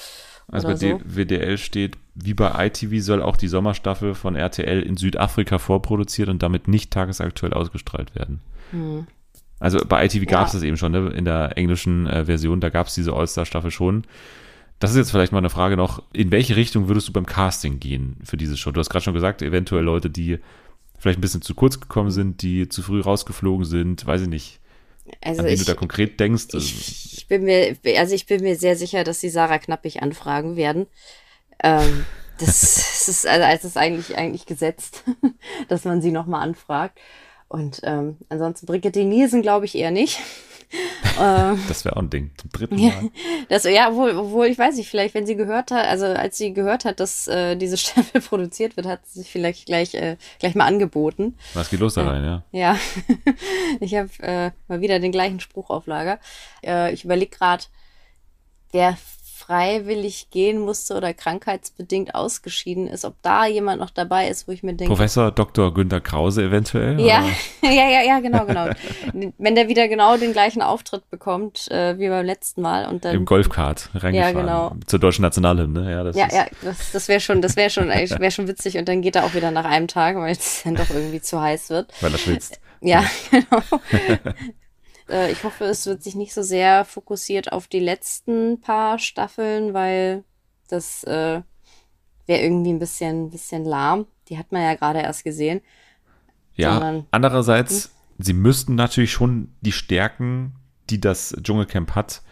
[0.48, 1.00] Also bei so.
[1.04, 6.42] WDL steht, wie bei ITV soll auch die Sommerstaffel von RTL in Südafrika vorproduziert und
[6.42, 8.40] damit nicht tagesaktuell ausgestrahlt werden.
[8.70, 9.06] Hm.
[9.60, 11.10] Also bei ITV gab es das eben schon, ne?
[11.10, 14.04] in der englischen äh, Version, da gab es diese All-Star-Staffel schon.
[14.80, 16.02] Das ist jetzt vielleicht mal eine Frage noch.
[16.12, 18.72] In welche Richtung würdest du beim Casting gehen für diese Show?
[18.72, 20.40] Du hast gerade schon gesagt, eventuell Leute, die
[20.98, 24.60] vielleicht ein bisschen zu kurz gekommen sind, die zu früh rausgeflogen sind, weiß ich nicht.
[25.20, 26.48] Also an wen ich, du da konkret denkst.
[26.54, 30.56] Ich, ich, bin mir, also ich bin mir sehr sicher, dass sie Sarah Knappig anfragen
[30.56, 30.86] werden.
[31.62, 32.04] Ähm,
[32.38, 35.04] das, das, ist, also, das ist eigentlich, eigentlich gesetzt,
[35.68, 36.98] dass man sie nochmal anfragt.
[37.48, 40.20] Und ähm, ansonsten Brigitte Nielsen glaube ich eher nicht.
[41.20, 42.84] Ähm, das wäre auch ein Ding, zum dritten Mal.
[42.84, 43.02] Ja,
[43.48, 46.52] das, ja, obwohl, obwohl, ich weiß nicht, vielleicht, wenn sie gehört hat, also als sie
[46.52, 50.54] gehört hat, dass äh, diese Staffel produziert wird, hat sie sich vielleicht gleich, äh, gleich
[50.54, 51.36] mal angeboten.
[51.54, 52.42] Was geht los da rein, ja?
[52.52, 52.78] Ja,
[53.80, 56.18] ich habe äh, mal wieder den gleichen Spruch auf Lager.
[56.64, 57.64] Äh, ich überlege gerade,
[58.72, 58.96] wer
[59.52, 64.62] freiwillig gehen musste oder krankheitsbedingt ausgeschieden ist, ob da jemand noch dabei ist, wo ich
[64.62, 64.90] mir denke.
[64.90, 65.74] Professor Dr.
[65.74, 66.98] Günter Krause eventuell?
[66.98, 67.22] Ja,
[67.62, 68.68] ja, ja, ja, genau, genau.
[69.36, 73.14] Wenn der wieder genau den gleichen Auftritt bekommt äh, wie beim letzten Mal und dann.
[73.14, 74.14] Im Golfkart reingefahren.
[74.14, 74.74] Ja, genau.
[74.86, 76.02] Zur deutschen Nationalhymne, ja.
[76.02, 79.02] Das ja, ja, das, das wäre schon, das wäre schon, wäre schon witzig und dann
[79.02, 81.92] geht er auch wieder nach einem Tag, weil es dann doch irgendwie zu heiß wird.
[82.00, 82.58] Weil er schwitzt.
[82.80, 83.62] Ja, genau.
[85.12, 89.74] Äh, ich hoffe, es wird sich nicht so sehr fokussiert auf die letzten paar Staffeln,
[89.74, 90.24] weil
[90.68, 91.42] das äh,
[92.26, 94.06] wäre irgendwie ein bisschen, bisschen lahm.
[94.28, 95.60] Die hat man ja gerade erst gesehen.
[96.56, 97.90] Ja, Sondern, andererseits, hm?
[98.24, 100.54] sie müssten natürlich schon die Stärken,
[100.90, 102.22] die das Dschungelcamp hat,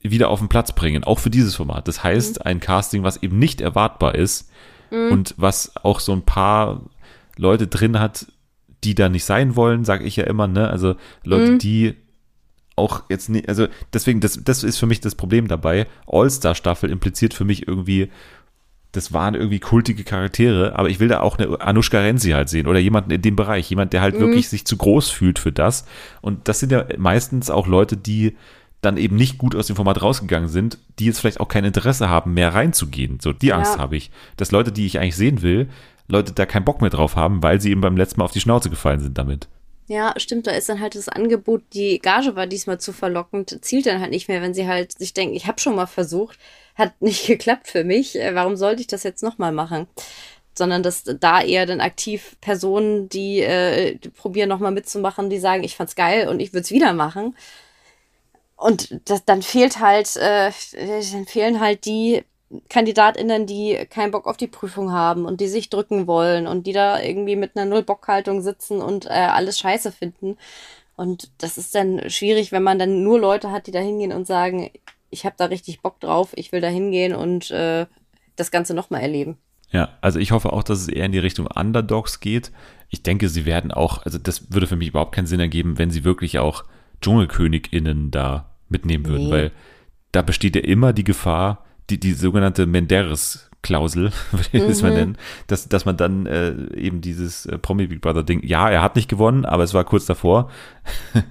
[0.00, 1.86] wieder auf den Platz bringen, auch für dieses Format.
[1.86, 2.42] Das heißt, mhm.
[2.46, 4.50] ein Casting, was eben nicht erwartbar ist
[4.90, 5.12] mhm.
[5.12, 6.82] und was auch so ein paar
[7.36, 8.26] Leute drin hat,
[8.82, 10.68] die da nicht sein wollen, sage ich ja immer, ne?
[10.68, 11.58] Also Leute, mhm.
[11.58, 11.96] die
[12.80, 15.86] auch jetzt nicht, also deswegen, das, das ist für mich das Problem dabei.
[16.06, 18.10] All-Star-Staffel impliziert für mich irgendwie,
[18.92, 22.66] das waren irgendwie kultige Charaktere, aber ich will da auch eine Anushka Renzi halt sehen
[22.66, 24.20] oder jemanden in dem Bereich, jemand, der halt mhm.
[24.20, 25.84] wirklich sich zu groß fühlt für das.
[26.20, 28.36] Und das sind ja meistens auch Leute, die
[28.80, 32.08] dann eben nicht gut aus dem Format rausgegangen sind, die jetzt vielleicht auch kein Interesse
[32.08, 33.20] haben, mehr reinzugehen.
[33.20, 33.80] So, die Angst ja.
[33.80, 34.10] habe ich.
[34.36, 35.68] Dass Leute, die ich eigentlich sehen will,
[36.08, 38.40] Leute da keinen Bock mehr drauf haben, weil sie eben beim letzten Mal auf die
[38.40, 39.48] Schnauze gefallen sind damit.
[39.90, 43.86] Ja, stimmt, da ist dann halt das Angebot, die Gage war diesmal zu verlockend, zielt
[43.86, 46.38] dann halt nicht mehr, wenn sie halt sich denken, ich habe schon mal versucht,
[46.76, 49.88] hat nicht geklappt für mich, äh, warum sollte ich das jetzt nochmal machen?
[50.54, 55.64] Sondern dass da eher dann aktiv Personen, die, äh, die probieren nochmal mitzumachen, die sagen,
[55.64, 57.36] ich fand's geil und ich würde es wieder machen.
[58.56, 60.52] Und das, dann fehlt halt, äh,
[61.12, 62.22] dann fehlen halt die
[62.68, 66.72] KandidatInnen, die keinen Bock auf die Prüfung haben und die sich drücken wollen und die
[66.72, 70.36] da irgendwie mit einer Null-Bock-Haltung sitzen und äh, alles scheiße finden.
[70.96, 74.26] Und das ist dann schwierig, wenn man dann nur Leute hat, die da hingehen und
[74.26, 74.70] sagen,
[75.10, 77.86] ich habe da richtig Bock drauf, ich will da hingehen und äh,
[78.36, 79.38] das Ganze nochmal erleben.
[79.70, 82.50] Ja, also ich hoffe auch, dass es eher in die Richtung Underdogs geht.
[82.88, 85.90] Ich denke, sie werden auch, also das würde für mich überhaupt keinen Sinn ergeben, wenn
[85.90, 86.64] sie wirklich auch
[87.00, 89.32] DschungelkönigInnen da mitnehmen würden, nee.
[89.32, 89.52] weil
[90.10, 94.96] da besteht ja immer die Gefahr, die, die sogenannte Menderes-Klausel, würde ich das mal mhm.
[94.96, 98.82] nennen, dass, dass man dann äh, eben dieses äh, Promi Big Brother Ding, ja, er
[98.82, 100.50] hat nicht gewonnen, aber es war kurz davor,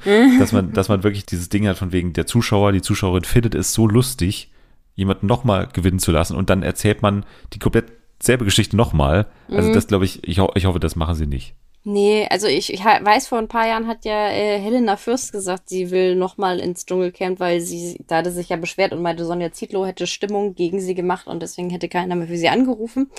[0.06, 0.38] mhm.
[0.40, 3.56] dass man, dass man wirklich dieses Ding hat von wegen der Zuschauer, die Zuschauerin findet
[3.56, 4.52] es so lustig,
[4.96, 9.28] jemanden nochmal gewinnen zu lassen und dann erzählt man die komplett selbe Geschichte nochmal.
[9.50, 9.74] Also mhm.
[9.74, 11.56] das glaube ich, ich, ich hoffe, das machen sie nicht.
[11.86, 15.70] Nee, also ich, ich weiß, vor ein paar Jahren hat ja äh, Helena Fürst gesagt,
[15.70, 19.52] sie will nochmal ins Dschungelcamp, weil sie, da hatte sich ja beschwert und meinte, Sonja
[19.54, 23.10] Zietlow hätte Stimmung gegen sie gemacht und deswegen hätte keiner mehr für sie angerufen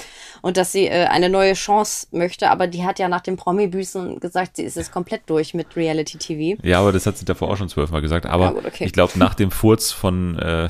[0.42, 4.20] und dass sie äh, eine neue Chance möchte, aber die hat ja nach dem Promi-Büßen
[4.20, 6.60] gesagt, sie ist jetzt komplett durch mit Reality-TV.
[6.62, 8.84] Ja, aber das hat sie davor auch schon zwölfmal gesagt, aber ja, gut, okay.
[8.84, 10.68] ich glaube, nach dem Furz von äh,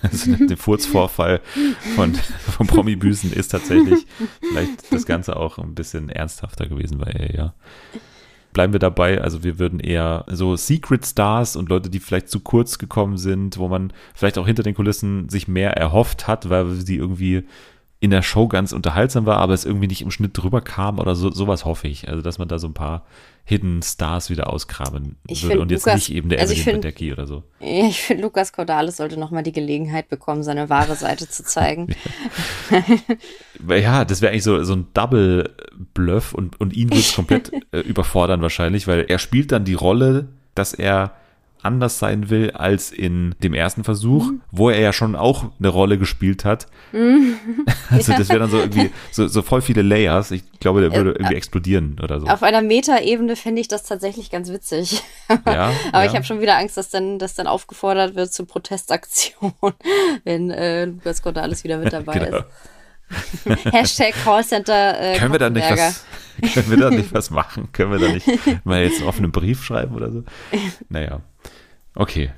[0.10, 1.40] also der Furzvorfall
[1.94, 4.06] von, von Promi-Büßen ist tatsächlich
[4.40, 7.54] vielleicht das Ganze auch ein bisschen ernsthafter gewesen bei ihr, ja.
[8.52, 12.40] Bleiben wir dabei, also wir würden eher so Secret Stars und Leute, die vielleicht zu
[12.40, 16.68] kurz gekommen sind, wo man vielleicht auch hinter den Kulissen sich mehr erhofft hat, weil
[16.70, 17.44] sie irgendwie
[18.02, 21.14] in der Show ganz unterhaltsam war, aber es irgendwie nicht im Schnitt drüber kam oder
[21.14, 22.08] so, sowas hoffe ich.
[22.08, 23.04] Also, dass man da so ein paar
[23.44, 27.12] Hidden Stars wieder auskramen ich würde und jetzt Lukas, nicht eben der also Evelyn Badecki
[27.12, 27.42] oder so.
[27.58, 31.94] Ich finde, Lukas Cordalis sollte nochmal die Gelegenheit bekommen, seine wahre Seite zu zeigen.
[33.68, 37.80] ja, das wäre eigentlich so, so ein Double-Bluff und, und ihn wird es komplett äh,
[37.80, 41.12] überfordern wahrscheinlich, weil er spielt dann die Rolle, dass er
[41.62, 44.40] anders sein will als in dem ersten Versuch, mhm.
[44.50, 46.66] wo er ja schon auch eine Rolle gespielt hat.
[46.92, 47.36] Mhm.
[47.90, 50.30] Also das wäre dann so irgendwie so, so voll viele Layers.
[50.30, 52.26] Ich glaube, der würde irgendwie explodieren oder so.
[52.28, 55.02] Auf einer Meta-Ebene fände ich das tatsächlich ganz witzig.
[55.46, 56.10] Ja, Aber ja.
[56.10, 59.52] ich habe schon wieder Angst, dass dann, dass dann aufgefordert wird zur Protestaktion,
[60.24, 62.38] wenn äh, Lukas Cordalis wieder mit dabei genau.
[62.38, 63.72] ist.
[63.72, 65.00] Hashtag Callcenter.
[65.00, 66.04] Äh, können wir da nicht was?
[66.54, 67.70] Können wir da nicht was machen?
[67.72, 68.26] Können wir da nicht
[68.64, 70.24] mal jetzt einen offenen Brief schreiben oder so?
[70.88, 71.20] Naja.
[71.94, 72.30] Okay.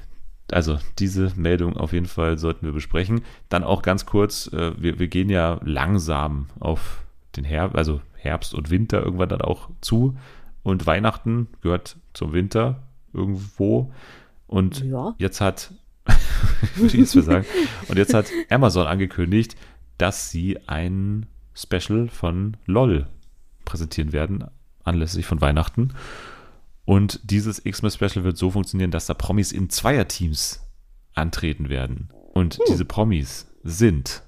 [0.50, 3.22] also diese Meldung auf jeden Fall sollten wir besprechen.
[3.48, 7.04] Dann auch ganz kurz, äh, wir, wir gehen ja langsam auf
[7.36, 10.16] den Herbst, also Herbst und Winter irgendwann dann auch zu.
[10.62, 13.92] Und Weihnachten gehört zum Winter irgendwo.
[14.46, 15.14] Und ja.
[15.18, 15.72] jetzt hat,
[16.76, 17.46] würde ich jetzt mal sagen,
[17.88, 19.56] und jetzt hat Amazon angekündigt,
[19.98, 23.06] dass sie ein Special von LOL
[23.64, 24.44] präsentieren werden,
[24.84, 25.94] anlässlich von Weihnachten.
[26.84, 30.60] Und dieses Xmas-Special wird so funktionieren, dass da Promis in Zweierteams
[31.14, 32.08] antreten werden.
[32.32, 32.64] Und hm.
[32.68, 34.22] diese Promis sind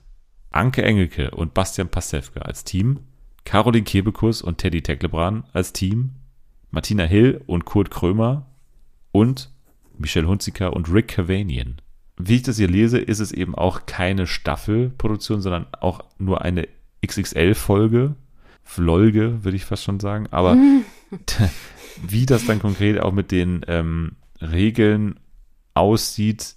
[0.51, 3.01] Anke Engelke und Bastian Pastewka als Team,
[3.45, 6.13] Caroline Kebekus und Teddy Tecklebrand als Team,
[6.71, 8.47] Martina Hill und Kurt Krömer
[9.11, 9.51] und
[9.99, 11.81] Michelle Hunziker und Rick Cavanian.
[12.17, 16.69] Wie ich das hier lese, ist es eben auch keine Staffelproduktion, sondern auch nur eine
[17.05, 18.15] XXL-Folge.
[18.63, 20.29] Vlolge, würde ich fast schon sagen.
[20.31, 20.57] Aber
[22.03, 25.21] wie das dann konkret auch mit den ähm, Regeln
[25.75, 26.57] aussieht,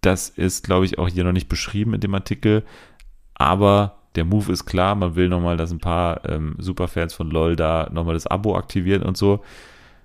[0.00, 2.64] das ist, glaube ich, auch hier noch nicht beschrieben in dem Artikel.
[3.34, 7.56] Aber der Move ist klar, man will nochmal, dass ein paar ähm, Superfans von LOL
[7.56, 9.44] da nochmal das Abo aktivieren und so.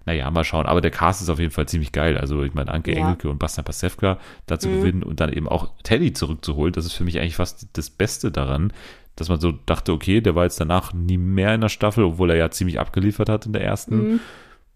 [0.06, 0.65] Naja, mal schauen.
[0.65, 2.18] Aber der Cast ist auf jeden Fall ziemlich geil.
[2.18, 2.99] Also, ich meine, Anke ja.
[2.99, 4.80] Engelke und Bastian Pasewka da zu mhm.
[4.80, 8.31] gewinnen und dann eben auch Teddy zurückzuholen, das ist für mich eigentlich fast das Beste
[8.31, 8.73] daran,
[9.15, 12.31] dass man so dachte, okay, der war jetzt danach nie mehr in der Staffel, obwohl
[12.31, 13.95] er ja ziemlich abgeliefert hat in der ersten.
[13.95, 14.19] Mhm.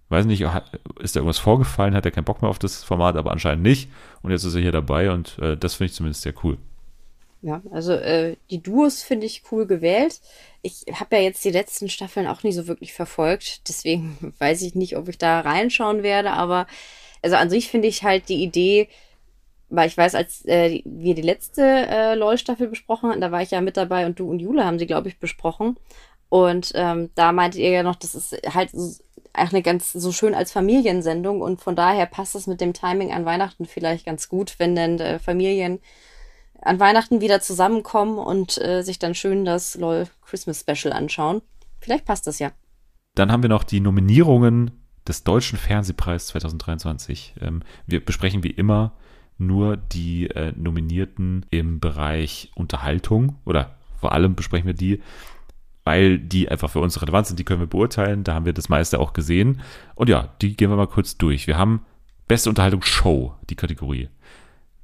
[0.10, 0.42] Weiß nicht,
[1.00, 3.90] ist da irgendwas vorgefallen, hat er keinen Bock mehr auf das Format, aber anscheinend nicht.
[4.22, 6.58] Und jetzt ist er hier dabei und äh, das finde ich zumindest sehr cool.
[7.42, 10.22] Ja, also äh, die Duos finde ich cool gewählt.
[10.62, 14.76] Ich habe ja jetzt die letzten Staffeln auch nicht so wirklich verfolgt, deswegen weiß ich
[14.76, 16.68] nicht, ob ich da reinschauen werde, aber
[17.22, 18.88] also an sich finde ich halt die Idee,
[19.70, 23.52] weil ich weiß, als äh, wir die letzte äh, LOL-Staffel besprochen hatten, da war ich
[23.52, 25.78] ja mit dabei und du und Jule haben sie, glaube ich, besprochen.
[26.30, 28.72] Und ähm, da meintet ihr ja noch, das ist halt
[29.38, 33.12] auch eine ganz so schön als Familiensendung und von daher passt es mit dem Timing
[33.12, 35.80] an Weihnachten vielleicht ganz gut, wenn denn äh, Familien
[36.62, 41.42] an Weihnachten wieder zusammenkommen und äh, sich dann schön das LOL Christmas Special anschauen.
[41.80, 42.52] Vielleicht passt das ja.
[43.16, 44.72] Dann haben wir noch die Nominierungen
[45.08, 47.36] des Deutschen Fernsehpreis 2023.
[47.42, 48.94] Ähm, wir besprechen wie immer
[49.38, 55.02] nur die äh, Nominierten im Bereich Unterhaltung oder vor allem besprechen wir die,
[55.88, 58.68] weil die einfach für uns relevant sind, die können wir beurteilen, da haben wir das
[58.68, 59.62] meiste auch gesehen.
[59.96, 61.48] Und ja, die gehen wir mal kurz durch.
[61.48, 61.86] Wir haben
[62.28, 64.10] Beste Unterhaltung Show, die Kategorie.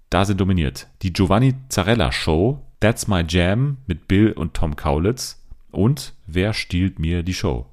[0.10, 5.46] Da sind dominiert die Giovanni Zarella Show, That's My Jam mit Bill und Tom Kaulitz
[5.72, 7.66] und Wer stiehlt mir die Show?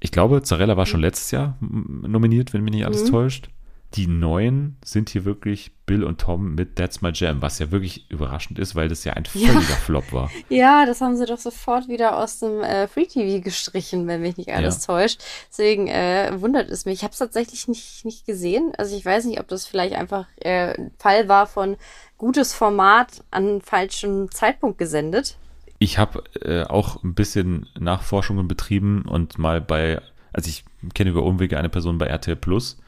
[0.00, 3.10] Ich glaube, Zarella war schon letztes Jahr nominiert, wenn mich nicht alles mhm.
[3.10, 3.50] täuscht
[3.94, 8.10] die neuen sind hier wirklich Bill und Tom mit That's My Jam, was ja wirklich
[8.10, 9.60] überraschend ist, weil das ja ein völliger ja.
[9.60, 10.30] Flop war.
[10.48, 14.36] Ja, das haben sie doch sofort wieder aus dem äh, Free TV gestrichen, wenn mich
[14.36, 14.94] nicht alles ja.
[14.94, 15.22] täuscht.
[15.50, 16.94] Deswegen äh, wundert es mich.
[16.94, 18.72] Ich habe es tatsächlich nicht, nicht gesehen.
[18.78, 21.76] Also ich weiß nicht, ob das vielleicht einfach äh, Fall war von
[22.16, 25.36] gutes Format an falschem Zeitpunkt gesendet.
[25.78, 30.00] Ich habe äh, auch ein bisschen Nachforschungen betrieben und mal bei,
[30.32, 30.64] also ich
[30.94, 32.78] kenne über Umwege eine Person bei RTL Plus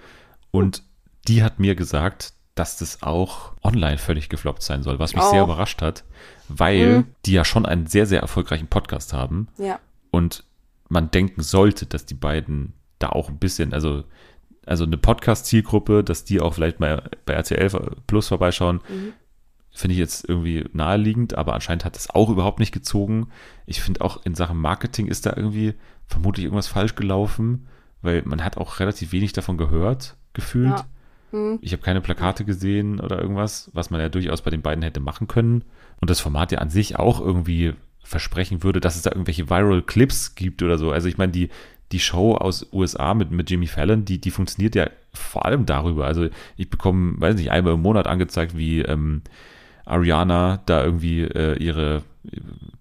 [0.52, 0.84] und
[1.28, 5.30] die hat mir gesagt, dass das auch online völlig gefloppt sein soll, was mich oh.
[5.30, 6.04] sehr überrascht hat,
[6.48, 7.06] weil mhm.
[7.26, 9.48] die ja schon einen sehr, sehr erfolgreichen Podcast haben.
[9.58, 9.80] Ja.
[10.10, 10.44] Und
[10.88, 14.04] man denken sollte, dass die beiden da auch ein bisschen, also,
[14.64, 17.70] also eine Podcast-Zielgruppe, dass die auch vielleicht mal bei RTL
[18.06, 19.12] Plus vorbeischauen, mhm.
[19.72, 23.28] finde ich jetzt irgendwie naheliegend, aber anscheinend hat das auch überhaupt nicht gezogen.
[23.66, 25.74] Ich finde auch in Sachen Marketing ist da irgendwie
[26.06, 27.66] vermutlich irgendwas falsch gelaufen,
[28.00, 30.78] weil man hat auch relativ wenig davon gehört, gefühlt.
[30.78, 30.86] Ja.
[31.34, 31.58] Hm.
[31.62, 35.00] Ich habe keine Plakate gesehen oder irgendwas, was man ja durchaus bei den beiden hätte
[35.00, 35.64] machen können.
[36.00, 37.74] Und das Format ja an sich auch irgendwie
[38.04, 40.92] versprechen würde, dass es da irgendwelche Viral Clips gibt oder so.
[40.92, 41.48] Also ich meine, die,
[41.90, 46.06] die Show aus USA mit, mit Jimmy Fallon, die, die funktioniert ja vor allem darüber.
[46.06, 49.22] Also ich bekomme, weiß nicht, einmal im Monat angezeigt, wie ähm,
[49.84, 52.02] Ariana da irgendwie äh, ihre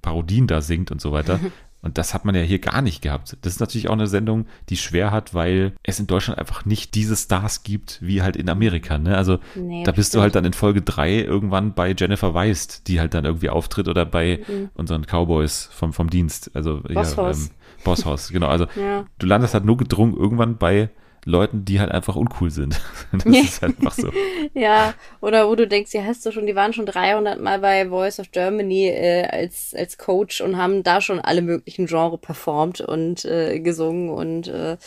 [0.04, 1.40] Parodien da singt und so weiter.
[1.84, 3.38] Und das hat man ja hier gar nicht gehabt.
[3.42, 6.96] Das ist natürlich auch eine Sendung, die schwer hat, weil es in Deutschland einfach nicht
[6.96, 8.98] diese Stars gibt, wie halt in Amerika.
[8.98, 9.18] Ne?
[9.18, 10.20] Also nee, da bist stimmt.
[10.20, 13.90] du halt dann in Folge 3 irgendwann bei Jennifer Weist, die halt dann irgendwie auftritt
[13.90, 14.70] oder bei mhm.
[14.76, 16.52] unseren Cowboys vom, vom Dienst.
[16.54, 17.48] Also Bosshaus.
[17.48, 18.48] Ja, ähm, Bosshaus, genau.
[18.48, 19.06] Also ja.
[19.20, 20.90] du landest halt nur gedrungen irgendwann bei
[21.26, 22.80] Leuten, die halt einfach uncool sind.
[23.14, 24.12] Das ist halt einfach so.
[24.54, 27.88] ja, oder wo du denkst, ja, hast du schon, die waren schon 300 Mal bei
[27.88, 32.82] Voice of Germany äh, als, als Coach und haben da schon alle möglichen Genre performt
[32.82, 34.78] und äh, gesungen und äh,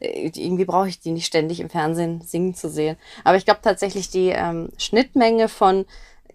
[0.00, 2.96] irgendwie brauche ich die nicht ständig im Fernsehen singen zu sehen.
[3.24, 5.86] Aber ich glaube tatsächlich die ähm, Schnittmenge von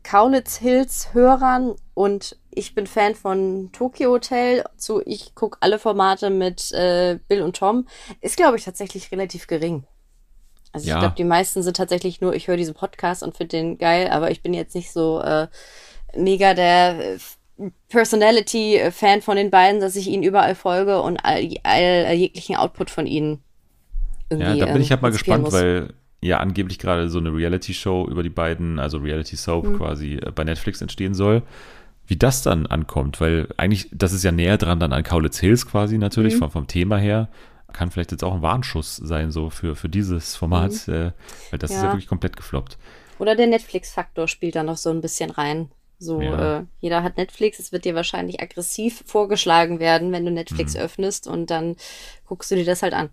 [0.03, 6.29] Kaulitz Hills Hörern und ich bin Fan von Tokyo Hotel zu ich gucke alle Formate
[6.29, 7.87] mit äh, Bill und Tom,
[8.21, 9.83] ist, glaube ich, tatsächlich relativ gering.
[10.71, 10.95] Also Ja.
[10.95, 14.07] ich glaube, die meisten sind tatsächlich nur, ich höre diesen Podcast und finde den geil,
[14.09, 15.47] aber ich bin jetzt nicht so äh,
[16.15, 17.17] mega der äh,
[17.89, 23.05] Personality-Fan von den beiden, dass ich ihnen überall folge und all, all jeglichen Output von
[23.07, 23.43] ihnen
[24.29, 24.59] irgendwie.
[24.59, 28.07] Ja, da bin ich ähm, halt mal gespannt, weil ja angeblich gerade so eine Reality-Show
[28.09, 29.77] über die beiden, also Reality-Soap Mhm.
[29.77, 31.43] quasi äh, bei Netflix entstehen soll.
[32.05, 35.65] Wie das dann ankommt, weil eigentlich, das ist ja näher dran dann an Kaulitz Hills
[35.65, 36.01] quasi Mhm.
[36.01, 37.29] natürlich, vom, vom Thema her.
[37.71, 41.11] Kann vielleicht jetzt auch ein Warnschuss sein, so für, für dieses Format, äh,
[41.49, 41.85] weil das ist ja Mhm.
[41.85, 41.91] Ja.
[41.93, 42.77] wirklich komplett gefloppt.
[43.19, 45.69] Oder der Netflix-Faktor spielt da noch so ein bisschen rein.
[45.97, 46.59] So, Ja.
[46.59, 50.35] äh, jeder hat Netflix, es wird dir wahrscheinlich aggressiv vorgeschlagen werden, wenn du Mhm.
[50.35, 51.77] Netflix öffnest und dann
[52.25, 53.09] guckst du dir das halt an.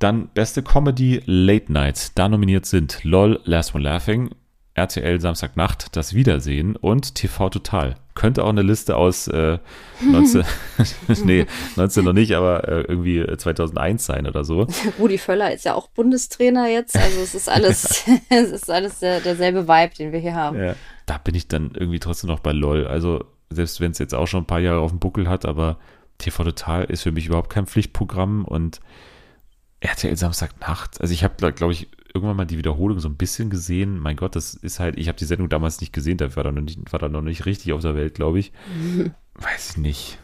[0.00, 2.10] Dann beste Comedy Late Night.
[2.18, 4.30] Da nominiert sind LOL, Last One Laughing,
[4.74, 7.96] RTL Samstagnacht, Das Wiedersehen und TV Total.
[8.14, 9.58] Könnte auch eine Liste aus äh,
[10.02, 10.44] 19,
[11.24, 11.46] nee,
[11.76, 14.66] 19 noch nicht, aber äh, irgendwie äh, 2001 sein oder so.
[14.98, 19.20] Rudi Völler ist ja auch Bundestrainer jetzt, also es ist alles, es ist alles der,
[19.20, 20.58] derselbe Vibe, den wir hier haben.
[20.58, 20.74] Ja.
[21.06, 22.86] Da bin ich dann irgendwie trotzdem noch bei LOL.
[22.86, 25.78] Also selbst wenn es jetzt auch schon ein paar Jahre auf dem Buckel hat, aber
[26.18, 28.80] TV Total ist für mich überhaupt kein Pflichtprogramm und
[29.80, 31.00] RTL Samstagnacht.
[31.00, 33.98] Also ich habe, glaube glaub ich, irgendwann mal die Wiederholung so ein bisschen gesehen.
[33.98, 36.52] Mein Gott, das ist halt, ich habe die Sendung damals nicht gesehen, da war da
[36.52, 38.52] noch nicht, war da noch nicht richtig auf der Welt, glaube ich.
[39.34, 40.18] Weiß ich nicht.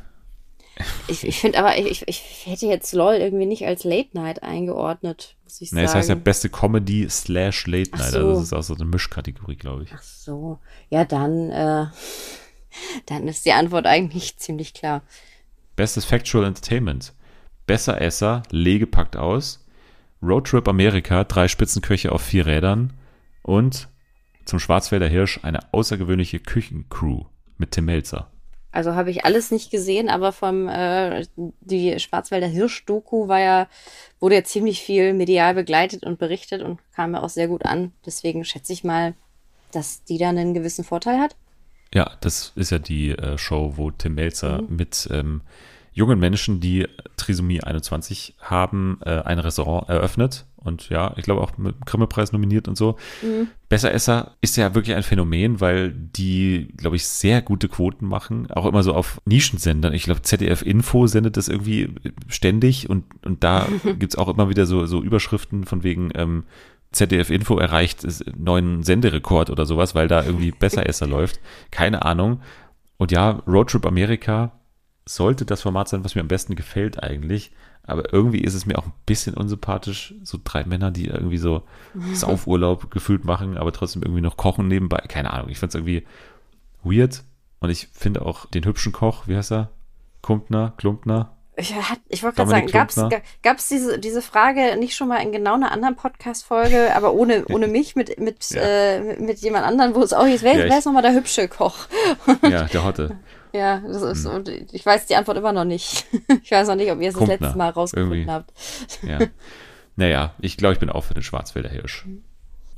[1.09, 5.35] Ich, ich finde aber, ich, ich hätte jetzt LOL irgendwie nicht als Late Night eingeordnet,
[5.43, 5.87] muss ich Nee, sagen.
[5.87, 8.13] das heißt ja beste Comedy slash Late Night.
[8.13, 8.19] so.
[8.19, 9.91] Also das ist auch so eine Mischkategorie, glaube ich.
[9.93, 11.87] Ach so, ja dann, äh,
[13.07, 15.03] dann ist die Antwort eigentlich ziemlich klar.
[15.75, 17.13] Bestes Factual Entertainment.
[17.67, 19.67] Besser Esser, Lege packt aus.
[20.23, 22.93] Roadtrip Amerika, drei Spitzenköche auf vier Rädern.
[23.43, 23.89] Und
[24.45, 27.25] zum Schwarzwälder Hirsch eine außergewöhnliche Küchencrew
[27.57, 28.31] mit Tim Melzer.
[28.71, 33.69] Also habe ich alles nicht gesehen, aber vom äh, die Schwarzwälder Hirsch-Doku war ja,
[34.21, 37.93] wurde ja ziemlich viel medial begleitet und berichtet und kam ja auch sehr gut an.
[38.05, 39.15] Deswegen schätze ich mal,
[39.73, 41.35] dass die da einen gewissen Vorteil hat.
[41.95, 44.77] Ja, das ist ja die äh, Show, wo Tim Melzer Mhm.
[44.77, 45.41] mit ähm,
[45.99, 50.47] jungen Menschen, die Trisomie 21 haben, äh, ein Restaurant eröffnet.
[50.57, 52.97] Und ja, ich glaube auch mit Grimme-Preis nominiert und so.
[53.23, 53.49] Mhm.
[53.69, 58.51] Besser Esser ist ja wirklich ein Phänomen, weil die, glaube ich, sehr gute Quoten machen.
[58.51, 59.93] Auch immer so auf Nischensendern.
[59.93, 61.91] Ich glaube, ZDF Info sendet das irgendwie
[62.29, 63.67] ständig und, und da
[63.99, 66.45] gibt's auch immer wieder so, so Überschriften von wegen ähm,
[66.93, 71.41] ZDF Info erreicht es- neuen Senderekord oder sowas, weil da irgendwie Besser Esser läuft.
[71.71, 72.41] Keine Ahnung.
[72.97, 74.53] Und ja, Roadtrip Amerika
[75.09, 77.53] sollte das Format sein, was mir am besten gefällt eigentlich.
[77.85, 80.15] Aber irgendwie ist es mir auch ein bisschen unsympathisch.
[80.23, 81.63] So drei Männer, die irgendwie so
[82.13, 85.03] Saufurlaub gefühlt machen, aber trotzdem irgendwie noch kochen nebenbei.
[85.09, 85.49] Keine Ahnung.
[85.49, 86.07] Ich finde es irgendwie
[86.83, 87.23] weird.
[87.61, 89.71] Und ich finde auch den hübschen Koch, wie heißt er?
[90.23, 91.35] Kumpner, Klumpner.
[91.57, 93.21] Ich, hat- ich wollte gerade sagen, gab's Klumpner.
[93.43, 97.47] gab es diese, diese Frage nicht schon mal in genau einer anderen Podcast-Folge, aber ohne,
[97.49, 98.61] ohne mich, mit, mit, Ja.
[98.63, 101.49] äh, mit jemand anderem, wo es auch hieß, wer, Ja, wer ist nochmal der hübsche
[101.49, 101.75] Koch?
[102.43, 103.17] Ja, der Hotte.
[103.53, 104.35] Ja, das ist, Hm.
[104.35, 106.07] und ich weiß die Antwort immer noch nicht.
[106.43, 108.31] Ich weiß noch nicht, ob ihr es das letzte Mal rausgefunden irgendwie.
[108.31, 108.53] habt.
[109.03, 109.19] Ja.
[109.97, 112.07] Naja, ich glaube, ich bin auch für den Schwarzwälder Hirsch.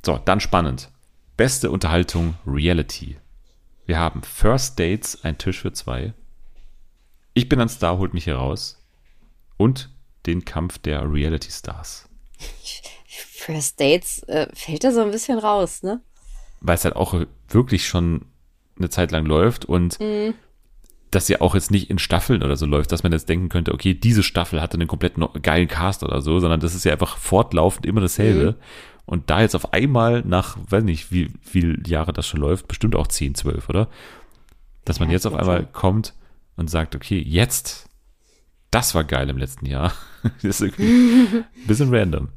[0.05, 0.91] So, dann spannend.
[1.37, 3.19] Beste Unterhaltung Reality.
[3.87, 6.15] Wir haben First Dates, ein Tisch für zwei.
[7.35, 8.83] Ich bin ein Star, holt mich hier raus.
[9.57, 9.91] Und
[10.27, 12.09] den Kampf der Reality Stars.
[13.07, 16.01] First Dates äh, fällt da so ein bisschen raus, ne?
[16.61, 17.15] Weil es halt auch
[17.49, 18.27] wirklich schon
[18.79, 19.99] eine Zeit lang läuft und
[21.11, 23.73] das ja auch jetzt nicht in Staffeln oder so läuft, dass man jetzt denken könnte,
[23.75, 27.17] okay, diese Staffel hatte einen komplett geilen Cast oder so, sondern das ist ja einfach
[27.17, 28.57] fortlaufend immer dasselbe.
[29.07, 32.95] Und da jetzt auf einmal nach, weiß nicht, wie viele Jahre das schon läuft, bestimmt
[32.95, 33.89] auch 10, 12, oder?
[34.85, 35.41] Dass man Ja, jetzt auf schon.
[35.41, 36.15] einmal kommt
[36.57, 37.89] und sagt, okay, jetzt,
[38.71, 39.93] das war geil im letzten Jahr.
[40.43, 42.29] das ist irgendwie ein bisschen random.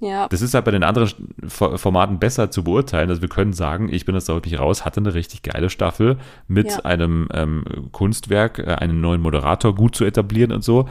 [0.00, 0.28] Ja.
[0.28, 1.10] Das ist halt bei den anderen
[1.46, 3.10] For- Formaten besser zu beurteilen.
[3.10, 6.16] Also wir können sagen, ich bin das deutlich raus, hatte eine richtig geile Staffel
[6.48, 6.78] mit Ja.
[6.80, 10.88] einem ähm, Kunstwerk, äh, einen neuen Moderator gut zu etablieren und so.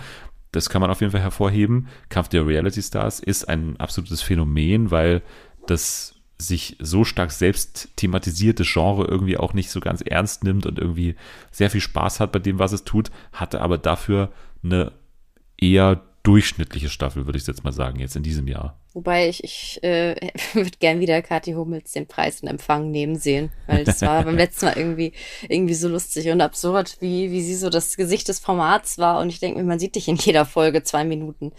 [0.51, 1.87] Das kann man auf jeden Fall hervorheben.
[2.09, 5.21] Kampf der Reality Stars ist ein absolutes Phänomen, weil
[5.67, 10.79] das sich so stark selbst thematisierte Genre irgendwie auch nicht so ganz ernst nimmt und
[10.79, 11.15] irgendwie
[11.51, 14.29] sehr viel Spaß hat bei dem, was es tut, hatte aber dafür
[14.63, 14.91] eine
[15.57, 18.77] eher durchschnittliche Staffel, würde ich jetzt mal sagen, jetzt in diesem Jahr.
[18.93, 20.15] Wobei ich, ich äh,
[20.53, 24.35] würde gern wieder Kathi Hummels den Preis in Empfang nehmen sehen, weil das war beim
[24.37, 25.13] letzten Mal irgendwie,
[25.47, 29.19] irgendwie so lustig und absurd, wie, wie sie so das Gesicht des Formats war.
[29.21, 31.51] Und ich denke mir, man sieht dich in jeder Folge zwei Minuten.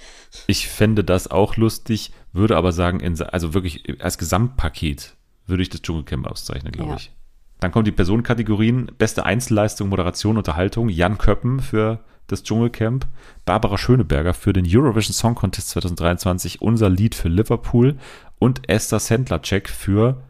[0.47, 5.15] Ich fände das auch lustig, würde aber sagen, in, also wirklich als Gesamtpaket
[5.47, 6.97] würde ich das Dschungelcamp auszeichnen, glaube Ja.
[6.97, 7.13] ich.
[7.61, 8.91] Dann kommen die Personenkategorien.
[8.97, 10.89] Beste Einzelleistung, Moderation, Unterhaltung.
[10.89, 13.07] Jan Köppen für das Dschungelcamp,
[13.45, 17.97] Barbara Schöneberger für den Eurovision Song Contest 2023, unser Lied für Liverpool
[18.39, 20.23] und Esther Sendlacek für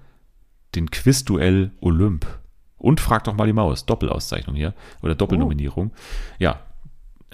[0.75, 2.27] den Quizduell Olymp.
[2.79, 5.91] Und frag doch mal die Maus, Doppelauszeichnung hier oder Doppelnominierung.
[5.93, 5.99] Oh.
[6.39, 6.61] Ja,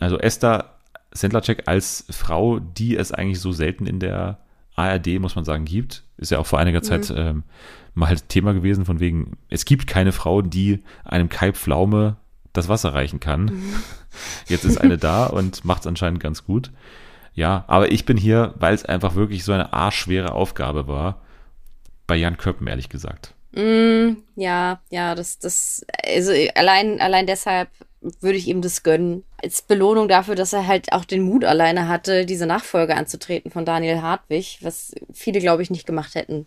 [0.00, 0.76] also Esther
[1.12, 4.38] Sendlacek als Frau, die es eigentlich so selten in der
[4.74, 6.04] ARD, muss man sagen, gibt.
[6.16, 6.84] Ist ja auch vor einiger mhm.
[6.84, 7.44] Zeit ähm,
[7.94, 12.16] mal halt Thema gewesen, von wegen, es gibt keine Frau, die einem Kai Pflaume
[12.56, 13.44] das Wasser reichen kann.
[13.44, 13.74] Mhm.
[14.46, 16.70] Jetzt ist eine da und macht es anscheinend ganz gut.
[17.34, 21.20] Ja, aber ich bin hier, weil es einfach wirklich so eine arschschwere Aufgabe war,
[22.06, 23.34] bei Jan Köppen, ehrlich gesagt.
[23.52, 27.68] Mm, ja, ja, das, das, also allein, allein deshalb
[28.20, 29.24] würde ich ihm das gönnen.
[29.42, 33.64] Als Belohnung dafür, dass er halt auch den Mut alleine hatte, diese Nachfolge anzutreten von
[33.64, 36.46] Daniel Hartwig, was viele, glaube ich, nicht gemacht hätten.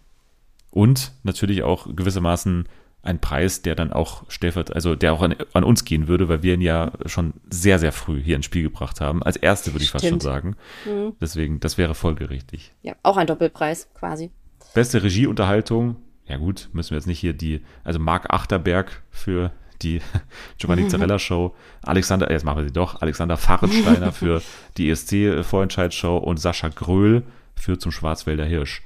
[0.71, 2.67] Und natürlich auch gewissermaßen
[3.01, 6.43] ein Preis, der dann auch stellvertretend, also der auch an, an, uns gehen würde, weil
[6.43, 9.23] wir ihn ja schon sehr, sehr früh hier ins Spiel gebracht haben.
[9.23, 10.01] Als erste würde ich Stimmt.
[10.01, 10.55] fast schon sagen.
[10.85, 11.13] Mhm.
[11.21, 12.73] Deswegen, das wäre folgerichtig.
[12.81, 14.31] Ja, auch ein Doppelpreis quasi.
[14.73, 15.95] Beste Regieunterhaltung,
[16.27, 19.51] ja gut, müssen wir jetzt nicht hier die, also Marc Achterberg für
[19.81, 20.01] die
[20.57, 24.41] Giovanni Zarella Show, Alexander, jetzt machen wir sie doch, Alexander Fahrensteiner für
[24.77, 27.23] die ESC-Vorentscheidsshow und Sascha Gröhl
[27.55, 28.83] für zum Schwarzwälder Hirsch.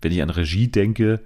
[0.00, 1.20] Wenn ich an Regie denke,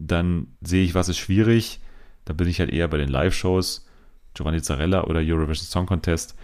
[0.00, 1.80] dann sehe ich, was ist schwierig.
[2.24, 3.86] Da bin ich halt eher bei den Live-Shows,
[4.34, 6.34] Giovanni Zarella oder Eurovision Song Contest.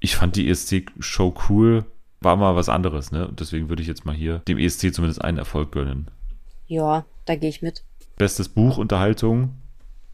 [0.00, 1.84] Ich fand die ESC-Show cool,
[2.20, 3.28] war mal was anderes, ne?
[3.32, 6.10] deswegen würde ich jetzt mal hier dem ESC zumindest einen Erfolg gönnen.
[6.66, 7.84] Ja, da gehe ich mit.
[8.16, 9.56] Bestes Buch, Unterhaltung.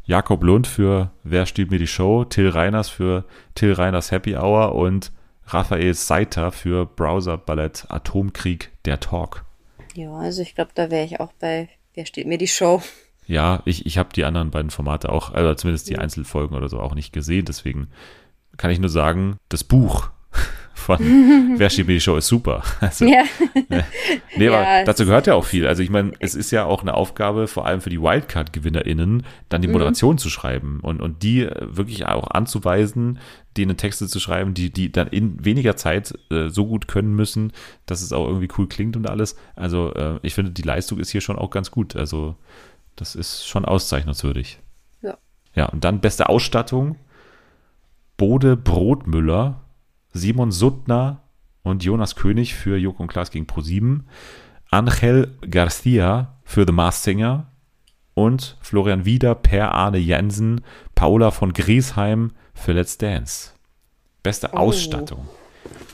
[0.04, 2.24] Jakob Lund für Wer stiehlt mir die Show?
[2.24, 3.24] Till Reiners für
[3.54, 5.12] Till Reiners Happy Hour und
[5.46, 9.44] Raphael Seiter für Browser Ballett Atomkrieg der Talk.
[9.94, 11.68] Ja, also ich glaube, da wäre ich auch bei
[11.98, 12.80] Wer steht mir die Show?
[13.26, 15.98] Ja, ich, ich habe die anderen beiden Formate auch, also zumindest die.
[15.98, 17.44] Einzelfolgen oder so auch nicht gesehen.
[17.44, 17.88] Deswegen
[18.56, 20.08] kann ich nur sagen, das Buch
[20.78, 22.62] von Wer steht mir die Show ist super.
[22.80, 23.24] Also, ja.
[23.68, 23.84] Ne,
[24.36, 25.66] nee, ja, aber dazu gehört ja auch viel.
[25.66, 29.62] Also ich meine, es ist ja auch eine Aufgabe, vor allem für die Wildcard-GewinnerInnen, dann
[29.62, 29.74] die mhm.
[29.74, 30.18] Moderation mhm.
[30.18, 33.18] zu schreiben und, und die wirklich auch anzuweisen,
[33.56, 37.52] denen Texte zu schreiben, die, die dann in weniger Zeit äh, so gut können müssen,
[37.86, 39.36] dass es auch irgendwie cool klingt und alles.
[39.56, 41.96] Also äh, ich finde, die Leistung ist hier schon auch ganz gut.
[41.96, 42.36] Also
[42.96, 44.60] das ist schon auszeichnungswürdig.
[45.02, 45.18] Ja.
[45.54, 46.96] Ja, und dann beste Ausstattung.
[48.16, 49.60] Bode Brotmüller,
[50.18, 51.22] Simon Suttner
[51.62, 54.00] und Jonas König für Joko und Klaas gegen Pro7.
[54.70, 57.46] Angel Garcia für The Mars Singer
[58.14, 60.62] und Florian Wieder, Per Arne Jensen,
[60.94, 63.52] Paula von Griesheim für Let's Dance.
[64.22, 64.56] Beste oh.
[64.56, 65.28] Ausstattung.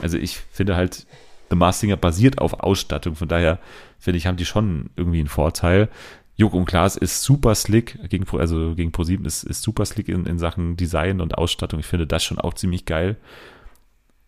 [0.00, 1.06] Also ich finde halt,
[1.50, 3.58] The Mars Singer basiert auf Ausstattung, von daher
[3.98, 5.88] finde ich, haben die schon irgendwie einen Vorteil.
[6.36, 10.26] Joko und Klaas ist super slick, gegen, also gegen ProSieben ist, ist super slick in,
[10.26, 11.78] in Sachen Design und Ausstattung.
[11.78, 13.16] Ich finde das schon auch ziemlich geil.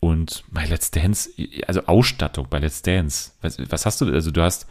[0.00, 1.30] Und bei Let's Dance,
[1.66, 4.66] also Ausstattung bei Let's Dance, was, was hast du, also du hast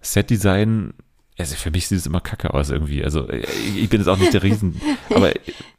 [0.00, 0.94] Set-Design,
[1.38, 3.04] also für mich sieht es immer kacke aus irgendwie.
[3.04, 4.80] Also ich bin jetzt auch nicht der Riesen,
[5.10, 5.32] aber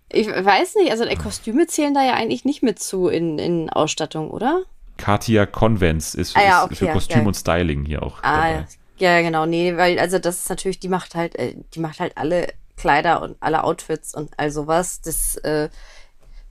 [0.10, 4.30] ich weiß nicht, also Kostüme zählen da ja eigentlich nicht mit zu in, in Ausstattung,
[4.30, 4.64] oder?
[4.98, 8.68] Katia Convents ist, ah, ja, okay, für Kostüm ja, und Styling hier auch ah, dabei.
[8.98, 12.18] Ja, genau, nee, weil also das ist natürlich, die macht halt, äh, die macht halt
[12.18, 12.48] alle
[12.78, 15.02] Kleider und alle Outfits und all sowas.
[15.02, 15.70] Das, äh,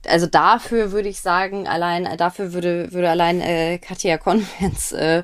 [0.07, 5.23] also dafür würde ich sagen, allein, dafür würde, würde allein äh, Katia Convents äh,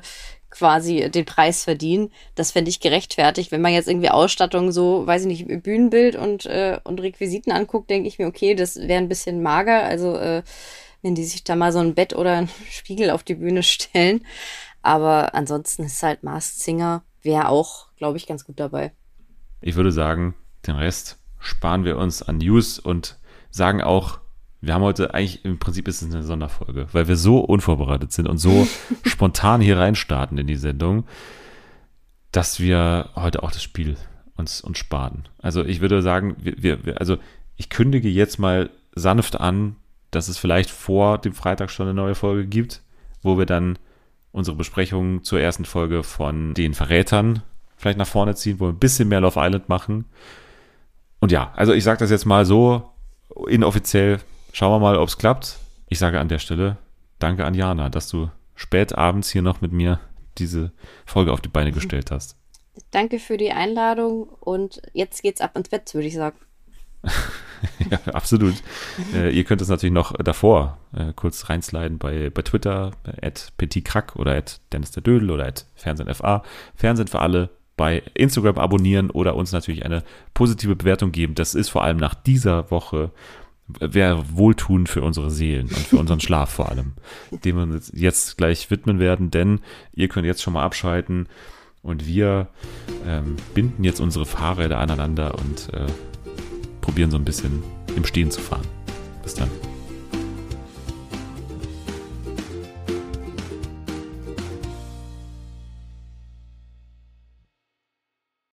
[0.50, 2.10] quasi den Preis verdienen.
[2.34, 3.52] Das fände ich gerechtfertigt.
[3.52, 7.88] Wenn man jetzt irgendwie Ausstattung so, weiß ich nicht, Bühnenbild und, äh, und Requisiten anguckt,
[7.88, 9.84] denke ich mir, okay, das wäre ein bisschen mager.
[9.84, 10.42] Also äh,
[11.02, 14.26] wenn die sich da mal so ein Bett oder einen Spiegel auf die Bühne stellen.
[14.82, 18.92] Aber ansonsten ist halt Mars Singer, wäre auch, glaube ich, ganz gut dabei.
[19.60, 20.34] Ich würde sagen,
[20.66, 23.18] den Rest sparen wir uns an News und
[23.50, 24.19] sagen auch,
[24.60, 28.28] wir haben heute eigentlich, im Prinzip ist es eine Sonderfolge, weil wir so unvorbereitet sind
[28.28, 28.66] und so
[29.04, 31.04] spontan hier reinstarten in die Sendung,
[32.32, 33.96] dass wir heute auch das Spiel
[34.36, 35.28] uns, uns sparen.
[35.38, 37.16] Also ich würde sagen, wir, wir, also
[37.56, 39.76] ich kündige jetzt mal sanft an,
[40.10, 42.82] dass es vielleicht vor dem Freitag schon eine neue Folge gibt,
[43.22, 43.78] wo wir dann
[44.32, 47.42] unsere Besprechung zur ersten Folge von den Verrätern
[47.76, 50.04] vielleicht nach vorne ziehen, wo wir ein bisschen mehr Love Island machen.
[51.18, 52.90] Und ja, also ich sage das jetzt mal so
[53.48, 54.20] inoffiziell,
[54.52, 55.58] Schauen wir mal, ob es klappt.
[55.88, 56.76] Ich sage an der Stelle
[57.20, 60.00] danke an Jana, dass du spät abends hier noch mit mir
[60.38, 60.72] diese
[61.06, 62.36] Folge auf die Beine gestellt hast.
[62.90, 66.36] Danke für die Einladung und jetzt geht's ab ins Bett, würde ich sagen.
[67.90, 68.54] ja, absolut.
[69.14, 74.16] äh, ihr könnt es natürlich noch davor äh, kurz reinsliden bei, bei Twitter, at petitkrack
[74.16, 76.42] oder at Dennis der Dödel oder at FernsehenFA.
[76.74, 80.02] Fernsehen für alle bei Instagram abonnieren oder uns natürlich eine
[80.34, 81.34] positive Bewertung geben.
[81.34, 83.10] Das ist vor allem nach dieser Woche
[83.80, 86.92] wäre wohltuend für unsere Seelen und für unseren Schlaf vor allem,
[87.44, 89.60] dem wir uns jetzt gleich widmen werden, denn
[89.94, 91.28] ihr könnt jetzt schon mal abschalten
[91.82, 92.48] und wir
[93.06, 95.86] ähm, binden jetzt unsere Fahrräder aneinander und äh,
[96.80, 97.62] probieren so ein bisschen
[97.96, 98.66] im Stehen zu fahren.
[99.22, 99.50] Bis dann.